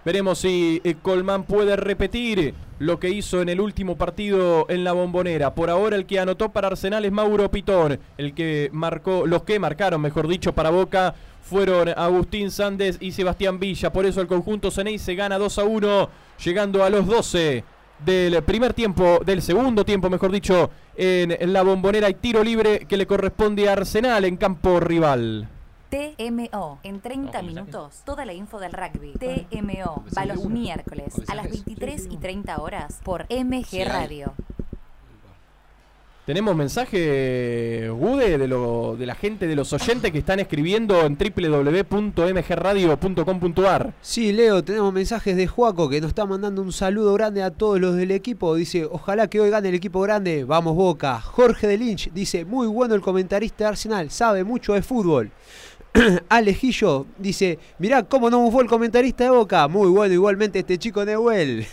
[0.08, 4.94] Veremos si eh, Colmán puede repetir lo que hizo en el último partido en la
[4.94, 5.54] bombonera.
[5.54, 8.00] Por ahora el que anotó para Arsenal es Mauro Pitón.
[8.18, 13.60] El que marcó, los que marcaron, mejor dicho, para Boca fueron Agustín Sández y Sebastián
[13.60, 13.92] Villa.
[13.92, 16.10] Por eso el conjunto Ceney se gana 2 a 1,
[16.42, 17.66] llegando a los 12
[18.06, 22.96] del primer tiempo, del segundo tiempo, mejor dicho, en la bombonera y tiro libre que
[22.96, 25.50] le corresponde a Arsenal en campo rival.
[25.90, 29.14] TMO, en 30 minutos, toda la info del rugby.
[29.14, 34.34] TMO, va los miércoles a las 23 y 30 horas por MG Radio.
[36.28, 41.18] Tenemos mensaje, Gude, de, lo, de la gente, de los oyentes que están escribiendo en
[41.18, 43.94] www.mgradio.com.ar.
[44.02, 47.80] Sí, Leo, tenemos mensajes de Juaco que nos está mandando un saludo grande a todos
[47.80, 48.56] los del equipo.
[48.56, 50.44] Dice, ojalá que hoy gane el equipo grande.
[50.44, 51.22] Vamos Boca.
[51.22, 55.32] Jorge de Lynch dice, muy bueno el comentarista de Arsenal, sabe mucho de fútbol.
[56.30, 59.68] Alejillo dice, mirá cómo no fue el comentarista de Boca.
[59.68, 61.66] Muy bueno igualmente este chico Neuel.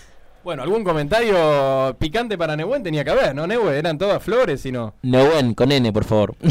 [0.42, 3.74] Bueno, algún comentario picante para Nehuen tenía que haber, ¿no, Nehuen?
[3.74, 4.92] Eran todas flores y no.
[5.02, 6.34] Neuen, con N, por favor.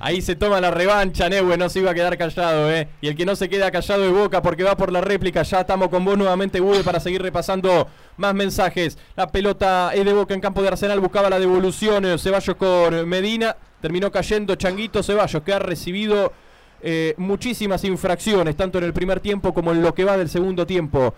[0.00, 2.88] Ahí se toma la revancha, Nehuen, no se iba a quedar callado, ¿eh?
[3.00, 5.44] Y el que no se queda callado es Boca porque va por la réplica.
[5.44, 7.86] Ya estamos con vos nuevamente, Gude, para seguir repasando
[8.16, 8.98] más mensajes.
[9.14, 12.04] La pelota es de Boca en campo de Arsenal, buscaba la devolución.
[12.04, 16.32] eh, Ceballos con Medina, terminó cayendo Changuito Ceballos, que ha recibido
[16.80, 20.66] eh, muchísimas infracciones, tanto en el primer tiempo como en lo que va del segundo
[20.66, 21.14] tiempo.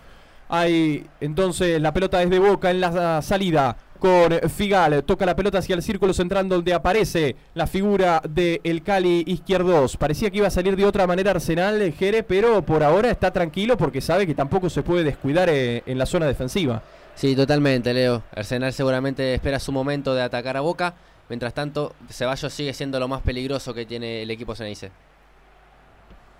[0.49, 5.03] Hay entonces la pelota es de Boca en la salida con Figal.
[5.03, 9.97] Toca la pelota hacia el círculo central donde aparece la figura de el Cali izquierdos.
[9.97, 13.77] Parecía que iba a salir de otra manera Arsenal, Jere, pero por ahora está tranquilo
[13.77, 16.83] porque sabe que tampoco se puede descuidar eh, en la zona defensiva.
[17.15, 18.23] Sí, totalmente, Leo.
[18.35, 20.93] Arsenal seguramente espera su momento de atacar a Boca.
[21.29, 24.91] Mientras tanto, Ceballos sigue siendo lo más peligroso que tiene el equipo Ceneice.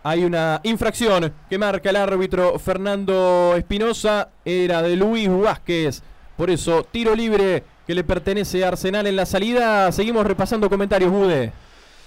[0.04, 4.30] Hay una infracción que marca el árbitro Fernando Espinosa.
[4.46, 6.04] Era de Luis Vázquez.
[6.38, 9.92] Por eso, tiro libre que le pertenece a Arsenal en la salida.
[9.92, 11.52] Seguimos repasando comentarios, Bude.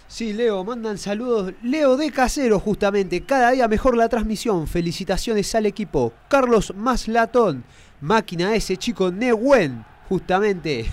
[0.06, 1.52] Sí, Leo, mandan saludos.
[1.62, 3.22] Leo de Casero, justamente.
[3.22, 4.68] Cada día mejor la transmisión.
[4.68, 6.12] Felicitaciones al equipo.
[6.28, 7.64] Carlos Maslatón.
[8.00, 10.86] Máquina ese chico Nehuen, justamente.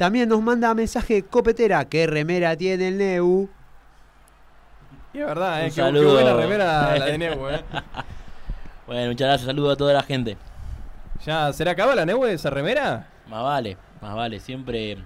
[0.00, 1.84] También nos manda mensaje Copetera.
[1.84, 3.50] ¿Qué remera tiene el Neu?
[5.12, 7.54] Y es verdad, eh, qué, qué buena remera la de Neue.
[7.56, 7.60] eh.
[8.86, 10.38] Bueno, muchas gracias, saludo a toda la gente.
[11.26, 13.08] ¿Ya será acaba la Neue esa remera?
[13.28, 14.40] Más vale, más vale.
[14.40, 14.96] Siempre,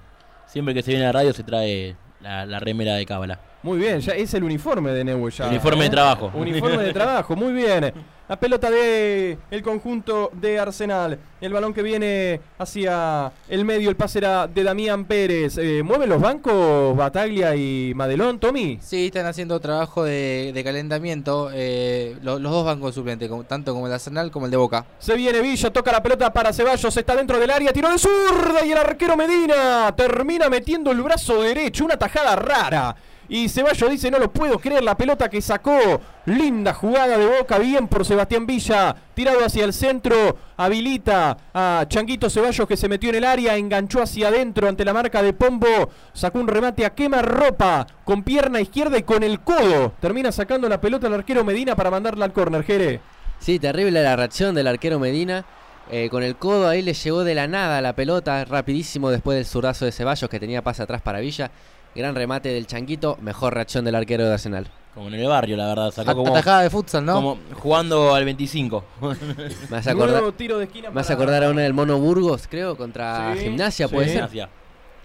[0.46, 3.40] siempre que se viene a la radio se trae la, la remera de cábala.
[3.64, 5.48] Muy bien, ya es el uniforme de Neue ya.
[5.48, 6.30] Uniforme de trabajo.
[6.34, 7.92] Uniforme de trabajo, muy bien.
[8.28, 11.18] La pelota de el conjunto de Arsenal.
[11.42, 15.58] El balón que viene hacia el medio, el pase era de Damián Pérez.
[15.58, 18.78] Eh, ¿Mueven los bancos Bataglia y Madelón, Tommy?
[18.82, 23.86] Sí, están haciendo trabajo de, de calentamiento eh, lo- los dos bancos suplentes, tanto como
[23.86, 24.86] el de Arsenal como el de Boca.
[24.98, 28.64] Se viene Villa, toca la pelota para Ceballos, está dentro del área, tiró de zurda
[28.64, 32.96] y el arquero Medina termina metiendo el brazo derecho, una tajada rara.
[33.28, 37.58] Y Ceballos dice, no lo puedo creer, la pelota que sacó, linda jugada de boca,
[37.58, 43.10] bien por Sebastián Villa, tirado hacia el centro, habilita a Changuito Ceballos que se metió
[43.10, 46.94] en el área, enganchó hacia adentro ante la marca de Pombo, sacó un remate a
[46.94, 49.92] quema ropa con pierna izquierda y con el codo.
[50.00, 53.00] Termina sacando la pelota al arquero Medina para mandarla al córner, Jere.
[53.38, 55.44] Sí, terrible la reacción del arquero Medina.
[55.90, 59.44] Eh, con el codo ahí le llegó de la nada la pelota, rapidísimo después del
[59.44, 61.50] zurdazo de Ceballos que tenía pase atrás para Villa.
[61.94, 64.68] Gran remate del Changuito, mejor reacción del arquero de Arsenal.
[64.94, 65.90] Como en el barrio, la verdad.
[65.90, 67.14] Sacó como, Atajada de futsal, ¿no?
[67.14, 68.84] como jugando al 25.
[69.70, 71.98] Me hace acordar, Nuevo tiro de esquina me hace para- acordar a una del Mono
[71.98, 73.94] Burgos, creo, contra Sí, Gimnasia, sí.
[73.94, 74.14] puede ser.
[74.28, 74.48] Gimnasia.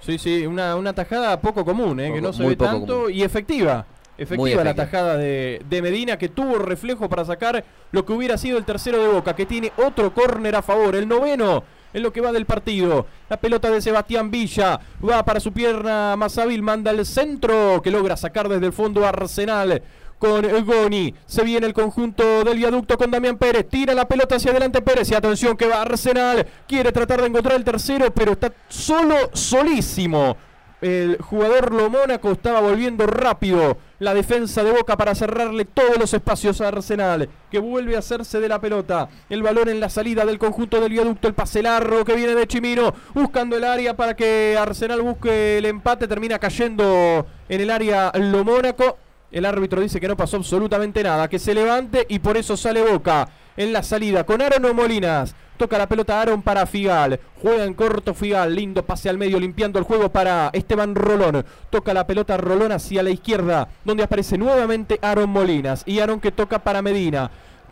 [0.01, 2.11] Sí, sí, una, una tajada poco común, ¿eh?
[2.13, 3.13] que no se muy ve poco tanto común.
[3.13, 3.85] y efectiva.
[4.17, 8.57] Efectiva la tajada de, de Medina que tuvo reflejo para sacar lo que hubiera sido
[8.57, 11.63] el tercero de Boca, que tiene otro córner a favor, el noveno
[11.93, 13.05] en lo que va del partido.
[13.29, 17.91] La pelota de Sebastián Villa va para su pierna más hábil, manda el centro que
[17.91, 19.81] logra sacar desde el fondo Arsenal.
[20.17, 24.51] Con Goni, se viene el conjunto del viaducto con Damián Pérez, tira la pelota hacia
[24.51, 28.51] adelante Pérez y atención que va Arsenal, quiere tratar de encontrar el tercero, pero está
[28.67, 30.35] solo, solísimo.
[30.81, 36.61] El jugador Lomónaco estaba volviendo rápido la defensa de Boca para cerrarle todos los espacios
[36.61, 39.09] a Arsenal, que vuelve a hacerse de la pelota.
[39.29, 42.47] El balón en la salida del conjunto del viaducto, el pase largo que viene de
[42.47, 48.13] Chimino, buscando el área para que Arsenal busque el empate, termina cayendo en el área
[48.15, 48.97] Lomónaco.
[49.33, 52.81] El árbitro dice que no pasó absolutamente nada, que se levante y por eso sale
[52.81, 53.27] Boca
[53.59, 55.35] en la salida con Aaron o Molinas.
[55.57, 57.19] Toca la pelota Aaron para Figal.
[57.41, 58.55] Juega en corto Figal.
[58.55, 61.45] Lindo pase al medio limpiando el juego para Esteban Rolón.
[61.69, 63.67] Toca la pelota Rolón hacia la izquierda.
[63.83, 65.83] Donde aparece nuevamente Aaron Molinas.
[65.85, 67.29] Y Aaron que toca para Medina.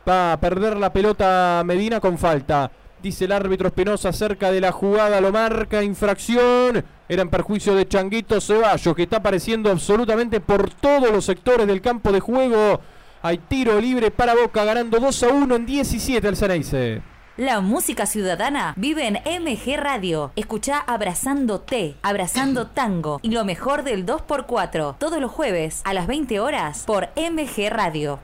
[0.08, 2.70] Va a perder la pelota Medina con falta.
[3.02, 5.22] Dice el árbitro Espinosa acerca de la jugada.
[5.22, 5.84] Lo marca.
[5.84, 6.84] Infracción.
[7.08, 8.94] Era en perjuicio de Changuito Ceballos.
[8.94, 12.82] Que está apareciendo absolutamente por todos los sectores del campo de juego.
[13.28, 14.64] Hay tiro libre para Boca.
[14.64, 17.02] Ganando 2 a 1 en 17 el Ceneice.
[17.36, 20.32] La música ciudadana vive en MG Radio.
[20.38, 26.08] Escucha Abrazando T, Abrazando Tango y lo mejor del 2x4 todos los jueves a las
[26.08, 28.22] 20 horas por MG Radio.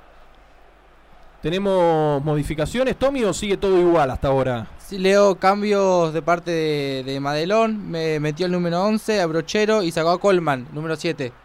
[1.42, 4.68] ¿Tenemos modificaciones, Tommy, o sigue todo igual hasta ahora?
[4.78, 7.92] Sí, leo cambios de parte de, de Madelón.
[7.92, 11.43] Me metió el número 11 a Brochero y sacó a Colman, número 7.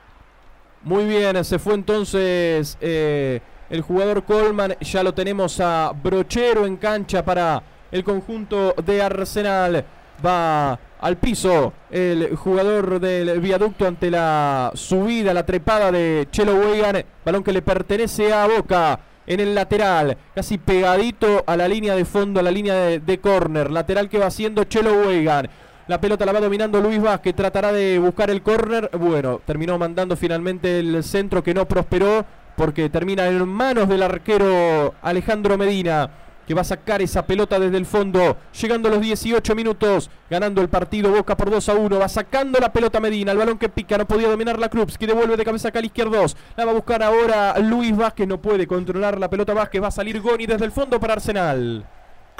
[0.88, 4.74] Muy bien, se fue entonces eh, el jugador Coleman.
[4.80, 7.62] Ya lo tenemos a Brochero en cancha para
[7.92, 9.84] el conjunto de Arsenal.
[10.24, 17.04] Va al piso el jugador del viaducto ante la subida, la trepada de Chelo Wegan.
[17.22, 22.06] Balón que le pertenece a Boca en el lateral, casi pegadito a la línea de
[22.06, 23.70] fondo, a la línea de, de córner.
[23.70, 25.50] Lateral que va haciendo Chelo Wegan.
[25.88, 28.90] La pelota la va dominando Luis Vázquez, tratará de buscar el córner.
[28.98, 32.26] Bueno, terminó mandando finalmente el centro que no prosperó
[32.58, 36.10] porque termina en manos del arquero Alejandro Medina,
[36.46, 40.68] que va a sacar esa pelota desde el fondo, llegando los 18 minutos, ganando el
[40.68, 43.96] partido Boca por 2 a 1, va sacando la pelota Medina, el balón que pica,
[43.96, 46.22] no podía dominar la Cruz, que devuelve de cabeza acá al izquierdo,
[46.54, 49.90] la va a buscar ahora Luis Vázquez, no puede controlar la pelota Vázquez, va a
[49.90, 51.86] salir Goni desde el fondo para Arsenal.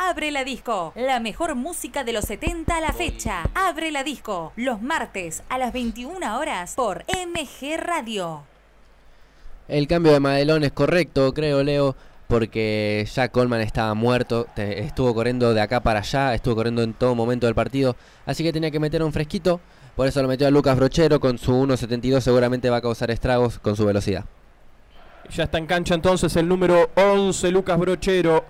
[0.01, 3.43] Abre la disco, la mejor música de los 70 a la fecha.
[3.55, 8.43] Abre la disco, los martes a las 21 horas por MG Radio.
[9.66, 11.97] El cambio de Madelón es correcto, creo, Leo,
[12.29, 16.95] porque ya Coleman estaba muerto, te- estuvo corriendo de acá para allá, estuvo corriendo en
[16.95, 19.61] todo momento del partido, así que tenía que meter un fresquito,
[19.97, 23.59] por eso lo metió a Lucas Brochero, con su 1.72 seguramente va a causar estragos
[23.59, 24.25] con su velocidad.
[25.31, 28.45] Ya está en cancha entonces el número 11, Lucas Brochero,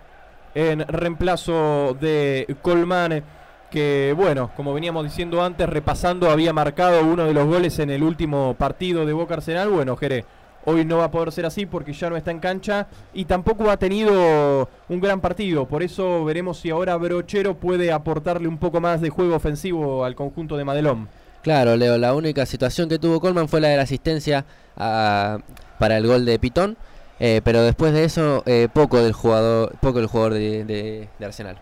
[0.58, 3.22] en reemplazo de Colman,
[3.70, 8.02] que bueno, como veníamos diciendo antes, repasando, había marcado uno de los goles en el
[8.02, 9.68] último partido de Boca Arsenal.
[9.68, 10.24] Bueno, Jere,
[10.64, 13.70] hoy no va a poder ser así porque ya no está en cancha y tampoco
[13.70, 15.68] ha tenido un gran partido.
[15.68, 20.16] Por eso veremos si ahora Brochero puede aportarle un poco más de juego ofensivo al
[20.16, 21.08] conjunto de Madelón.
[21.42, 24.44] Claro, Leo, la única situación que tuvo Coleman fue la de la asistencia
[24.74, 26.76] para el gol de Pitón,
[27.20, 31.58] eh, pero después de eso, eh, poco del jugador, poco del jugador de, Arsenal.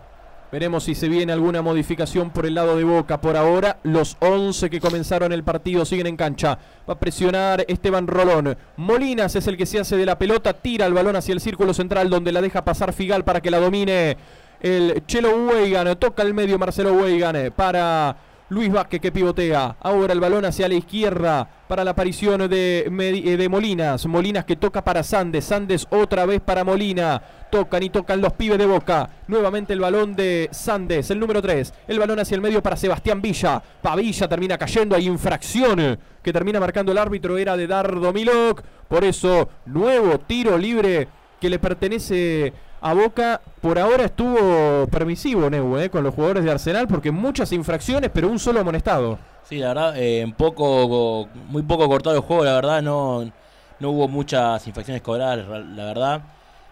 [0.52, 3.20] Veremos si se viene alguna modificación por el lado de Boca.
[3.20, 6.58] Por ahora, los 11 que comenzaron el partido siguen en cancha.
[6.88, 8.56] Va a presionar Esteban Rolón.
[8.76, 11.74] Molinas es el que se hace de la pelota, tira el balón hacia el círculo
[11.74, 14.16] central donde la deja pasar Figal para que la domine
[14.60, 15.96] el Chelo Weigan.
[15.98, 18.16] Toca el medio Marcelo Weigan para
[18.48, 19.76] Luis Vázquez que pivotea.
[19.80, 24.06] Ahora el balón hacia la izquierda para la aparición eh, de Molinas.
[24.06, 25.46] Molinas que toca para Sandes.
[25.46, 27.20] Sandes otra vez para Molina.
[27.50, 29.10] Tocan y tocan los pibes de Boca.
[29.26, 31.74] Nuevamente el balón de Sandes, el número 3.
[31.88, 33.60] El balón hacia el medio para Sebastián Villa.
[33.82, 34.94] Pa Villa termina cayendo.
[34.94, 37.38] Hay infracción que termina marcando el árbitro.
[37.38, 38.62] Era de Dardo Milok.
[38.86, 41.08] Por eso, nuevo tiro libre
[41.40, 43.40] que le pertenece a Boca.
[43.60, 48.38] Por ahora estuvo permisivo, eh, con los jugadores de Arsenal, porque muchas infracciones, pero un
[48.38, 49.18] solo amonestado.
[49.44, 53.30] Sí, la verdad, eh, poco, muy poco cortado el juego, la verdad, no,
[53.78, 56.22] no hubo muchas infracciones cobradas, la verdad.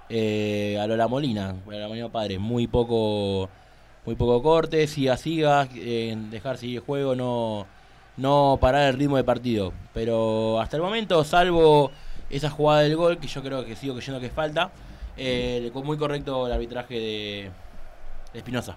[0.09, 3.48] Eh, a lo La Molina, a la Molina Padre, muy poco,
[4.05, 7.66] muy poco corte, siga, siga, eh, dejar seguir el juego, no,
[8.16, 9.72] no parar el ritmo de partido.
[9.94, 11.90] Pero hasta el momento, salvo
[12.28, 14.70] esa jugada del gol, que yo creo que sigo creyendo que falta.
[15.16, 17.51] Eh, muy correcto el arbitraje de
[18.32, 18.77] Espinosa.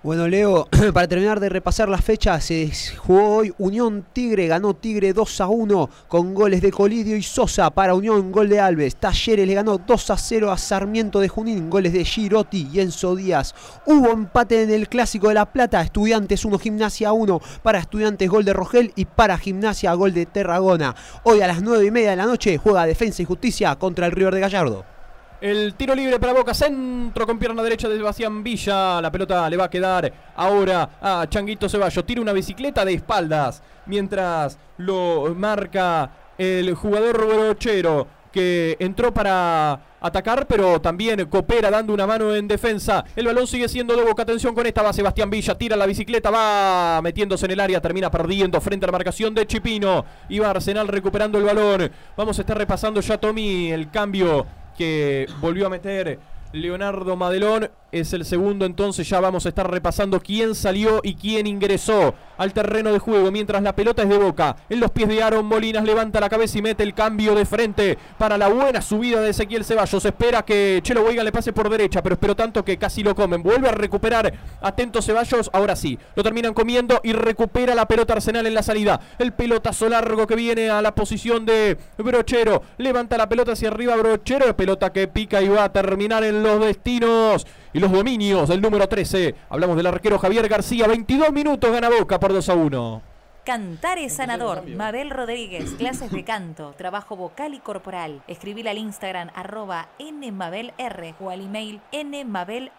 [0.00, 5.12] Bueno, Leo, para terminar de repasar la fecha, se jugó hoy Unión Tigre, ganó Tigre
[5.12, 8.94] 2 a 1 con goles de Colidio y Sosa para Unión, gol de Alves.
[8.94, 13.16] Talleres le ganó 2 a 0 a Sarmiento de Junín, goles de Girotti y Enzo
[13.16, 13.56] Díaz.
[13.86, 18.44] Hubo empate en el Clásico de La Plata, Estudiantes 1, Gimnasia 1, para Estudiantes gol
[18.44, 20.94] de Rogel y para Gimnasia gol de Terragona.
[21.24, 24.12] Hoy a las 9 y media de la noche juega Defensa y Justicia contra el
[24.12, 24.97] River de Gallardo.
[25.40, 29.00] El tiro libre para Boca, centro con pierna derecha de Sebastián Villa.
[29.00, 32.04] La pelota le va a quedar ahora a Changuito Ceballos.
[32.04, 40.44] Tira una bicicleta de espaldas mientras lo marca el jugador brochero que entró para atacar,
[40.48, 43.04] pero también coopera dando una mano en defensa.
[43.14, 44.24] El balón sigue siendo de Boca.
[44.24, 44.82] Atención con esta.
[44.82, 48.88] Va Sebastián Villa, tira la bicicleta, va metiéndose en el área, termina perdiendo frente a
[48.88, 50.04] la marcación de Chipino.
[50.32, 51.92] Va Arsenal recuperando el balón.
[52.16, 54.44] Vamos a estar repasando ya, Tommy, el cambio
[54.78, 56.20] que volvió a meter
[56.52, 61.46] Leonardo Madelón es el segundo, entonces ya vamos a estar repasando quién salió y quién
[61.46, 64.56] ingresó al terreno de juego mientras la pelota es de boca.
[64.68, 67.98] En los pies de Aaron Molinas levanta la cabeza y mete el cambio de frente
[68.18, 70.04] para la buena subida de Ezequiel Ceballos.
[70.04, 73.42] Espera que Chelo Weigan le pase por derecha, pero espero tanto que casi lo comen.
[73.42, 75.50] Vuelve a recuperar atento Ceballos.
[75.52, 79.00] Ahora sí, lo terminan comiendo y recupera la pelota Arsenal en la salida.
[79.18, 82.62] El pelotazo largo que viene a la posición de Brochero.
[82.76, 84.56] Levanta la pelota hacia arriba Brochero.
[84.56, 88.88] Pelota que pica y va a terminar en los destinos y los dominios del número
[88.88, 89.34] 13.
[89.50, 90.86] Hablamos del arquero Javier García.
[90.86, 93.02] 22 minutos gana Boca por 2 a 1.
[93.44, 94.66] Cantar es sanador.
[94.66, 98.22] Mabel Rodríguez, clases de canto, trabajo vocal y corporal.
[98.28, 102.70] Escribir al Instagram arroba nmabelr o al email nmabelr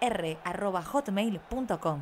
[0.43, 2.01] arroba hotmail.com.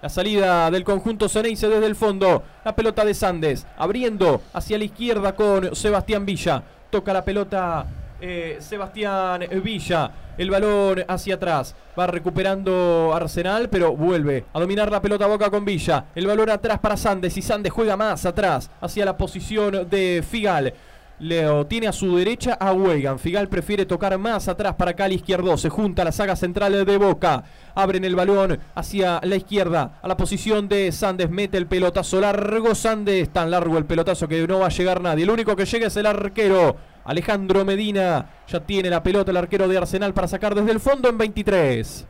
[0.00, 2.42] La salida del conjunto Ceneice desde el fondo.
[2.64, 3.66] La pelota de Sandes.
[3.76, 6.62] Abriendo hacia la izquierda con Sebastián Villa.
[6.88, 7.86] Toca la pelota
[8.26, 10.10] eh, Sebastián Villa.
[10.38, 11.76] El balón hacia atrás.
[11.98, 16.06] Va recuperando Arsenal, pero vuelve a dominar la pelota boca con Villa.
[16.14, 20.72] El balón atrás para Sandes y Sandes juega más atrás hacia la posición de Figal.
[21.20, 23.18] Leo tiene a su derecha a Wegan.
[23.18, 25.56] Figal prefiere tocar más atrás para acá al izquierdo.
[25.56, 27.44] Se junta la saga central de Boca.
[27.74, 29.98] Abren el balón hacia la izquierda.
[30.02, 31.30] A la posición de Sandes.
[31.30, 32.74] Mete el pelotazo largo.
[32.74, 33.28] Sandes.
[33.28, 35.22] Tan largo el pelotazo que no va a llegar nadie.
[35.22, 36.76] El único que llega es el arquero.
[37.04, 38.30] Alejandro Medina.
[38.48, 42.06] Ya tiene la pelota el arquero de Arsenal para sacar desde el fondo en 23.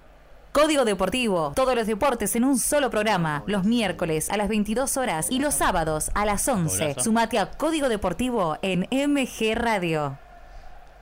[0.52, 1.52] Código Deportivo.
[1.56, 3.42] Todos los deportes en un solo programa.
[3.46, 6.94] Los miércoles a las 22 horas y los sábados a las 11.
[7.00, 10.16] Sumate a Código Deportivo en MG Radio.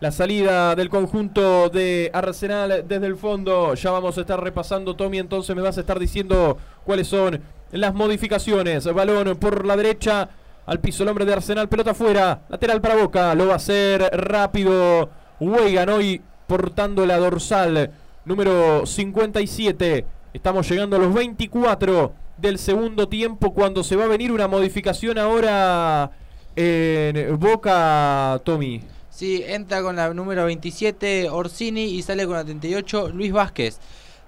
[0.01, 3.75] La salida del conjunto de Arsenal desde el fondo.
[3.75, 5.19] Ya vamos a estar repasando, Tommy.
[5.19, 7.41] Entonces me vas a estar diciendo cuáles son
[7.73, 8.91] las modificaciones.
[8.93, 10.31] Balón por la derecha.
[10.67, 11.69] Al piso el hombre de Arsenal.
[11.69, 12.43] Pelota afuera.
[12.49, 13.35] Lateral para Boca.
[13.35, 15.11] Lo va a hacer rápido.
[15.41, 17.91] Weigan hoy portando la dorsal
[18.25, 20.05] número 57.
[20.33, 25.19] Estamos llegando a los 24 del segundo tiempo cuando se va a venir una modificación
[25.19, 26.11] ahora
[26.57, 28.83] en Boca, Tommy.
[29.11, 33.79] Sí, entra con la número 27 Orsini y sale con la 38 Luis Vázquez.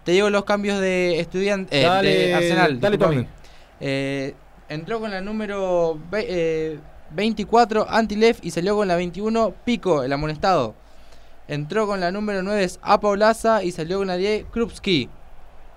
[0.05, 2.81] Te digo los cambios de estudiante eh, Dale, de Arsenal.
[2.81, 2.99] dale.
[2.99, 3.27] Tommy.
[3.81, 4.35] Eh,
[4.69, 6.79] entró con la número ve- eh,
[7.11, 10.75] 24 Antilef y salió con la 21 Pico, el amonestado.
[11.49, 15.09] Entró con la número 9 Apaulaza y salió con la 10 Krupski.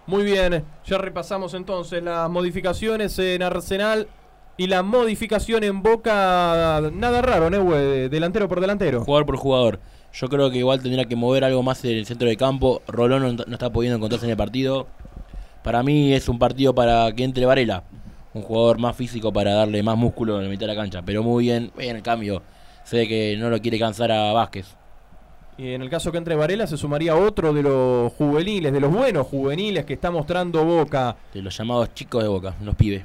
[0.05, 4.07] Muy bien, ya repasamos entonces las modificaciones en Arsenal
[4.55, 6.81] y la modificación en Boca.
[6.93, 7.61] Nada raro, ¿no?
[7.63, 8.07] güey?
[8.07, 9.03] Delantero por delantero.
[9.03, 9.79] Jugador por jugador.
[10.13, 12.81] Yo creo que igual tendría que mover algo más en el centro de campo.
[12.87, 14.87] Rolón no, no está pudiendo encontrarse en el partido.
[15.63, 17.83] Para mí es un partido para que entre Varela.
[18.37, 21.01] Un jugador más físico para darle más músculo en la mitad de la cancha.
[21.01, 22.43] Pero muy bien, bien el cambio.
[22.83, 24.75] Sé que no lo quiere cansar a Vázquez.
[25.57, 28.93] Y en el caso que entre Varela se sumaría otro de los juveniles, de los
[28.93, 31.15] buenos juveniles que está mostrando Boca.
[31.33, 33.03] De los llamados chicos de Boca, los pibes.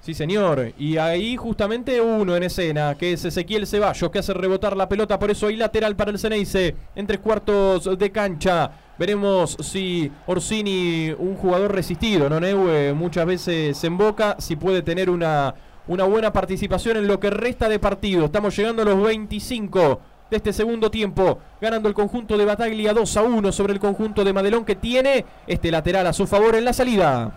[0.00, 0.72] Sí, señor.
[0.76, 5.16] Y ahí justamente uno en escena, que es Ezequiel Ceballos, que hace rebotar la pelota.
[5.16, 8.72] Por eso hay lateral para el Ceneice en tres cuartos de cancha.
[9.02, 12.92] Veremos si Orsini, un jugador resistido, ¿no, Neue?
[12.92, 15.56] Muchas veces en Boca, si puede tener una,
[15.88, 18.26] una buena participación en lo que resta de partido.
[18.26, 20.00] Estamos llegando a los 25
[20.30, 24.22] de este segundo tiempo, ganando el conjunto de Bataglia 2 a 1 sobre el conjunto
[24.22, 27.32] de Madelón que tiene este lateral a su favor en la salida.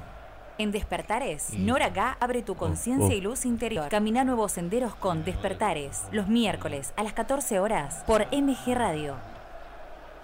[0.59, 3.89] En Despertares, Nora Gá abre tu conciencia y luz interior.
[3.89, 6.03] Camina nuevos senderos con Despertares.
[6.11, 9.15] Los miércoles a las 14 horas por MG Radio.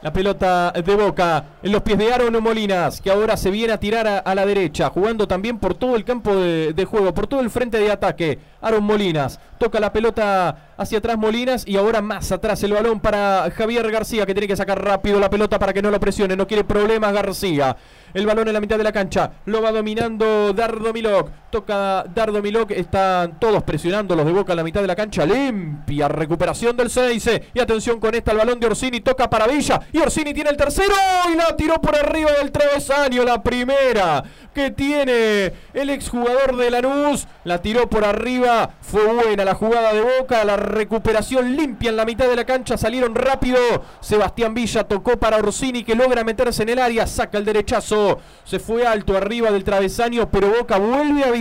[0.02, 3.80] La pelota de Boca en los pies de Aaron Molinas, que ahora se viene a
[3.80, 7.40] tirar a, la derecha, jugando también por todo el campo de, de juego, por todo
[7.42, 8.40] el frente de ataque.
[8.62, 9.40] Aaron Molinas.
[9.60, 14.26] Toca la pelota hacia atrás Molinas y ahora más atrás el balón para Javier García
[14.26, 16.36] que tiene que sacar rápido la pelota para que no lo presione.
[16.36, 17.78] No quiere problemas García.
[18.14, 19.34] El balón en la mitad de la cancha.
[19.46, 21.30] Lo va dominando Dardo Milok.
[21.52, 22.72] Toca Dardo Milok.
[22.72, 25.26] Están todos presionando los de Boca en la mitad de la cancha.
[25.26, 27.30] Limpia recuperación del 6.
[27.54, 29.02] Y atención con esta el balón de Orsini.
[29.02, 29.82] Toca para Villa.
[29.92, 30.96] Y Orsini tiene el tercero.
[31.32, 33.24] Y la tiró por arriba del travesaño.
[33.24, 34.24] La primera
[34.54, 37.28] que tiene el exjugador de Lanús.
[37.44, 38.72] La tiró por arriba.
[38.82, 40.46] Fue buena la jugada de Boca.
[40.46, 42.78] La recuperación limpia en la mitad de la cancha.
[42.78, 43.60] Salieron rápido.
[44.00, 47.06] Sebastián Villa tocó para Orsini que logra meterse en el área.
[47.08, 48.20] Saca el derechazo.
[48.46, 50.30] Se fue alto arriba del travesaño.
[50.30, 51.32] Pero Boca vuelve a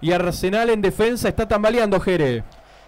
[0.00, 2.44] Y Arsenal en defensa está tambaleando, Jere.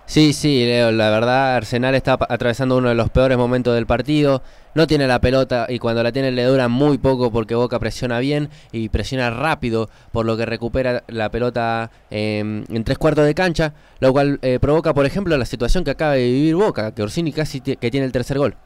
[0.07, 4.41] Sí, sí, Leo, la verdad Arsenal está atravesando uno de los peores momentos del partido.
[4.75, 8.21] No tiene la pelota y cuando la tiene le dura muy poco porque Boca presiona
[8.21, 13.35] bien y presiona rápido, por lo que recupera la pelota eh, en tres cuartos de
[13.35, 17.03] cancha, lo cual eh, provoca, por ejemplo, la situación que acaba de vivir Boca, que
[17.03, 18.57] Orsini casi que tiene el tercer gol.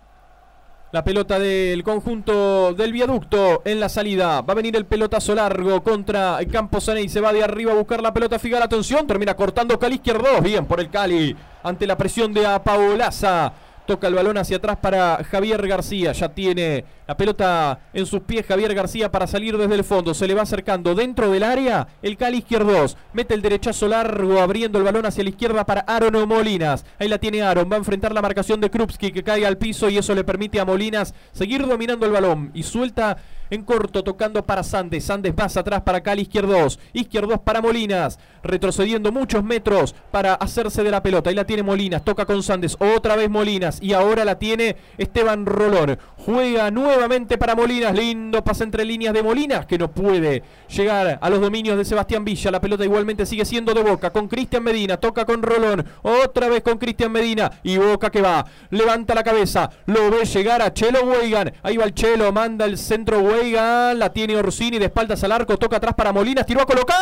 [0.92, 4.40] La pelota del conjunto del viaducto en la salida.
[4.40, 7.08] Va a venir el pelotazo largo contra Camposaney.
[7.08, 8.40] Se va de arriba a buscar la pelota.
[8.40, 9.06] Fijar atención.
[9.06, 10.40] Termina cortando Cali izquierdo.
[10.42, 11.36] Bien por el Cali.
[11.62, 13.52] Ante la presión de Apaolaza.
[13.90, 16.12] Toca el balón hacia atrás para Javier García.
[16.12, 20.14] Ya tiene la pelota en sus pies Javier García para salir desde el fondo.
[20.14, 21.88] Se le va acercando dentro del área.
[22.00, 22.96] El Cali izquierdos.
[23.12, 26.84] Mete el derechazo largo abriendo el balón hacia la izquierda para Aaron Molinas.
[27.00, 27.68] Ahí la tiene Aaron.
[27.68, 30.60] Va a enfrentar la marcación de Krupski que cae al piso y eso le permite
[30.60, 32.52] a Molinas seguir dominando el balón.
[32.54, 33.16] Y suelta
[33.50, 35.04] en corto tocando para Sandes.
[35.04, 36.78] Sandes más atrás para Cali izquierdos.
[36.92, 38.18] Izquierdos para Molinas.
[38.42, 41.30] Retrocediendo muchos metros para hacerse de la pelota.
[41.30, 42.04] Ahí la tiene Molinas.
[42.04, 42.76] Toca con Sandes.
[42.78, 43.82] Otra vez Molinas.
[43.82, 45.98] Y ahora la tiene Esteban Rolón.
[46.16, 47.94] Juega nuevamente para Molinas.
[47.94, 52.24] Lindo pase entre líneas de Molinas que no puede llegar a los dominios de Sebastián
[52.24, 52.50] Villa.
[52.50, 54.96] La pelota igualmente sigue siendo de Boca con Cristian Medina.
[54.96, 55.84] Toca con Rolón.
[56.02, 57.50] Otra vez con Cristian Medina.
[57.64, 58.46] Y Boca que va.
[58.70, 59.70] Levanta la cabeza.
[59.86, 61.52] Lo ve llegar a Chelo Weigan.
[61.62, 62.32] Ahí va el Chelo.
[62.32, 63.39] Manda el centro Weigan.
[63.42, 65.56] La tiene Orsini de espaldas al arco.
[65.56, 66.44] Toca atrás para Molinas.
[66.44, 66.96] Tiró a colocar.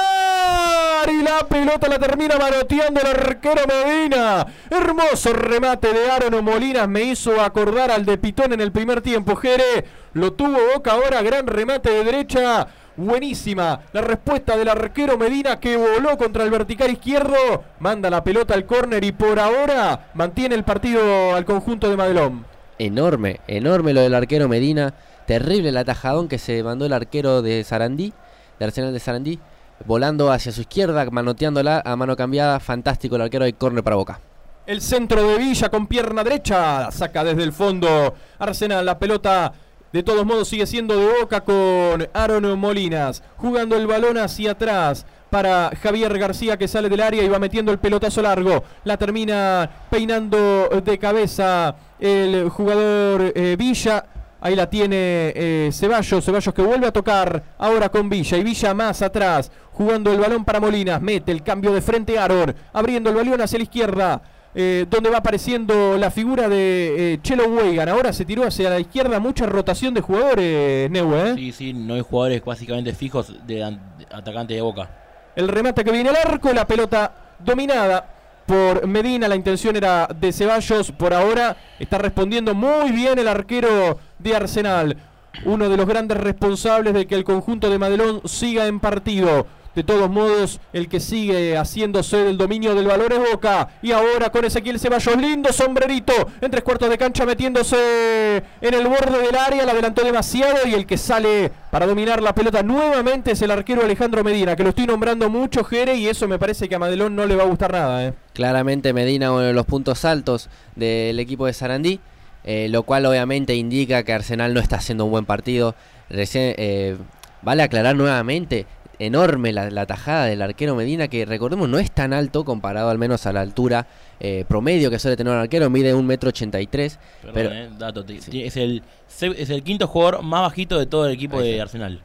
[1.11, 4.47] Y la pelota la termina manoteando el arquero Medina.
[4.71, 6.89] Hermoso remate de Aaron Molinas.
[6.89, 9.35] Me hizo acordar al de Pitón en el primer tiempo.
[9.35, 9.85] Jere.
[10.13, 11.23] Lo tuvo Boca ahora.
[11.23, 12.69] Gran remate de derecha.
[12.97, 17.65] Buenísima la respuesta del arquero Medina que voló contra el vertical izquierdo.
[17.81, 22.45] Manda la pelota al córner y por ahora mantiene el partido al conjunto de Madelón.
[22.79, 24.95] Enorme, enorme lo del arquero Medina.
[25.29, 28.15] Terrible el atajadón que se mandó el arquero de Sarandí,
[28.59, 29.39] de Arsenal de Sarandí,
[29.85, 32.59] volando hacia su izquierda, manoteándola a mano cambiada.
[32.61, 34.21] Fantástico el arquero de córner para Boca.
[34.65, 36.91] El centro de Villa con pierna derecha.
[36.91, 38.15] Saca desde el fondo.
[38.39, 39.53] Arsenal la pelota.
[39.93, 43.23] De todos modos sigue siendo de boca con Aaron Molinas.
[43.37, 47.71] Jugando el balón hacia atrás para Javier García que sale del área y va metiendo
[47.71, 48.65] el pelotazo largo.
[48.85, 54.07] La termina peinando de cabeza el jugador eh, Villa.
[54.41, 58.73] Ahí la tiene eh, Ceballos, Ceballos que vuelve a tocar ahora con Villa y Villa
[58.73, 63.17] más atrás, jugando el balón para Molinas, mete el cambio de frente Aaron, abriendo el
[63.17, 64.23] balón hacia la izquierda,
[64.55, 67.89] eh, donde va apareciendo la figura de eh, Chelo Weigan.
[67.89, 71.31] Ahora se tiró hacia la izquierda, mucha rotación de jugadores, Neue.
[71.31, 71.35] ¿eh?
[71.35, 73.79] Sí, sí, no hay jugadores básicamente fijos de
[74.11, 74.89] atacante de Boca.
[75.35, 78.18] El remate que viene al arco, la pelota dominada
[78.49, 79.29] por Medina.
[79.29, 80.91] La intención era de Ceballos.
[80.91, 84.97] Por ahora está respondiendo muy bien el arquero de Arsenal.
[85.45, 89.47] Uno de los grandes responsables de que el conjunto de Madelón siga en partido.
[89.79, 93.69] De todos modos, el que sigue haciéndose del dominio del valor es Boca.
[93.81, 96.13] Y ahora con Ezequiel Ceballos, lindo sombrerito.
[96.41, 99.65] En tres cuartos de cancha metiéndose en el borde del área.
[99.65, 100.67] La adelantó demasiado.
[100.67, 104.57] Y el que sale para dominar la pelota nuevamente es el arquero Alejandro Medina.
[104.57, 105.95] Que lo estoy nombrando mucho, Jere.
[105.95, 108.05] Y eso me parece que a Madelón no le va a gustar nada.
[108.05, 108.15] ¿eh?
[108.33, 112.01] Claramente Medina uno de los puntos altos del equipo de Sarandí,
[112.43, 115.77] eh, lo cual obviamente indica que Arsenal no está haciendo un buen partido.
[116.11, 116.97] Recién, eh,
[117.43, 118.67] vale aclarar nuevamente,
[118.99, 122.99] enorme la, la tajada del arquero Medina, que recordemos no es tan alto comparado al
[122.99, 123.87] menos a la altura
[124.21, 126.99] eh, promedio que suele tener un arquero, mide un metro ochenta y tres.
[127.23, 128.83] Perdón, Pero eh, dato, ti- es, el,
[129.21, 131.61] es el quinto jugador más bajito de todo el equipo de.
[131.61, 132.01] Arsenal.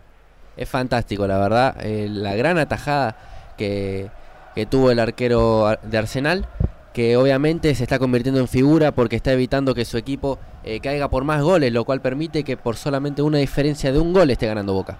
[0.56, 1.76] Es fantástico, la verdad.
[1.84, 3.15] eh, la gran atajada
[3.57, 4.10] que,
[4.53, 6.45] que tuvo el arquero ar- de Arsenal,
[6.94, 11.10] que obviamente se está convirtiendo en figura porque está evitando que su equipo eh, caiga
[11.10, 14.45] por más goles, lo cual permite que por solamente una diferencia de un gol esté
[14.45, 14.99] ganando Boca.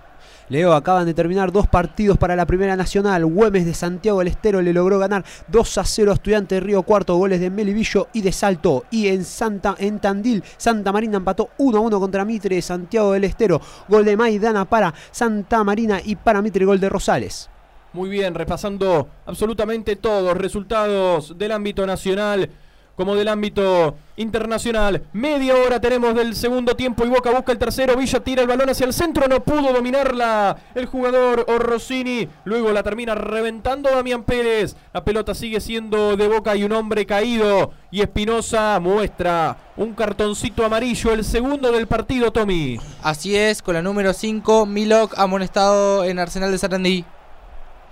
[0.54, 3.26] Leo, acaban de terminar dos partidos para la Primera Nacional.
[3.26, 6.84] Güemes de Santiago del Estero le logró ganar 2 a 0 a Estudiante de Río
[6.84, 8.86] Cuarto, goles de Melivillo y de Salto.
[8.92, 13.14] Y en Santa en Tandil, Santa Marina empató 1 a 1 contra Mitre de Santiago
[13.14, 13.60] del Estero.
[13.88, 17.50] Gol de Maidana para Santa Marina y para Mitre gol de Rosales.
[17.94, 22.48] Muy bien, repasando absolutamente todos resultados del ámbito nacional
[22.96, 25.04] como del ámbito internacional.
[25.14, 27.98] Media hora tenemos del segundo tiempo y Boca busca el tercero.
[27.98, 32.28] Villa tira el balón hacia el centro, no pudo dominarla el jugador Orrosini.
[32.46, 34.76] Luego la termina reventando Damián Pérez.
[34.94, 37.72] La pelota sigue siendo de Boca y un hombre caído.
[37.90, 42.80] Y Espinosa muestra un cartoncito amarillo, el segundo del partido, Tommy.
[43.02, 47.06] Así es, con la número 5, Milok amonestado en Arsenal de Sarandí.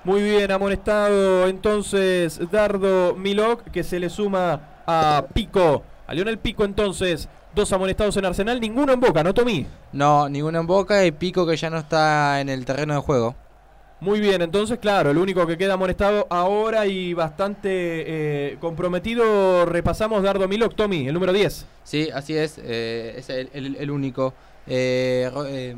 [0.03, 5.83] Muy bien, amonestado entonces Dardo Milok, que se le suma a Pico.
[6.07, 7.27] A Lionel Pico entonces.
[7.53, 9.65] Dos amonestados en Arsenal, ninguno en Boca, ¿no, Tommy?
[9.91, 13.35] No, ninguno en Boca y Pico que ya no está en el terreno de juego.
[13.99, 20.23] Muy bien, entonces, claro, el único que queda amonestado ahora y bastante eh, comprometido, repasamos
[20.23, 21.65] Dardo Milok, Tommy, el número 10.
[21.83, 24.33] Sí, así es, eh, es el, el- el único.
[24.65, 25.75] Eh, eh,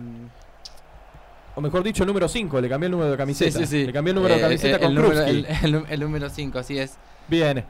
[1.56, 3.52] O mejor dicho, el número 5, le cambié el número de camiseta.
[3.60, 3.86] Sí, sí, sí.
[3.88, 5.32] Le cambié el número de camiseta con el número, Krupski.
[5.66, 6.98] el, el- el número 5, así es.
[7.28, 7.64] Bien.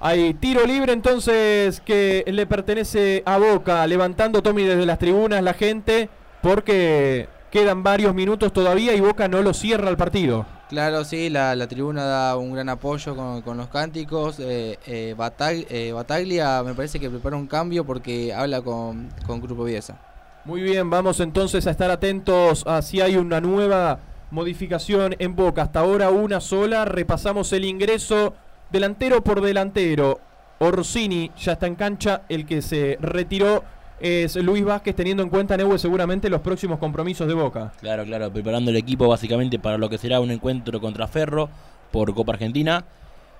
[0.00, 5.54] Hay tiro libre entonces que le pertenece a Boca, levantando Tommy desde las tribunas la
[5.54, 6.08] gente,
[6.40, 10.46] porque quedan varios minutos todavía y Boca no lo cierra el partido.
[10.68, 14.38] Claro, sí, la, la tribuna da un gran apoyo con, con los cánticos.
[14.38, 19.40] Eh, eh, Batag- eh, Bataglia me parece que prepara un cambio porque habla con, con
[19.40, 19.98] Grupo Viesa.
[20.44, 23.98] Muy bien, vamos entonces a estar atentos a si hay una nueva
[24.30, 25.62] modificación en Boca.
[25.62, 26.84] Hasta ahora una sola.
[26.84, 28.34] Repasamos el ingreso
[28.70, 30.20] delantero por delantero.
[30.58, 32.22] Orsini ya está en cancha.
[32.28, 33.64] El que se retiró
[34.00, 37.72] es Luis Vázquez, teniendo en cuenta, Neue, seguramente los próximos compromisos de Boca.
[37.80, 41.48] Claro, claro, preparando el equipo básicamente para lo que será un encuentro contra Ferro
[41.90, 42.84] por Copa Argentina,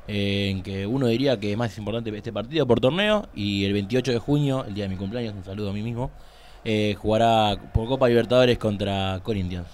[0.08, 3.72] eh, en que uno diría que es más importante este partido por torneo, y el
[3.72, 6.10] 28 de junio, el día de mi cumpleaños, un saludo a mí mismo,
[6.64, 9.68] eh, jugará por Copa Libertadores contra Corinthians.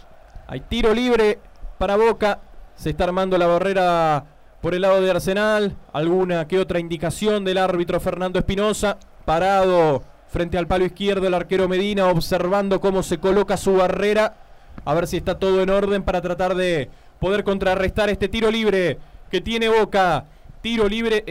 [0.47, 1.39] Hay tiro libre
[1.79, 2.41] para Boca.
[2.77, 4.25] Se está armando la barrera
[4.65, 5.77] por el lado de Arsenal.
[5.93, 8.97] Alguna que otra indicación del árbitro Fernando Espinosa.
[9.27, 14.39] Parado frente al palo izquierdo el arquero Medina, observando cómo se coloca su barrera.
[14.86, 16.89] A ver si está todo en orden para tratar de
[17.20, 18.97] poder contrarrestar este tiro libre
[19.31, 20.24] que tiene Boca.
[20.62, 21.27] Tiro libre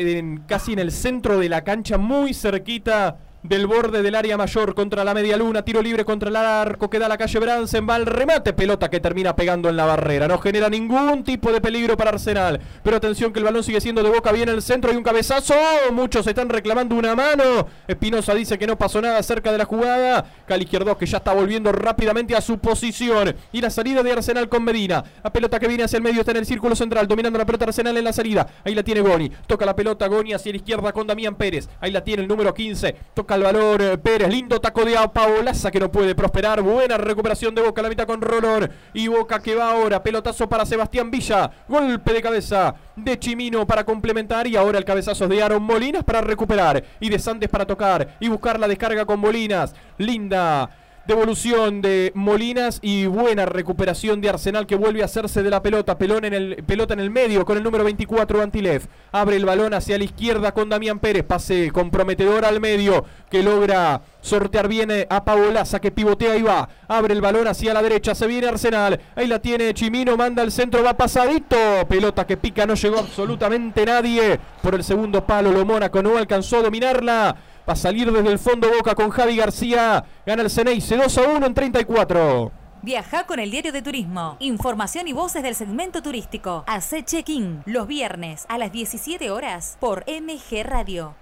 [0.45, 5.03] casi en el centro de la cancha, muy cerquita del borde del área mayor contra
[5.03, 5.63] la media luna.
[5.63, 7.87] Tiro libre contra el arco que da la calle Bransen.
[7.87, 8.53] Va al remate.
[8.53, 10.27] Pelota que termina pegando en la barrera.
[10.27, 12.59] No genera ningún tipo de peligro para Arsenal.
[12.81, 14.31] Pero atención que el balón sigue siendo de boca.
[14.31, 15.53] Viene el centro y un cabezazo.
[15.91, 17.67] Muchos están reclamando una mano.
[17.87, 20.25] Espinosa dice que no pasó nada cerca de la jugada.
[20.47, 23.35] Cali Izquierdo que ya está volviendo rápidamente a su posición.
[23.51, 25.03] Y la salida de Arsenal con Medina.
[25.21, 27.07] La pelota que viene hacia el medio está en el círculo central.
[27.07, 28.47] Dominando la pelota Arsenal en la salida.
[28.63, 29.29] Ahí la tiene Goni.
[29.47, 31.67] Toca la pelota Goni hacia la izquierda con Damián Pérez.
[31.81, 32.95] Ahí la tiene el número 15.
[33.13, 34.29] Toca el valor eh, Pérez.
[34.29, 36.61] Lindo taco de Paolaza que no puede prosperar.
[36.61, 37.81] Buena recuperación de Boca.
[37.81, 38.69] La mitad con Rolón.
[38.93, 40.01] Y Boca que va ahora.
[40.01, 41.49] Pelotazo para Sebastián Villa.
[41.67, 44.47] Golpe de cabeza de Chimino para complementar.
[44.47, 46.83] Y ahora el cabezazo de Aaron Molinas para recuperar.
[46.99, 48.17] Y de Sandes para tocar.
[48.19, 49.73] Y buscar la descarga con Molinas.
[49.97, 50.82] Linda.
[51.05, 55.97] Devolución de Molinas y buena recuperación de Arsenal que vuelve a hacerse de la pelota.
[55.97, 58.83] Pelón en el, pelota en el medio con el número 24 Antilev.
[59.11, 61.25] Abre el balón hacia la izquierda con Damián Pérez.
[61.25, 66.69] Pase comprometedor al medio que logra sortear bien eh, a Paolaza que pivotea y va.
[66.87, 68.15] Abre el balón hacia la derecha.
[68.15, 68.97] Se viene Arsenal.
[69.17, 70.15] Ahí la tiene Chimino.
[70.15, 70.83] Manda el centro.
[70.83, 71.57] Va pasadito.
[71.89, 72.65] Pelota que pica.
[72.65, 74.39] No llegó absolutamente nadie.
[74.61, 75.51] Por el segundo palo.
[75.51, 77.35] Lo Mónaco no alcanzó a dominarla.
[77.67, 80.03] Va a salir desde el fondo Boca con Javi García.
[80.25, 82.51] Gana el Ceneice 2 a 1 en 34.
[82.81, 84.35] Viaja con el diario de turismo.
[84.41, 86.65] Información y voces del segmento turístico.
[86.67, 91.15] Hace check-in los viernes a las 17 horas por MG Radio.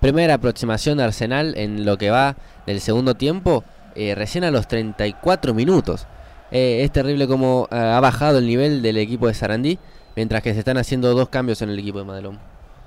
[0.00, 3.62] Primera aproximación de Arsenal en lo que va del segundo tiempo,
[3.94, 6.06] eh, recién a los 34 minutos.
[6.50, 9.78] Eh, es terrible como eh, ha bajado el nivel del equipo de Sarandí,
[10.16, 12.38] mientras que se están haciendo dos cambios en el equipo de Madelón.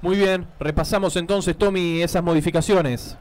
[0.04, 3.18] Muy bien, repasamos entonces, Tommy, esas modificaciones.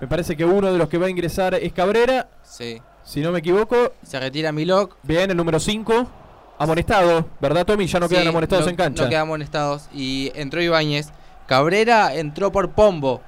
[0.00, 2.82] Me parece que uno de los que va a ingresar es Cabrera, Sí.
[3.04, 3.92] si no me equivoco.
[4.02, 4.96] Se retira Milok.
[5.04, 6.10] Bien, el número 5.
[6.58, 7.86] Amonestado, ¿verdad, Tommy?
[7.86, 9.04] Ya no quedan amonestados no- en cancha.
[9.04, 9.88] No quedan amonestados.
[9.94, 11.10] Y entró Ibáñez.
[11.46, 13.20] Cabrera entró por Pombo.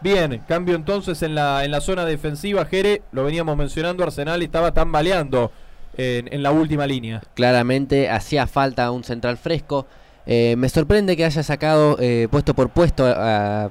[0.00, 2.64] Bien, cambio entonces en la, en la zona defensiva.
[2.64, 5.52] Jere, lo veníamos mencionando, Arsenal estaba tambaleando
[5.96, 7.22] en, en la última línea.
[7.34, 9.86] Claramente hacía falta un central fresco.
[10.26, 13.68] Eh, me sorprende que haya sacado eh, puesto por puesto a,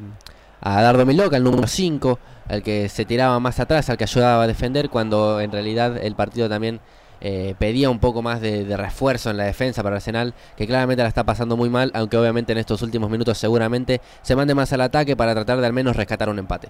[0.62, 2.20] Dardo Miloca, el número 5,
[2.50, 6.16] al que se tiraba más atrás, al que ayudaba a defender, cuando en realidad el
[6.16, 6.80] partido también
[7.20, 11.10] eh, pedía un poco más de, refuerzo en la defensa para Arsenal, que claramente la
[11.10, 14.82] está pasando muy mal, aunque obviamente en estos últimos minutos seguramente se mande más al
[14.82, 16.70] ataque para tratar de al menos rescatar un empate.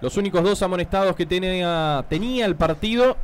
[0.00, 3.16] Los únicos dos amonestados que tenía, tenía el partido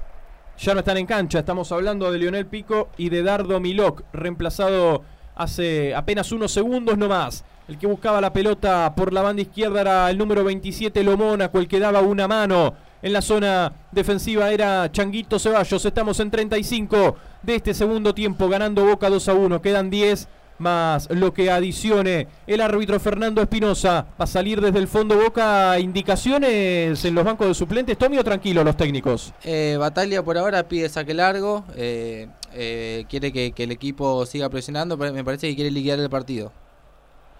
[0.58, 1.40] ya no están en cancha.
[1.40, 5.02] Estamos hablando de Lionel Pico y de Dardo Milok, reemplazado
[5.34, 7.44] hace apenas unos segundos nomás.
[7.68, 11.68] El que buscaba la pelota por la banda izquierda era el número 27 Lomónaco, el
[11.68, 12.74] que daba una mano.
[13.02, 15.84] En la zona defensiva era Changuito Ceballos.
[15.84, 19.62] Estamos en 35 de este segundo tiempo, ganando Boca 2 a 1.
[19.62, 20.28] Quedan 10
[20.58, 24.06] más lo que adicione el árbitro Fernando Espinosa.
[24.18, 27.98] Va a salir desde el fondo Boca indicaciones en los bancos de suplentes.
[27.98, 29.34] Tommy o tranquilo los técnicos.
[29.44, 34.48] Eh, Batalla por ahora pide saque largo, eh, eh, quiere que, que el equipo siga
[34.48, 36.52] presionando, pero me parece que quiere liquidar el partido.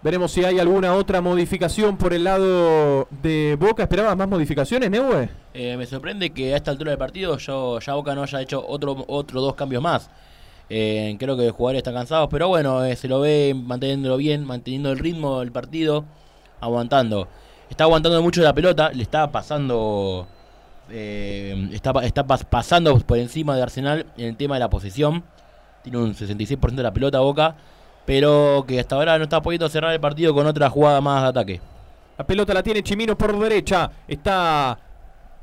[0.03, 3.83] Veremos si hay alguna otra modificación por el lado de Boca.
[3.83, 5.29] ¿Esperabas más modificaciones, Neue?
[5.53, 8.65] Eh, me sorprende que a esta altura del partido yo, ya Boca no haya hecho
[8.67, 10.09] otro, otro dos cambios más.
[10.69, 14.43] Eh, creo que los jugadores están cansados, pero bueno, eh, se lo ve manteniéndolo bien,
[14.43, 16.03] manteniendo el ritmo del partido,
[16.59, 17.29] aguantando.
[17.69, 20.27] Está aguantando mucho la pelota, le está pasando.
[20.89, 25.23] Eh, está, está pas- pasando por encima de Arsenal en el tema de la posesión.
[25.83, 27.55] Tiene un 66% de la pelota Boca,
[28.05, 31.27] pero que hasta ahora no está pudiendo cerrar el partido con otra jugada más de
[31.29, 31.61] ataque.
[32.17, 33.89] La pelota la tiene Chimino por derecha.
[34.07, 34.77] Está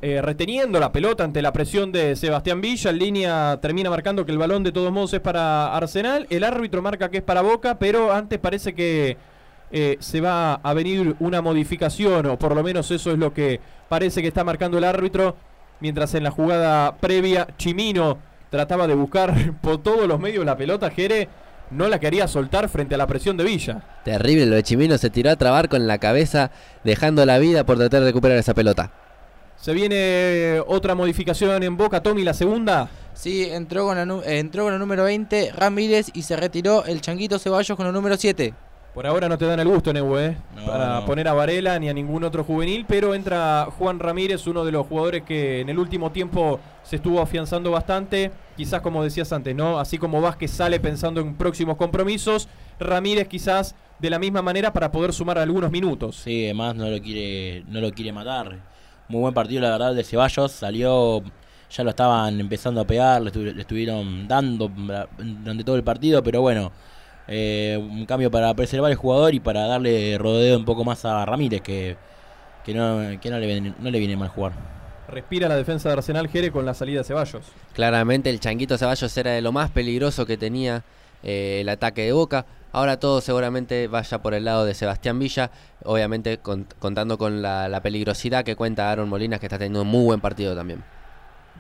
[0.01, 2.91] eh, reteniendo la pelota ante la presión de Sebastián Villa.
[2.91, 6.27] En línea termina marcando que el balón de todos modos es para Arsenal.
[6.31, 9.17] El árbitro marca que es para Boca, pero antes parece que
[9.73, 13.61] eh, se va a venir una modificación, o por lo menos eso es lo que
[13.89, 15.37] parece que está marcando el árbitro.
[15.81, 18.19] Mientras en la jugada previa Chimino
[18.51, 21.29] trataba de buscar por todos los medios la pelota, Jere
[21.71, 23.81] no la quería soltar frente a la presión de Villa.
[24.05, 26.51] Terrible, lo de Chimino se tiró a trabar con la cabeza,
[26.85, 28.91] dejando la vida por tratar de recuperar esa pelota.
[29.57, 32.89] Se viene otra modificación en Boca, Tommy, la segunda.
[33.15, 36.85] Sí, entró con, la, nu- eh, entró con el número 20 Ramírez y se retiró
[36.87, 38.55] el Changuito Ceballos con el número 7.
[38.95, 40.37] Por ahora no te dan el gusto, Neue, ¿eh?
[40.57, 41.07] No, para no.
[41.07, 44.85] poner a Varela ni a ningún otro juvenil, pero entra Juan Ramírez, uno de los
[44.87, 48.33] jugadores que en el último tiempo se estuvo afianzando bastante.
[48.57, 49.79] Quizás como decías antes, ¿no?
[49.79, 52.49] Así como Vázquez sale pensando en próximos compromisos,
[52.81, 56.17] Ramírez quizás de la misma manera para poder sumar algunos minutos.
[56.17, 58.59] Sí, además no lo quiere, no lo quiere matar.
[59.09, 60.51] Muy buen partido, la verdad, de Ceballos.
[60.51, 61.23] Salió,
[61.71, 64.69] ya lo estaban empezando a pegar, le, estu- le estuvieron dando
[65.17, 66.73] durante todo el partido, pero bueno,
[67.31, 71.25] eh, un cambio para preservar el jugador y para darle rodeo un poco más a
[71.25, 71.97] Ramírez, que,
[72.65, 74.53] que, no, que no, le, viene- no le viene mal jugar.
[75.09, 77.43] Respira la defensa de Arsenal Jere con la salida de Ceballos.
[77.73, 80.85] Claramente el Changuito Ceballos era de lo más peligroso que tenía
[81.23, 82.47] eh, el ataque de Boca.
[82.73, 85.51] Ahora todo seguramente vaya por el lado de Sebastián Villa,
[85.85, 89.89] obviamente con- contando con la, la peligrosidad que cuenta Aaron Molinas, que está teniendo un
[89.89, 90.85] muy buen partido también.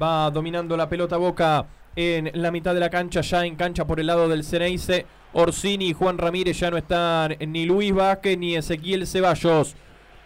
[0.00, 4.00] Va dominando la pelota Boca en la mitad de la cancha, ya en cancha por
[4.00, 5.06] el lado del Ceneice.
[5.32, 9.76] Orsini y Juan Ramírez ya no están ni Luis Vázquez ni Ezequiel Ceballos.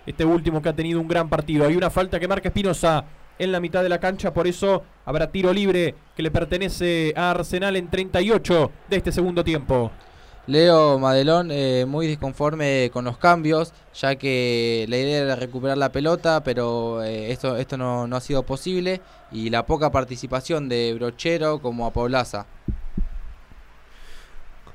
[0.06, 1.66] Este último que ha tenido un gran partido.
[1.66, 3.04] Hay una falta que marca Espinosa
[3.38, 7.32] en la mitad de la cancha, por eso habrá tiro libre que le pertenece a
[7.32, 9.90] Arsenal en 38 de este segundo tiempo.
[10.46, 15.90] Leo Madelón eh, muy disconforme con los cambios, ya que la idea era recuperar la
[15.90, 19.00] pelota, pero eh, esto, esto no, no ha sido posible,
[19.32, 22.46] y la poca participación de Brochero como a Poblaza.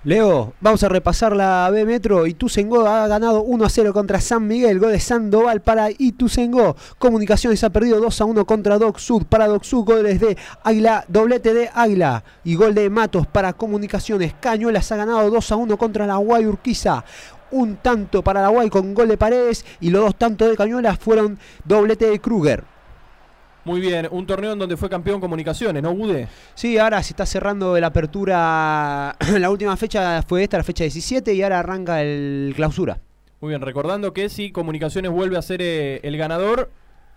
[0.05, 2.25] Leo, vamos a repasar la B Metro.
[2.25, 4.79] Ituzaingó ha ganado 1 a 0 contra San Miguel.
[4.79, 6.77] Gol de Sandoval para Ituzaingó.
[6.97, 9.25] Comunicaciones ha perdido 2 a 1 contra Doc Sud.
[9.25, 12.23] Para Doc Sud, goles de Águila, doblete de Águila.
[12.45, 14.33] Y gol de Matos para Comunicaciones.
[14.39, 17.03] Cañuelas ha ganado 2 a 1 contra la Guay Urquiza.
[17.51, 19.65] Un tanto para la Guay con gol de Paredes.
[19.81, 22.78] Y los dos tantos de Cañuelas fueron doblete de Kruger.
[23.69, 26.27] Muy bien, un torneo en donde fue campeón Comunicaciones, ¿no, Gude?
[26.55, 29.15] Sí, ahora se está cerrando la apertura.
[29.37, 32.97] la última fecha fue esta, la fecha 17, y ahora arranca el clausura.
[33.41, 36.71] Muy bien, recordando que si Comunicaciones vuelve a ser eh, el ganador,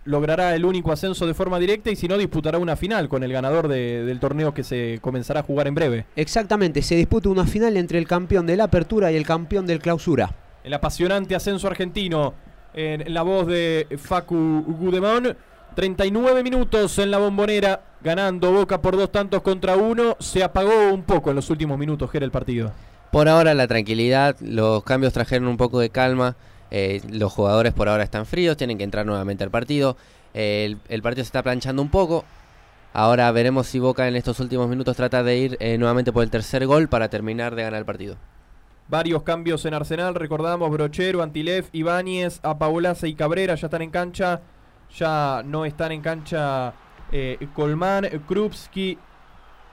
[0.05, 3.33] logrará el único ascenso de forma directa y si no, disputará una final con el
[3.33, 6.05] ganador de- del torneo que se comenzará a jugar en breve.
[6.15, 9.79] Exactamente, se disputa una final entre el campeón de la apertura y el campeón del
[9.79, 10.35] clausura.
[10.63, 12.35] El apasionante ascenso argentino
[12.75, 15.35] en la voz de Facu Gudemón.
[15.73, 20.15] 39 minutos en la bombonera, ganando Boca por dos tantos contra uno.
[20.19, 22.71] Se apagó un poco en los últimos minutos, que era el partido.
[23.11, 26.35] Por ahora la tranquilidad, los cambios trajeron un poco de calma,
[26.71, 29.97] eh, los jugadores por ahora están fríos, tienen que entrar nuevamente al partido,
[30.33, 32.25] eh, el, el partido se está planchando un poco,
[32.91, 36.31] ahora veremos si Boca en estos últimos minutos trata de ir eh, nuevamente por el
[36.31, 38.17] tercer gol para terminar de ganar el partido.
[38.87, 44.41] Varios cambios en Arsenal, recordamos Brochero, Antilef, Ibáñez, Apaolaza y Cabrera ya están en cancha.
[44.97, 46.73] Ya no están en cancha
[47.11, 48.97] eh, Colmán, Krupski,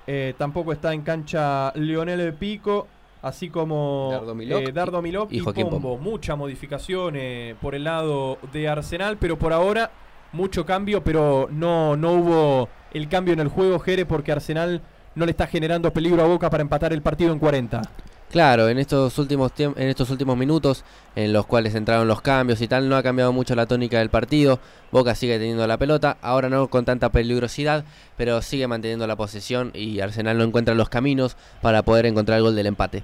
[0.07, 2.89] eh, tampoco está en cancha Lionel Pico,
[3.23, 5.99] así como Dardo Milok eh, Dardo Milok y y, Joaquín Pombo.
[5.99, 9.91] Mucha modificación eh, por el lado de Arsenal, pero por ahora
[10.33, 14.81] mucho cambio, pero no, no hubo el cambio en el juego, Jere, porque Arsenal
[15.15, 17.83] no le está generando peligro a Boca para empatar el partido en 40.
[18.31, 20.85] Claro, en estos últimos en estos últimos minutos
[21.17, 24.09] en los cuales entraron los cambios y tal, no ha cambiado mucho la tónica del
[24.09, 24.61] partido.
[24.93, 27.85] Boca sigue teniendo la pelota, ahora no con tanta peligrosidad,
[28.17, 32.45] pero sigue manteniendo la posesión y Arsenal no encuentra los caminos para poder encontrar el
[32.45, 33.03] gol del empate.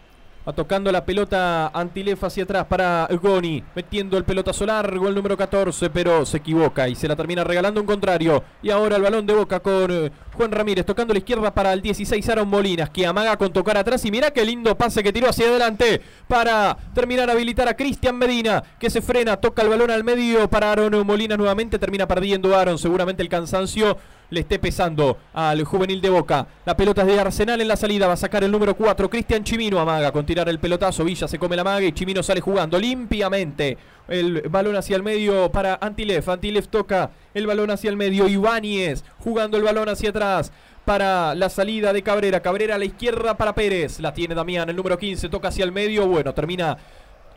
[0.48, 5.36] Va tocando la pelota Antilef hacia atrás para Goni, metiendo el pelotazo largo, el número
[5.36, 8.44] 14, pero se equivoca y se la termina regalando un contrario.
[8.62, 11.80] Y ahora el balón de boca con eh, Juan Ramírez, tocando la izquierda para el
[11.82, 14.04] 16 Aaron Molinas, que amaga con tocar atrás.
[14.04, 18.16] Y mira qué lindo pase que tiró hacia adelante para terminar a habilitar a Cristian
[18.16, 22.54] Medina, que se frena, toca el balón al medio para Aaron Molinas nuevamente, termina perdiendo
[22.54, 23.96] Aaron, seguramente el cansancio
[24.30, 26.46] le esté pesando al juvenil de Boca.
[26.64, 28.06] La pelota es de Arsenal en la salida.
[28.06, 29.08] Va a sacar el número 4.
[29.08, 31.04] Cristian Chimino amaga con tirar el pelotazo.
[31.04, 33.78] Villa se come la maga y Chimino sale jugando limpiamente.
[34.08, 36.28] El balón hacia el medio para Antilef.
[36.28, 38.28] Antilef toca el balón hacia el medio.
[38.28, 40.52] Ibáñez jugando el balón hacia atrás.
[40.84, 42.40] Para la salida de Cabrera.
[42.40, 43.98] Cabrera a la izquierda para Pérez.
[43.98, 45.28] La tiene Damián, el número 15.
[45.28, 46.06] Toca hacia el medio.
[46.06, 46.76] Bueno, termina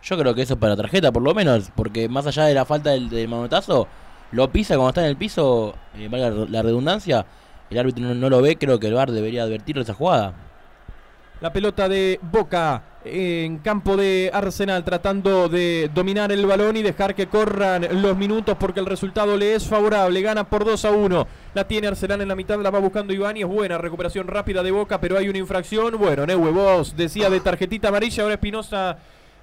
[0.03, 2.65] Yo creo que eso es para tarjeta, por lo menos, porque más allá de la
[2.65, 3.87] falta del, del manotazo,
[4.33, 7.25] lo pisa cuando está en el piso, eh, valga la redundancia,
[7.73, 10.33] el árbitro no, lo ve, creo que el VAR debería advertirle esa jugada.
[11.41, 17.15] La pelota de Boca en campo de Arsenal tratando de dominar el balón y dejar
[17.15, 20.21] que corran los minutos porque el resultado le es favorable.
[20.21, 21.27] Gana por 2 a 1.
[21.53, 24.63] La tiene Arsenal en la mitad, la va buscando Iván y es buena recuperación rápida
[24.63, 25.97] de Boca, pero hay una infracción.
[25.97, 28.97] Bueno, Neue, vos decía de tarjetita amarilla, ahora Espinosa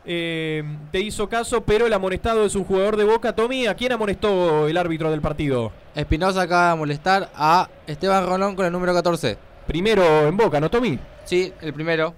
[0.05, 3.35] eh, te hizo caso, pero el amonestado es un jugador de Boca.
[3.35, 5.73] Tommy, ¿a quién amonestó el árbitro del partido?
[5.95, 9.37] Espinosa acaba de molestar a Esteban Rolón con el número 14.
[9.67, 10.99] Primero en Boca, ¿no, Tommy?
[11.25, 12.15] Sí, el primero.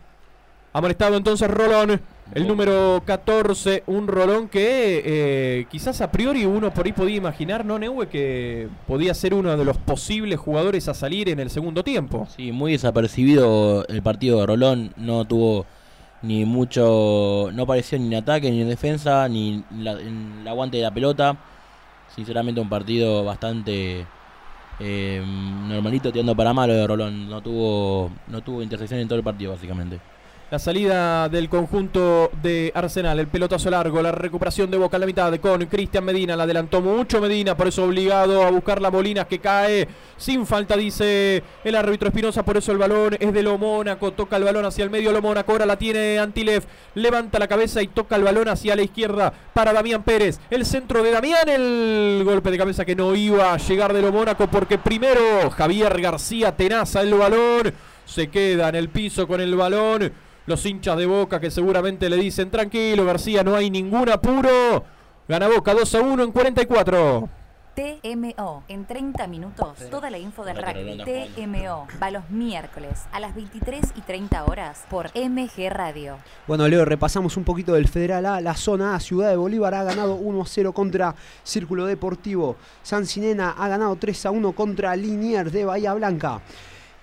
[0.73, 2.01] Amonestado entonces Rolón,
[2.35, 7.63] el número 14, un Rolón que eh, quizás a priori uno por ahí podía imaginar,
[7.63, 8.09] ¿no, Neue?
[8.09, 12.27] Que podía ser uno de los posibles jugadores a salir en el segundo tiempo.
[12.35, 15.67] Sí, muy desapercibido el partido de Rolón, no tuvo
[16.23, 20.77] ni mucho, no apareció ni en ataque, ni en defensa, ni la- en el aguante
[20.79, 21.37] de la pelota.
[22.09, 24.07] Sinceramente un partido bastante
[24.79, 29.25] eh, normalito tirando para malo de Rolón, no tuvo, no tuvo intersección en todo el
[29.25, 30.01] partido básicamente.
[30.53, 35.07] La salida del conjunto de Arsenal, el pelotazo largo, la recuperación de Boca en la
[35.07, 39.27] mitad con Cristian Medina, la adelantó mucho Medina, por eso obligado a buscar la Molinas
[39.27, 39.89] que cae
[40.19, 44.37] sin falta, dice el árbitro Espinosa, por eso el balón es de Lo Mónaco, toca
[44.37, 46.67] el balón hacia el medio Lo Mónaco, ahora la tiene Antilef,
[46.97, 51.03] levanta la cabeza y toca el balón hacia la izquierda para Damián Pérez, el centro
[51.03, 54.77] de Damián, el golpe de cabeza que no iba a llegar de Lo Mónaco porque
[54.77, 57.73] primero Javier García tenaza el balón,
[58.05, 60.13] se queda en el piso con el balón.
[60.47, 64.85] Los hinchas de Boca que seguramente le dicen, tranquilo García, no hay ningún apuro.
[65.29, 67.29] Gana Boca 2 a 1 en 44.
[67.75, 70.99] TMO, en 30 minutos, toda la info del rugby.
[71.05, 76.19] TMO, va los miércoles a las 23 y 30 horas por MG Radio.
[76.47, 78.41] Bueno, Leo, repasamos un poquito del Federal A.
[78.43, 81.15] La zona A, Ciudad de Bolívar, ha ganado 1-0 contra
[81.45, 82.57] Círculo Deportivo.
[82.83, 86.43] San Sinena ha ganado 3-1 contra Liniers de Bahía Blanca.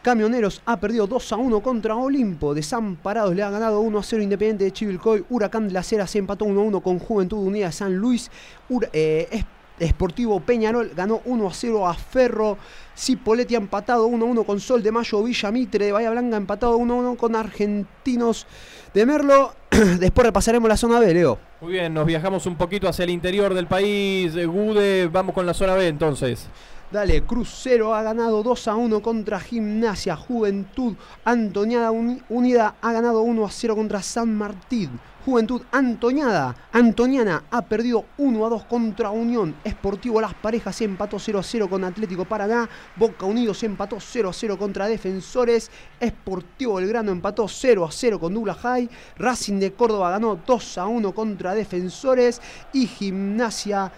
[0.02, 2.54] Camioneros ha perdido 2-1 contra Olimpo.
[2.54, 5.26] Desamparados le ha ganado 1-0 Independiente de Chivilcoy.
[5.30, 8.32] Huracán de la Cera se empató 1-1 con Juventud Unida San Luis.
[8.70, 9.46] Ura- eh, es-
[9.82, 12.58] Sportivo Peñarol ganó 1 a 0 a Ferro.
[12.98, 15.24] Cipolletti ha empatado 1 a 1 con Sol de Mayo.
[15.24, 18.46] Villa Mitre de Bahía Blanca empatado 1 a 1 con Argentinos
[18.94, 19.54] de Merlo.
[20.00, 21.40] Después repasaremos la zona B, Leo.
[21.62, 24.34] Muy bien, nos viajamos un poquito hacia el interior del país.
[24.48, 26.48] Gude, vamos con la zona B entonces.
[26.92, 30.16] Dale, Crucero ha ganado 2 a 1 contra Gimnasia.
[30.16, 35.00] Juventud Antoniada Uni- Unida ha ganado 1 a 0 contra San Martín.
[35.24, 39.54] Juventud Antoñada, Antoniana ha perdido 1 a 2 contra Unión.
[39.64, 42.68] Esportivo Las Parejas se empató 0 a 0 con Atlético Paraná.
[42.96, 45.70] Boca Unidos se empató 0 a 0 contra Defensores.
[46.00, 48.90] Esportivo Belgrano empató 0 a 0 con Douglas High.
[49.18, 52.42] Racing de Córdoba ganó 2 a 1 contra Defensores.
[52.74, 53.92] Y Gimnasia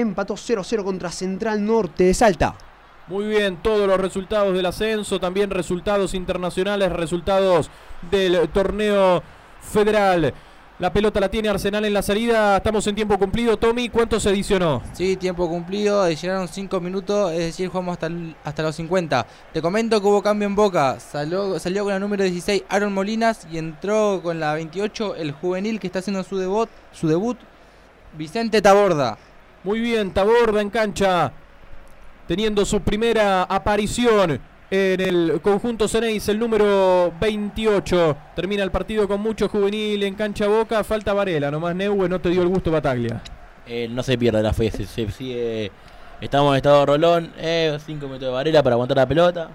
[0.00, 2.54] empató 0 a 0 contra Central Norte de Salta.
[3.08, 7.70] Muy bien, todos los resultados del ascenso, también resultados internacionales, resultados
[8.10, 9.22] del torneo
[9.62, 10.34] federal.
[10.78, 12.58] La pelota la tiene Arsenal en la salida.
[12.58, 13.56] Estamos en tiempo cumplido.
[13.56, 14.80] Tommy, ¿cuánto se adicionó?
[14.92, 19.26] Sí, tiempo cumplido, adicionaron 5 minutos, es decir, jugamos hasta, el- hasta los 50.
[19.52, 23.48] Te comento que hubo cambio en Boca, salió, salió con la número 16 Aaron Molinas
[23.50, 27.38] y entró con la 28 el juvenil que está haciendo su debut, su debut
[28.16, 29.18] Vicente Taborda.
[29.68, 31.30] Muy bien, Taborda en cancha,
[32.26, 34.40] teniendo su primera aparición
[34.70, 38.16] en el conjunto Ceneis, el número 28.
[38.34, 40.82] Termina el partido con mucho juvenil en cancha Boca.
[40.84, 43.20] Falta Varela, nomás Neue no te dio el gusto Bataglia.
[43.66, 45.70] Eh, no se pierde la fe, se, se sigue.
[46.18, 49.50] Estamos en estado de rolón, 5 minutos de Varela para aguantar la pelota.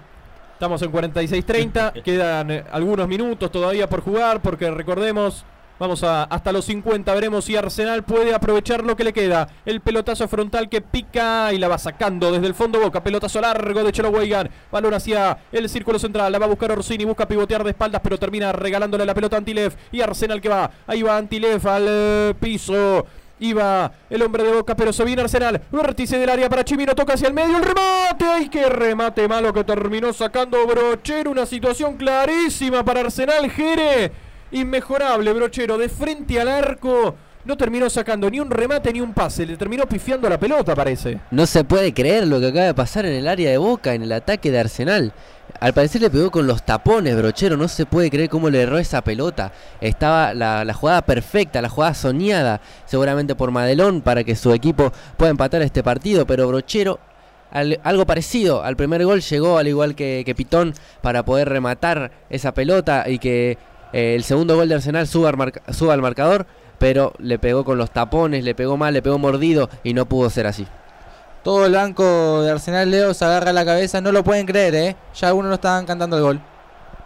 [0.52, 5.44] Estamos en 46-30, quedan eh, algunos minutos todavía por jugar porque recordemos,
[5.78, 9.48] vamos a hasta los 50, veremos si Arsenal puede aprovechar lo que le queda.
[9.64, 13.82] El pelotazo frontal que pica y la va sacando desde el fondo Boca, pelotazo largo
[13.82, 17.64] de Chelo Weigan, balón hacia el círculo central, la va a buscar Orsini, busca pivotear
[17.64, 21.16] de espaldas pero termina regalándole la pelota a Antilev y Arsenal que va, ahí va
[21.16, 23.06] Antilev al eh, piso.
[23.40, 25.60] Iba el hombre de Boca, pero se viene Arsenal.
[25.72, 27.56] Vértice del área para Chimino, toca hacia el medio.
[27.56, 28.24] El remate.
[28.24, 31.32] ¡Ay, qué remate malo que terminó sacando Brochero!
[31.32, 33.50] Una situación clarísima para Arsenal.
[33.50, 34.12] Jere,
[34.60, 37.14] inmejorable Brochero, de frente al arco.
[37.44, 39.44] No terminó sacando ni un remate ni un pase.
[39.44, 41.20] Le terminó pifiando la pelota, parece.
[41.30, 44.02] No se puede creer lo que acaba de pasar en el área de Boca, en
[44.02, 45.12] el ataque de Arsenal.
[45.60, 47.58] Al parecer le pegó con los tapones, brochero.
[47.58, 49.52] No se puede creer cómo le erró esa pelota.
[49.82, 54.90] Estaba la, la jugada perfecta, la jugada soñada, seguramente por Madelón, para que su equipo
[55.18, 56.26] pueda empatar este partido.
[56.26, 56.98] Pero brochero,
[57.50, 60.72] al- algo parecido al primer gol, llegó al igual que, que Pitón
[61.02, 63.58] para poder rematar esa pelota y que
[63.94, 66.46] eh, el segundo gol de Arsenal suba al, marca- suba al marcador.
[66.76, 70.28] Pero le pegó con los tapones, le pegó mal, le pegó mordido y no pudo
[70.28, 70.66] ser así.
[71.44, 74.96] Todo el banco de Arsenal Leo se agarra la cabeza, no lo pueden creer, ¿eh?
[75.14, 76.40] Ya algunos no estaban cantando el gol.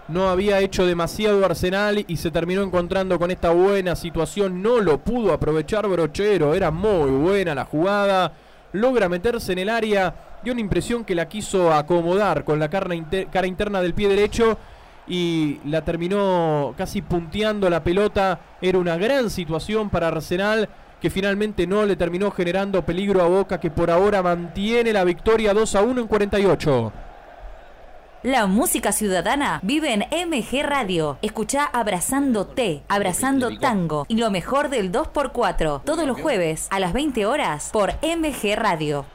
[0.08, 4.62] No había hecho demasiado Arsenal y se terminó encontrando con esta buena situación.
[4.62, 6.54] No lo pudo aprovechar Brochero.
[6.54, 8.32] Era muy buena la jugada.
[8.72, 10.14] Logra meterse en el área.
[10.42, 14.56] Dio una impresión que la quiso acomodar con la cara interna del pie derecho.
[15.08, 18.40] Y la terminó casi punteando la pelota.
[18.60, 20.68] Era una gran situación para Arsenal.
[21.00, 23.60] Que finalmente no le terminó generando peligro a Boca.
[23.60, 26.92] Que por ahora mantiene la victoria 2 a 1 en 48.
[28.24, 31.18] La música ciudadana vive en MG Radio.
[31.22, 37.26] Escucha Abrazándote, Abrazando Tango y lo mejor del 2x4 todos los jueves a las 20
[37.26, 39.06] horas por MG Radio.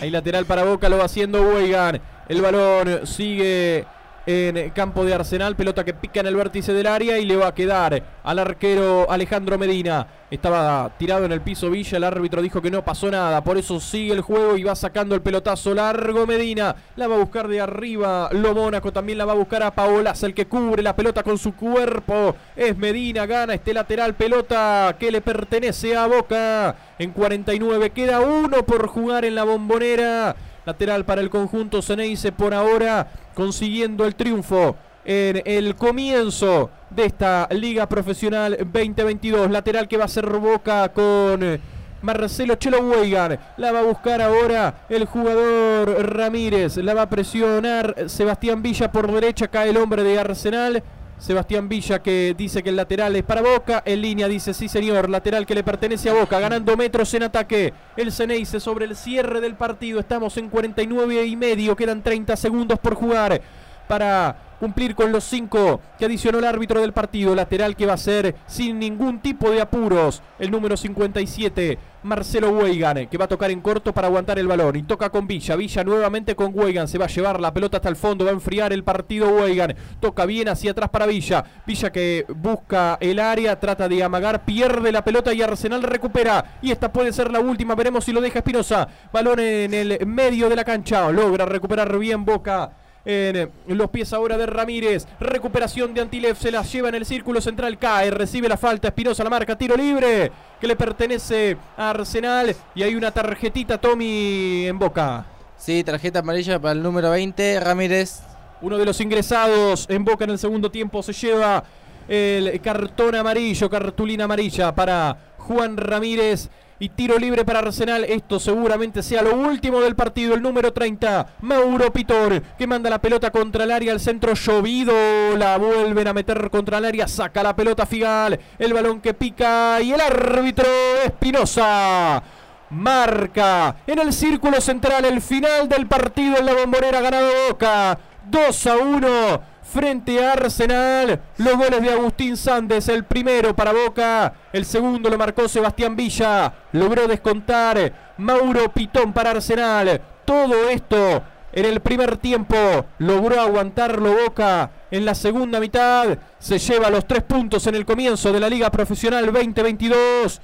[0.00, 2.00] Ahí lateral para Boca lo va haciendo Weigan.
[2.28, 3.86] El balón sigue
[4.26, 5.56] en campo de Arsenal.
[5.56, 9.10] Pelota que pica en el vértice del área y le va a quedar al arquero
[9.10, 10.06] Alejandro Medina.
[10.30, 11.96] Estaba tirado en el piso Villa.
[11.96, 13.42] El árbitro dijo que no pasó nada.
[13.42, 16.76] Por eso sigue el juego y va sacando el pelotazo largo Medina.
[16.96, 18.28] La va a buscar de arriba.
[18.32, 20.22] Lo Mónaco también la va a buscar a Paolas.
[20.22, 23.26] El que cubre la pelota con su cuerpo es Medina.
[23.26, 24.14] Gana este lateral.
[24.14, 26.76] Pelota que le pertenece a Boca.
[26.98, 30.36] En 49 queda uno por jugar en la bombonera.
[30.64, 33.08] Lateral para el conjunto Ceneice por ahora
[33.40, 39.50] consiguiendo el triunfo en el comienzo de esta Liga Profesional 2022.
[39.50, 41.58] Lateral que va a ser Boca con
[42.02, 43.38] Marcelo Chelo Weigan.
[43.56, 46.76] La va a buscar ahora el jugador Ramírez.
[46.76, 49.48] La va a presionar Sebastián Villa por derecha.
[49.48, 50.82] Cae el hombre de Arsenal.
[51.20, 53.82] Sebastián Villa que dice que el lateral es para Boca.
[53.84, 55.10] En línea dice sí señor.
[55.10, 56.40] Lateral que le pertenece a Boca.
[56.40, 57.74] Ganando metros en ataque.
[57.96, 60.00] El Ceneice sobre el cierre del partido.
[60.00, 61.76] Estamos en 49 y medio.
[61.76, 63.40] Quedan 30 segundos por jugar.
[63.86, 67.34] Para cumplir con los cinco que adicionó el árbitro del partido.
[67.34, 70.22] Lateral que va a ser sin ningún tipo de apuros.
[70.38, 74.76] El número 57, Marcelo Weigan, que va a tocar en corto para aguantar el balón.
[74.76, 75.56] Y toca con Villa.
[75.56, 76.86] Villa nuevamente con Weigan.
[76.86, 78.26] Se va a llevar la pelota hasta el fondo.
[78.26, 79.74] Va a enfriar el partido Weigan.
[79.98, 81.42] Toca bien hacia atrás para Villa.
[81.66, 86.58] Villa que busca el área, trata de amagar, pierde la pelota y Arsenal recupera.
[86.60, 87.74] Y esta puede ser la última.
[87.74, 88.86] Veremos si lo deja Espinosa.
[89.12, 91.10] Balón en el medio de la cancha.
[91.10, 92.72] Logra recuperar bien Boca
[93.04, 95.06] en los pies ahora de Ramírez.
[95.18, 99.24] Recuperación de Antilev, se la lleva en el círculo central, cae, recibe la falta, Espinosa
[99.24, 104.78] la marca, tiro libre que le pertenece a Arsenal y hay una tarjetita Tommy en
[104.78, 105.26] boca.
[105.56, 108.20] Sí, tarjeta amarilla para el número 20, Ramírez.
[108.62, 111.64] Uno de los ingresados en boca en el segundo tiempo se lleva
[112.08, 116.50] el cartón amarillo, cartulina amarilla para Juan Ramírez
[116.80, 118.04] y tiro libre para Arsenal.
[118.04, 120.34] Esto seguramente sea lo último del partido.
[120.34, 123.92] El número 30, Mauro Pitor, que manda la pelota contra el área.
[123.92, 124.92] El centro llovido.
[125.36, 127.06] La vuelven a meter contra el área.
[127.06, 128.40] Saca la pelota Figal.
[128.58, 129.80] El balón que pica.
[129.80, 130.66] Y el árbitro
[131.04, 132.22] Espinosa.
[132.70, 137.98] Marca en el círculo central el final del partido en la bombonera ganado Boca.
[138.30, 139.40] 2 a 1
[139.70, 141.20] frente a Arsenal.
[141.38, 146.52] Los goles de Agustín Sández, el primero para Boca, el segundo lo marcó Sebastián Villa,
[146.72, 150.00] logró descontar Mauro Pitón para Arsenal.
[150.24, 151.22] Todo esto
[151.52, 152.56] en el primer tiempo
[152.98, 154.70] logró aguantarlo Boca.
[154.90, 158.70] En la segunda mitad se lleva los tres puntos en el comienzo de la Liga
[158.70, 160.40] Profesional 2022.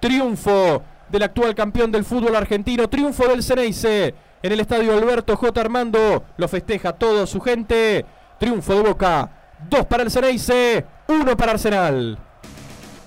[0.00, 5.60] Triunfo del actual campeón del fútbol argentino, triunfo del Ceneice en el estadio Alberto J.
[5.60, 6.24] Armando.
[6.36, 8.04] Lo festeja toda su gente.
[8.38, 9.30] Triunfo de Boca.
[9.68, 12.18] Dos para el Ceneice, uno para Arsenal.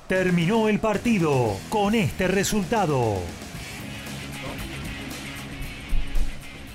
[0.08, 3.16] Terminó el partido con este resultado.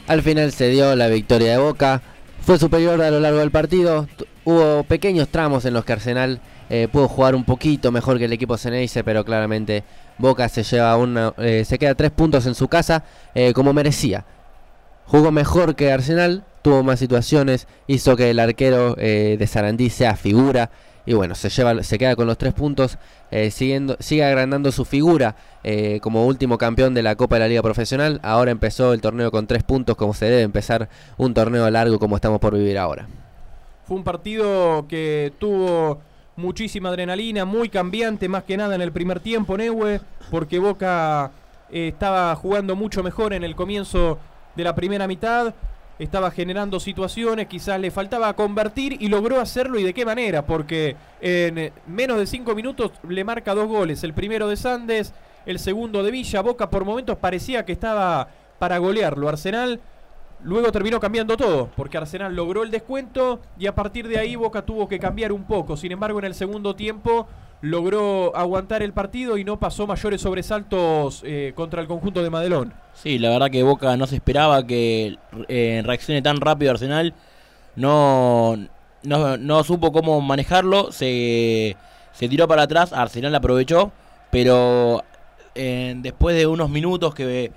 [0.06, 2.00] Al final se dio la victoria de Boca.
[2.40, 4.08] Fue superior a lo largo del partido.
[4.44, 8.32] Hubo pequeños tramos en los que Arsenal eh, pudo jugar un poquito mejor que el
[8.32, 9.84] equipo Ceneice, pero claramente
[10.16, 13.04] Boca se lleva una, eh, se queda tres puntos en su casa
[13.34, 14.24] eh, como merecía.
[15.06, 20.16] Jugó mejor que Arsenal, tuvo más situaciones, hizo que el arquero eh, de Sarandí sea
[20.16, 20.70] figura
[21.06, 22.98] y bueno, se lleva, se queda con los tres puntos,
[23.30, 27.48] eh, siguiendo, sigue agrandando su figura eh, como último campeón de la Copa de la
[27.48, 28.18] Liga Profesional.
[28.24, 32.16] Ahora empezó el torneo con tres puntos, como se debe empezar un torneo largo como
[32.16, 33.06] estamos por vivir ahora.
[33.84, 36.00] Fue un partido que tuvo
[36.34, 40.00] muchísima adrenalina, muy cambiante, más que nada en el primer tiempo, Neue,
[40.32, 41.30] porque Boca
[41.70, 44.18] estaba jugando mucho mejor en el comienzo
[44.56, 45.54] de la primera mitad
[45.98, 50.96] estaba generando situaciones, quizás le faltaba convertir y logró hacerlo y de qué manera, porque
[51.20, 55.14] en menos de cinco minutos le marca dos goles, el primero de Sandes,
[55.46, 58.28] el segundo de Villa, Boca por momentos parecía que estaba
[58.58, 59.80] para golearlo, Arsenal
[60.42, 64.62] luego terminó cambiando todo, porque Arsenal logró el descuento y a partir de ahí Boca
[64.62, 67.26] tuvo que cambiar un poco, sin embargo en el segundo tiempo
[67.60, 72.74] logró aguantar el partido y no pasó mayores sobresaltos eh, contra el conjunto de Madelón.
[72.94, 75.18] Sí, la verdad que Boca no se esperaba que
[75.48, 77.14] eh, reaccione tan rápido Arsenal.
[77.74, 78.56] No,
[79.02, 80.92] no, no supo cómo manejarlo.
[80.92, 81.76] Se,
[82.12, 82.92] se, tiró para atrás.
[82.92, 83.92] Arsenal aprovechó.
[84.30, 85.02] Pero
[85.54, 87.52] eh, después de unos minutos que,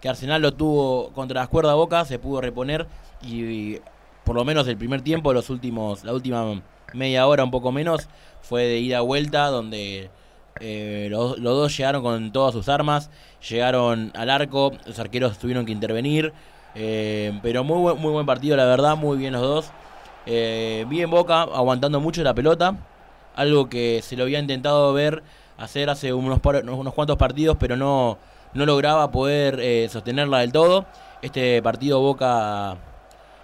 [0.00, 2.86] que, Arsenal lo tuvo contra las cuerdas Boca, se pudo reponer.
[3.22, 3.80] Y, y,
[4.24, 6.62] por lo menos el primer tiempo, los últimos, la última
[6.94, 8.08] media hora, un poco menos,
[8.40, 10.10] fue de ida a vuelta, donde
[10.60, 13.10] eh, los, dos llegaron con todas sus armas,
[13.48, 16.32] llegaron al arco, los arqueros tuvieron que intervenir,
[16.74, 19.70] eh, pero muy buen, muy buen partido, la verdad, muy bien los dos.
[20.26, 22.76] Eh, bien Boca, aguantando mucho la pelota,
[23.36, 25.22] algo que se lo había intentado ver
[25.58, 28.18] hacer hace unos, unos cuantos partidos, pero no,
[28.54, 30.86] no lograba poder eh, sostenerla del todo.
[31.22, 32.76] Este partido Boca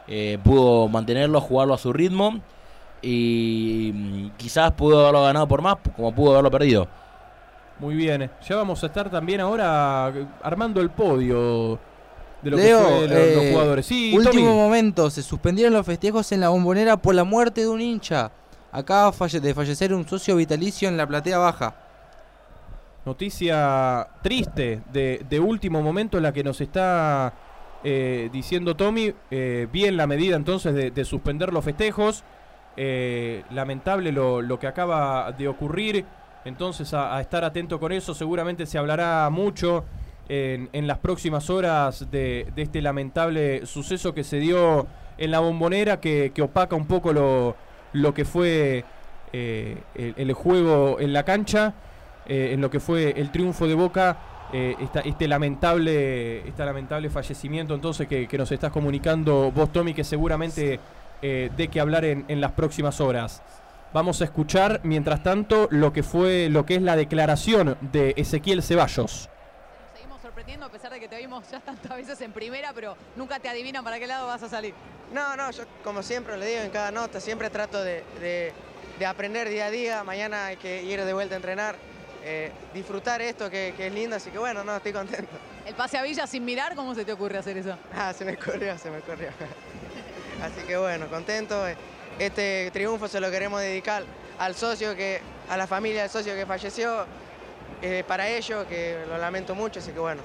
[0.08, 2.40] eh, pudo mantenerlo, jugarlo a su ritmo
[3.02, 6.88] y mm, quizás pudo haberlo ganado por más, como pudo haberlo perdido.
[7.78, 10.12] Muy bien, ya vamos a estar también ahora
[10.42, 11.78] armando el podio
[12.42, 13.86] de lo Leo, que fue los, eh, los jugadores.
[13.86, 14.58] Sí, último Tommy.
[14.58, 18.30] momento, se suspendieron los festejos en la bombonera por la muerte de un hincha.
[18.72, 21.74] Acaba falle de fallecer un socio vitalicio en la platea baja.
[23.06, 27.32] Noticia triste de, de último momento en la que nos está
[27.82, 29.14] eh, diciendo Tommy.
[29.30, 32.24] Eh, bien la medida entonces de, de suspender los festejos.
[32.82, 36.06] Eh, lamentable lo, que acaba de ocurrir.
[36.46, 38.14] Entonces a, estar atento con eso.
[38.14, 39.84] Seguramente se hablará mucho
[40.30, 44.86] en, las próximas horas de, este lamentable suceso que se dio
[45.18, 48.86] en la bombonera que, opaca un poco lo, que fue
[49.34, 51.74] eh, el, juego en la cancha.
[52.26, 54.16] Eh, en lo que fue el triunfo de Boca.
[54.52, 60.80] Este lamentable este lamentable fallecimiento entonces que, que nos estás comunicando vos Tommy que seguramente
[61.22, 63.42] eh, de qué hablar en, en las próximas horas.
[63.92, 68.62] Vamos a escuchar, mientras tanto, lo que fue, lo que es la declaración de Ezequiel
[68.62, 69.28] Ceballos.
[69.94, 73.40] Seguimos sorprendiendo a pesar de que te vimos ya tantas veces en primera, pero nunca
[73.40, 74.74] te adivinan para qué lado vas a salir.
[75.12, 78.52] No, no, yo como siempre le digo en cada nota, siempre trato de, de-
[78.98, 80.04] de aprender día a día.
[80.04, 81.74] Mañana hay que ir de vuelta a entrenar,
[82.22, 85.32] eh, disfrutar esto que, que es lindo, así que bueno, no, estoy contento.
[85.66, 87.76] El pase a Villa sin mirar, ¿cómo se te ocurre hacer eso?
[87.92, 89.30] Ah, se me corrió, se me corrió.
[90.42, 91.64] Así que bueno, contento.
[92.18, 94.02] Este triunfo se lo queremos dedicar
[94.38, 97.06] al socio que, a la familia del socio que falleció,
[97.82, 100.22] eh, para ellos, que lo lamento mucho, así que bueno,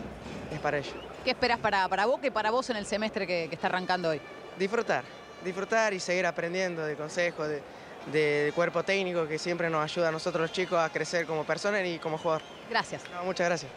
[0.52, 0.94] es para ellos.
[1.24, 4.10] ¿Qué esperas para, para Boca y para vos en el semestre que, que está arrancando
[4.10, 4.22] hoy?
[4.60, 5.04] Disfrutar,
[5.44, 7.48] disfrutar y seguir aprendiendo de consejos,
[8.12, 11.86] de, cuerpo técnico que siempre nos ayuda a nosotros los chicos a crecer como personas
[11.86, 12.42] y como jugador.
[12.70, 13.02] Gracias.
[13.14, 13.72] No, muchas gracias.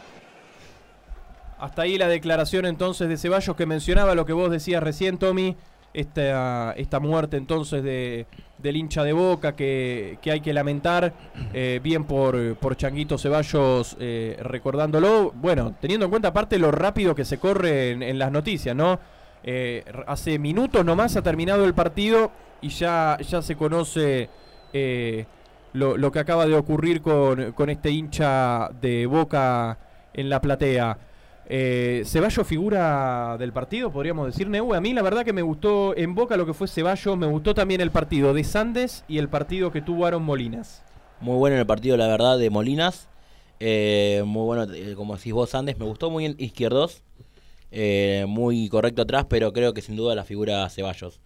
[1.59, 5.57] Hasta ahí la declaración entonces de Ceballos que mencionaba lo que vos decías recién, Tommy.
[5.99, 8.27] Esta, esta muerte entonces de,
[8.59, 11.13] del hincha de boca que, que hay que lamentar.
[11.53, 15.33] eh, bien por, por Changuito Ceballos eh, recordándolo.
[15.35, 19.01] Bueno, teniendo en cuenta aparte lo rápido que se corre en, las noticias, ¿no?
[19.43, 22.31] Eh, hace minutos nomás ha terminado el partido
[22.61, 24.31] y ya, ya se conoce
[24.73, 25.27] eh,
[25.73, 29.79] lo, lo que acaba de ocurrir con, con este hincha de boca
[30.15, 30.97] en la platea.
[31.51, 34.75] Eh, Ceballos figura del partido, podríamos decir, Neu.
[34.75, 37.55] A mí la verdad que me gustó en Boca lo que fue Ceballos, me gustó
[37.55, 40.83] también el partido de Sandes y el partido que tuvo Aaron Molinas.
[41.21, 43.09] Muy bueno en el partido, la verdad, de Molinas.
[43.61, 45.79] Eh, muy bueno, eh, como decís vos, Andes.
[45.79, 47.03] Me gustó muy bien Izquierdos.
[47.71, 51.21] Eh, muy correcto atrás, pero creo que sin duda la figura Ceballos.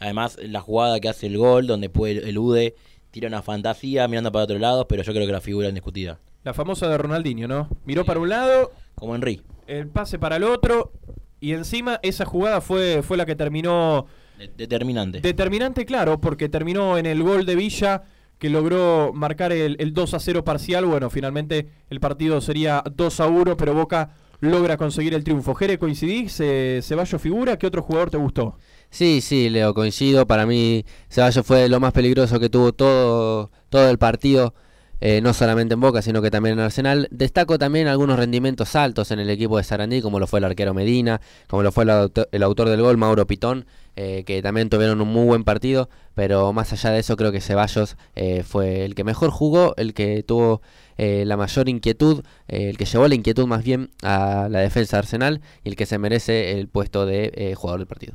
[0.00, 2.74] Además, la jugada que hace el gol, donde puede el UDE,
[3.10, 6.20] tira una fantasía mirando para otro lado, pero yo creo que la figura es indiscutida.
[6.44, 7.68] La famosa de Ronaldinho, ¿no?
[7.84, 9.42] Miró para un lado, Como Henry.
[9.68, 10.92] El pase para el otro
[11.40, 14.06] y encima esa jugada fue, fue la que terminó
[14.38, 15.20] De- determinante.
[15.20, 18.02] Determinante, claro, porque terminó en el gol de Villa
[18.38, 20.84] que logró marcar el, el 2 a 0 parcial.
[20.86, 25.54] Bueno, finalmente el partido sería 2 a 1, pero Boca logra conseguir el triunfo.
[25.54, 26.32] Jere, ¿coincidís?
[26.32, 27.58] ¿Se, Ceballos figura?
[27.58, 28.56] ¿Qué otro jugador te gustó?
[28.90, 30.26] Sí, sí, Leo, coincido.
[30.26, 34.54] Para mí, Ceballos fue lo más peligroso que tuvo todo, todo el partido,
[35.00, 37.08] eh, no solamente en Boca, sino que también en Arsenal.
[37.10, 40.74] Destaco también algunos rendimientos altos en el equipo de Sarandí, como lo fue el arquero
[40.74, 43.66] Medina, como lo fue el, auto- el autor del gol, Mauro Pitón,
[43.96, 45.88] eh, que también tuvieron un muy buen partido.
[46.14, 49.94] Pero más allá de eso, creo que Ceballos eh, fue el que mejor jugó, el
[49.94, 50.62] que tuvo
[50.98, 55.40] la mayor inquietud, el que llevó la inquietud más bien a la defensa de Arsenal
[55.62, 58.14] y el que se merece el puesto de jugador del partido.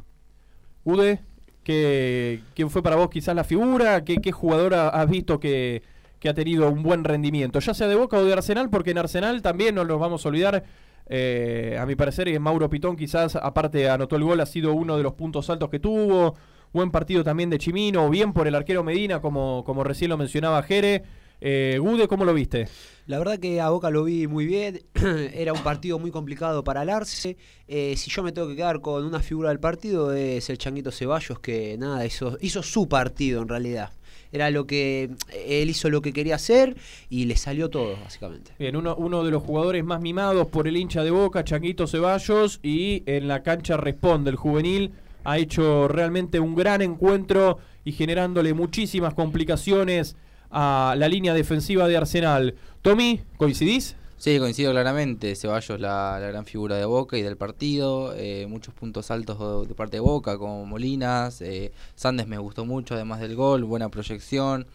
[0.84, 1.22] Ude,
[1.64, 4.04] ¿qué, ¿quién fue para vos quizás la figura?
[4.04, 5.82] ¿Qué, qué jugador ha- has visto que,
[6.24, 7.60] que ha tenido un buen rendimiento?
[7.60, 10.30] Ya sea de Boca o de Arsenal, porque en Arsenal también no nos vamos a
[10.30, 10.64] olvidar.
[11.06, 14.96] eh, a mi parecer, que Mauro Pitón quizás, aparte anotó el gol, ha sido uno
[14.96, 16.36] de los puntos altos que tuvo.
[16.72, 20.64] Buen partido también de Chimino, bien por el arquero Medina, como, como recién lo mencionaba
[20.64, 21.04] Jere.
[21.42, 22.70] Eh, Gude, ¿cómo lo viste?
[23.06, 24.80] La verdad que a Boca lo vi muy bien,
[25.34, 27.36] era un partido muy complicado para el Arce.
[27.68, 30.90] Eh, si yo me tengo que quedar con una figura del partido es el Changuito
[30.90, 33.92] Ceballos, que nada, hizo, hizo su partido en realidad.
[34.34, 35.12] Era lo que
[35.48, 36.76] él hizo lo que quería hacer
[37.08, 38.52] y le salió todo, básicamente.
[38.58, 42.60] Bien, uno, uno de los jugadores más mimados por el hincha de Boca, Changuito Ceballos,
[42.64, 44.92] y en la cancha responde el juvenil.
[45.24, 50.16] Ha hecho realmente un gran encuentro y generándole muchísimas complicaciones
[50.50, 52.56] a la línea defensiva de Arsenal.
[52.82, 53.96] Tommy, ¿coincidís?
[54.24, 55.36] Sí, coincido claramente.
[55.36, 58.14] Ceballos la, la gran figura de Boca y del partido.
[58.16, 61.42] eh, muchos puntos altos de, parte de Boca, como Molinas.
[61.42, 63.66] Eh, Sandes me gustó mucho, además del gol.
[63.66, 64.66] Buena proyección.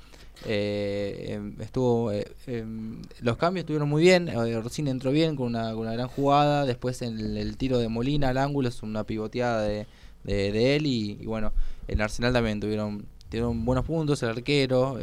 [0.44, 4.28] eh, em, estuvo eh, em, Los cambios estuvieron muy bien.
[4.28, 6.66] Eh, Rocín entró bien con una, con una gran jugada.
[6.66, 9.86] Después en el, tiro de Molina al ángulo es una pivoteada de,
[10.24, 10.84] de, él.
[10.84, 11.54] Y, bueno,
[11.86, 14.22] en Arsenal también tuvieron, tuvieron buenos puntos.
[14.22, 14.98] El arquero,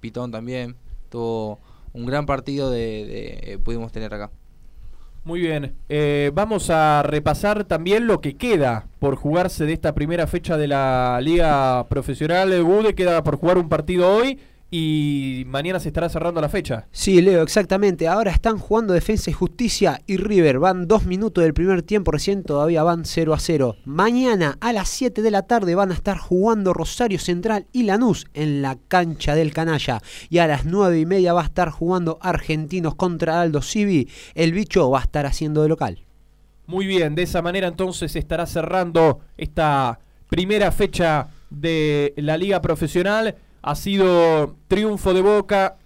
[0.00, 0.76] Pitón también.
[1.10, 1.58] Tuvo
[1.92, 4.30] un gran partido de, de- eh, pudimos tener acá.
[5.24, 5.76] Muy bien.
[5.88, 10.66] Eh, vamos a repasar también lo que queda por jugarse de esta primera fecha de
[10.66, 12.60] la Liga Profesional.
[12.64, 14.40] Gude queda por jugar un partido hoy
[14.74, 16.86] y mañana se estará cerrando la fecha.
[16.92, 18.08] Sí, Leo, exactamente.
[18.08, 20.60] Ahora están jugando Defensa y Justicia y River.
[20.60, 23.76] Van dos minutos del primer tiempo, recién todavía van 0 a 0.
[23.84, 28.24] Mañana a las 7 de la tarde van a estar jugando Rosario Central y Lanús
[28.32, 30.00] en la cancha del Canalla.
[30.30, 34.08] Y a las 9 y media va a estar jugando Argentinos contra Aldo Civi.
[34.34, 36.06] El bicho va a estar haciendo de local.
[36.66, 40.00] Muy bien, de esa manera entonces se estará cerrando esta
[40.30, 43.36] primera fecha de la Liga Profesional.
[43.62, 45.76] Ha sido triunfo de Boca.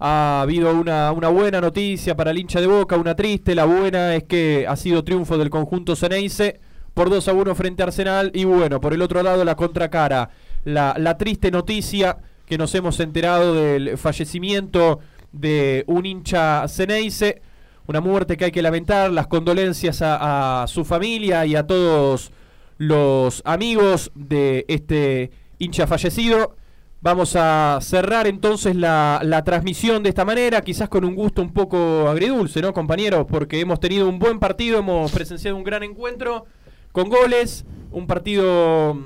[0.00, 3.54] Ha habido una, buena noticia para el hincha de Boca, una triste.
[3.54, 6.60] La buena es que ha sido triunfo del conjunto Ceneice.
[6.94, 8.32] por 2 a 1 frente a Arsenal.
[8.34, 10.30] Y bueno, por el otro lado, la contracara,
[10.64, 14.98] la, triste noticia que nos hemos enterado del fallecimiento
[15.30, 17.40] de un hincha Ceneice,
[17.86, 22.32] una muerte que hay que lamentar, las condolencias a su familia y a todos
[22.78, 26.56] los amigos de este hincha fallecido.
[27.02, 31.52] Vamos a cerrar entonces la, la, transmisión de esta manera, quizás con un gusto un
[31.52, 33.26] poco agridulce, ¿no, compañeros?
[33.28, 36.46] Porque hemos tenido un buen partido, hemos presenciado un gran encuentro
[36.92, 38.96] con goles, un partido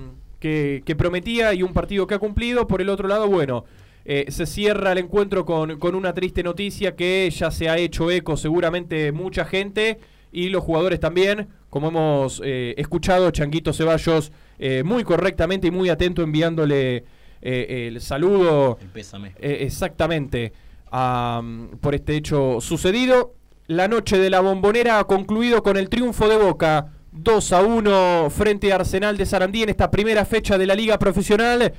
[0.40, 2.68] que, que prometía y un partido que ha cumplido.
[2.68, 3.64] Por el otro lado, bueno,
[4.04, 8.10] eh, se cierra el encuentro con, con una triste noticia que ya se ha hecho
[8.10, 9.98] eco seguramente mucha gente
[10.30, 15.88] y los jugadores también, como hemos eh, escuchado, Changuito Ceballos eh, muy correctamente y muy
[15.88, 17.04] atento enviándole
[17.46, 18.78] eh, el saludo.
[18.80, 19.32] El pésame.
[19.38, 20.52] Eh, exactamente.
[20.90, 21.42] a,
[21.80, 23.34] por este hecho sucedido.
[23.68, 26.92] La noche de la bombonera ha concluido con el triunfo de Boca.
[27.12, 30.98] 2 a 1 frente a Arsenal de Sarandí en esta primera fecha de la Liga
[30.98, 31.72] Profesional.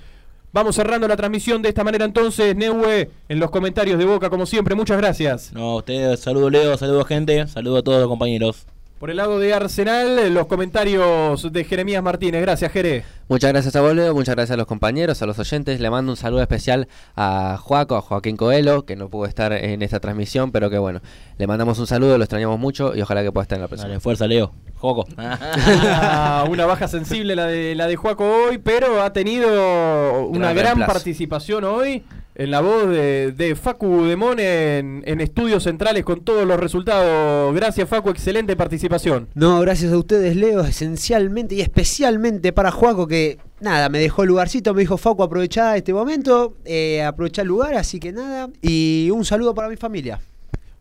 [0.52, 4.46] Vamos cerrando la transmisión de esta manera entonces, Neue, en los comentarios de Boca, como
[4.46, 5.54] siempre, muchas gracias.
[5.54, 8.66] No, ustedes, saludo Leo, saludo gente, saludo a todos los compañeros.
[9.00, 12.42] Por el lado de Arsenal, los comentarios de Jeremías Martínez.
[12.42, 13.04] Gracias, Jere.
[13.30, 14.16] Muchas gracias a vos, Leo.
[14.16, 15.80] Muchas gracias a los compañeros, a los oyentes.
[15.80, 19.84] Le mando un saludo especial a Joaco, a Joaquín Coelho, que no pudo estar en
[19.84, 21.02] esta transmisión, pero que bueno,
[21.38, 23.90] le mandamos un saludo, lo extrañamos mucho y ojalá que pueda estar en la próxima.
[23.90, 24.52] Dale, fuerza, Leo.
[24.78, 25.06] Joco.
[25.18, 30.80] Ah, una baja sensible la de la de Joaco hoy, pero ha tenido una Gran
[30.80, 32.04] participación hoy
[32.40, 37.54] en la voz de, de Facu Demón en, en estudios centrales con todos los resultados.
[37.56, 39.28] Gracias, Facu, excelente participación.
[39.34, 44.30] No, gracias a ustedes, Leo, esencialmente y especialmente para Juaco, que nada, me dejó el
[44.30, 48.52] lugarcito, me dijo Facu, aprovechá este momento, eh, aprovechá el lugar, así que nada.
[48.62, 50.22] Y un saludo para mi familia.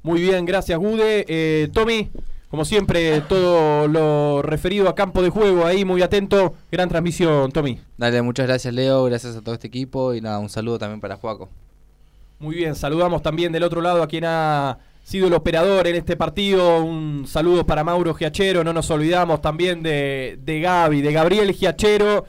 [0.02, 1.24] Muy bien, gracias, Gude.
[1.26, 2.10] Eh, Tommy,
[2.48, 6.54] como siempre, todo lo referido a campo de juego ahí, muy atento.
[6.70, 7.80] Gran transmisión, Tommy.
[7.98, 11.16] Dale, muchas gracias Leo, gracias a todo este equipo y nada, un saludo también para
[11.16, 11.48] Juaco.
[12.38, 16.16] Muy bien, saludamos también del otro lado a quien ha sido el operador en este
[16.16, 16.84] partido.
[16.84, 18.62] Un saludo para Mauro Giachero.
[18.62, 22.26] No nos olvidamos también de, de Gaby, de Gabriel Giachero,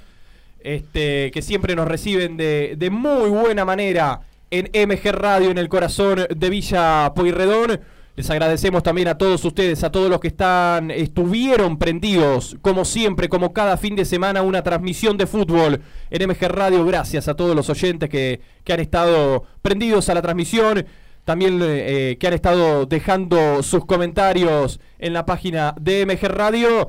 [0.61, 5.69] este, que siempre nos reciben de, de muy buena manera en MG Radio, en el
[5.69, 7.81] corazón de Villa Pueyrredón.
[8.17, 13.29] Les agradecemos también a todos ustedes, a todos los que están, estuvieron prendidos, como siempre,
[13.29, 16.83] como cada fin de semana, una transmisión de fútbol en MG Radio.
[16.83, 20.87] Gracias a todos los oyentes que, que han estado prendidos a la transmisión.
[21.25, 26.87] También eh, que han estado dejando sus comentarios en la página de MG Radio.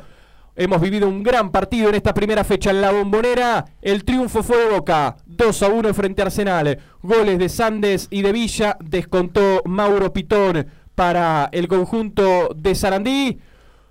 [0.56, 3.66] Hemos vivido un gran partido en esta primera fecha en la bombonera.
[3.82, 6.78] El triunfo fue de Boca, 2 a 1 frente a Arsenal.
[7.02, 10.66] Goles de Sandes y de Villa, descontó Mauro Pitón
[10.98, 13.38] para el conjunto de Sarandí.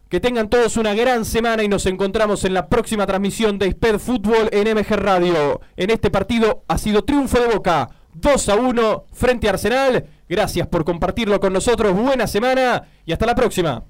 [0.09, 3.97] Que tengan todos una gran semana y nos encontramos en la próxima transmisión de Sped
[3.97, 5.61] Fútbol en MG Radio.
[5.77, 10.05] En este partido ha sido triunfo de Boca, 2 a 1 frente a Arsenal.
[10.27, 11.95] Gracias por compartirlo con nosotros.
[11.95, 13.85] Buena semana y hasta la próxima.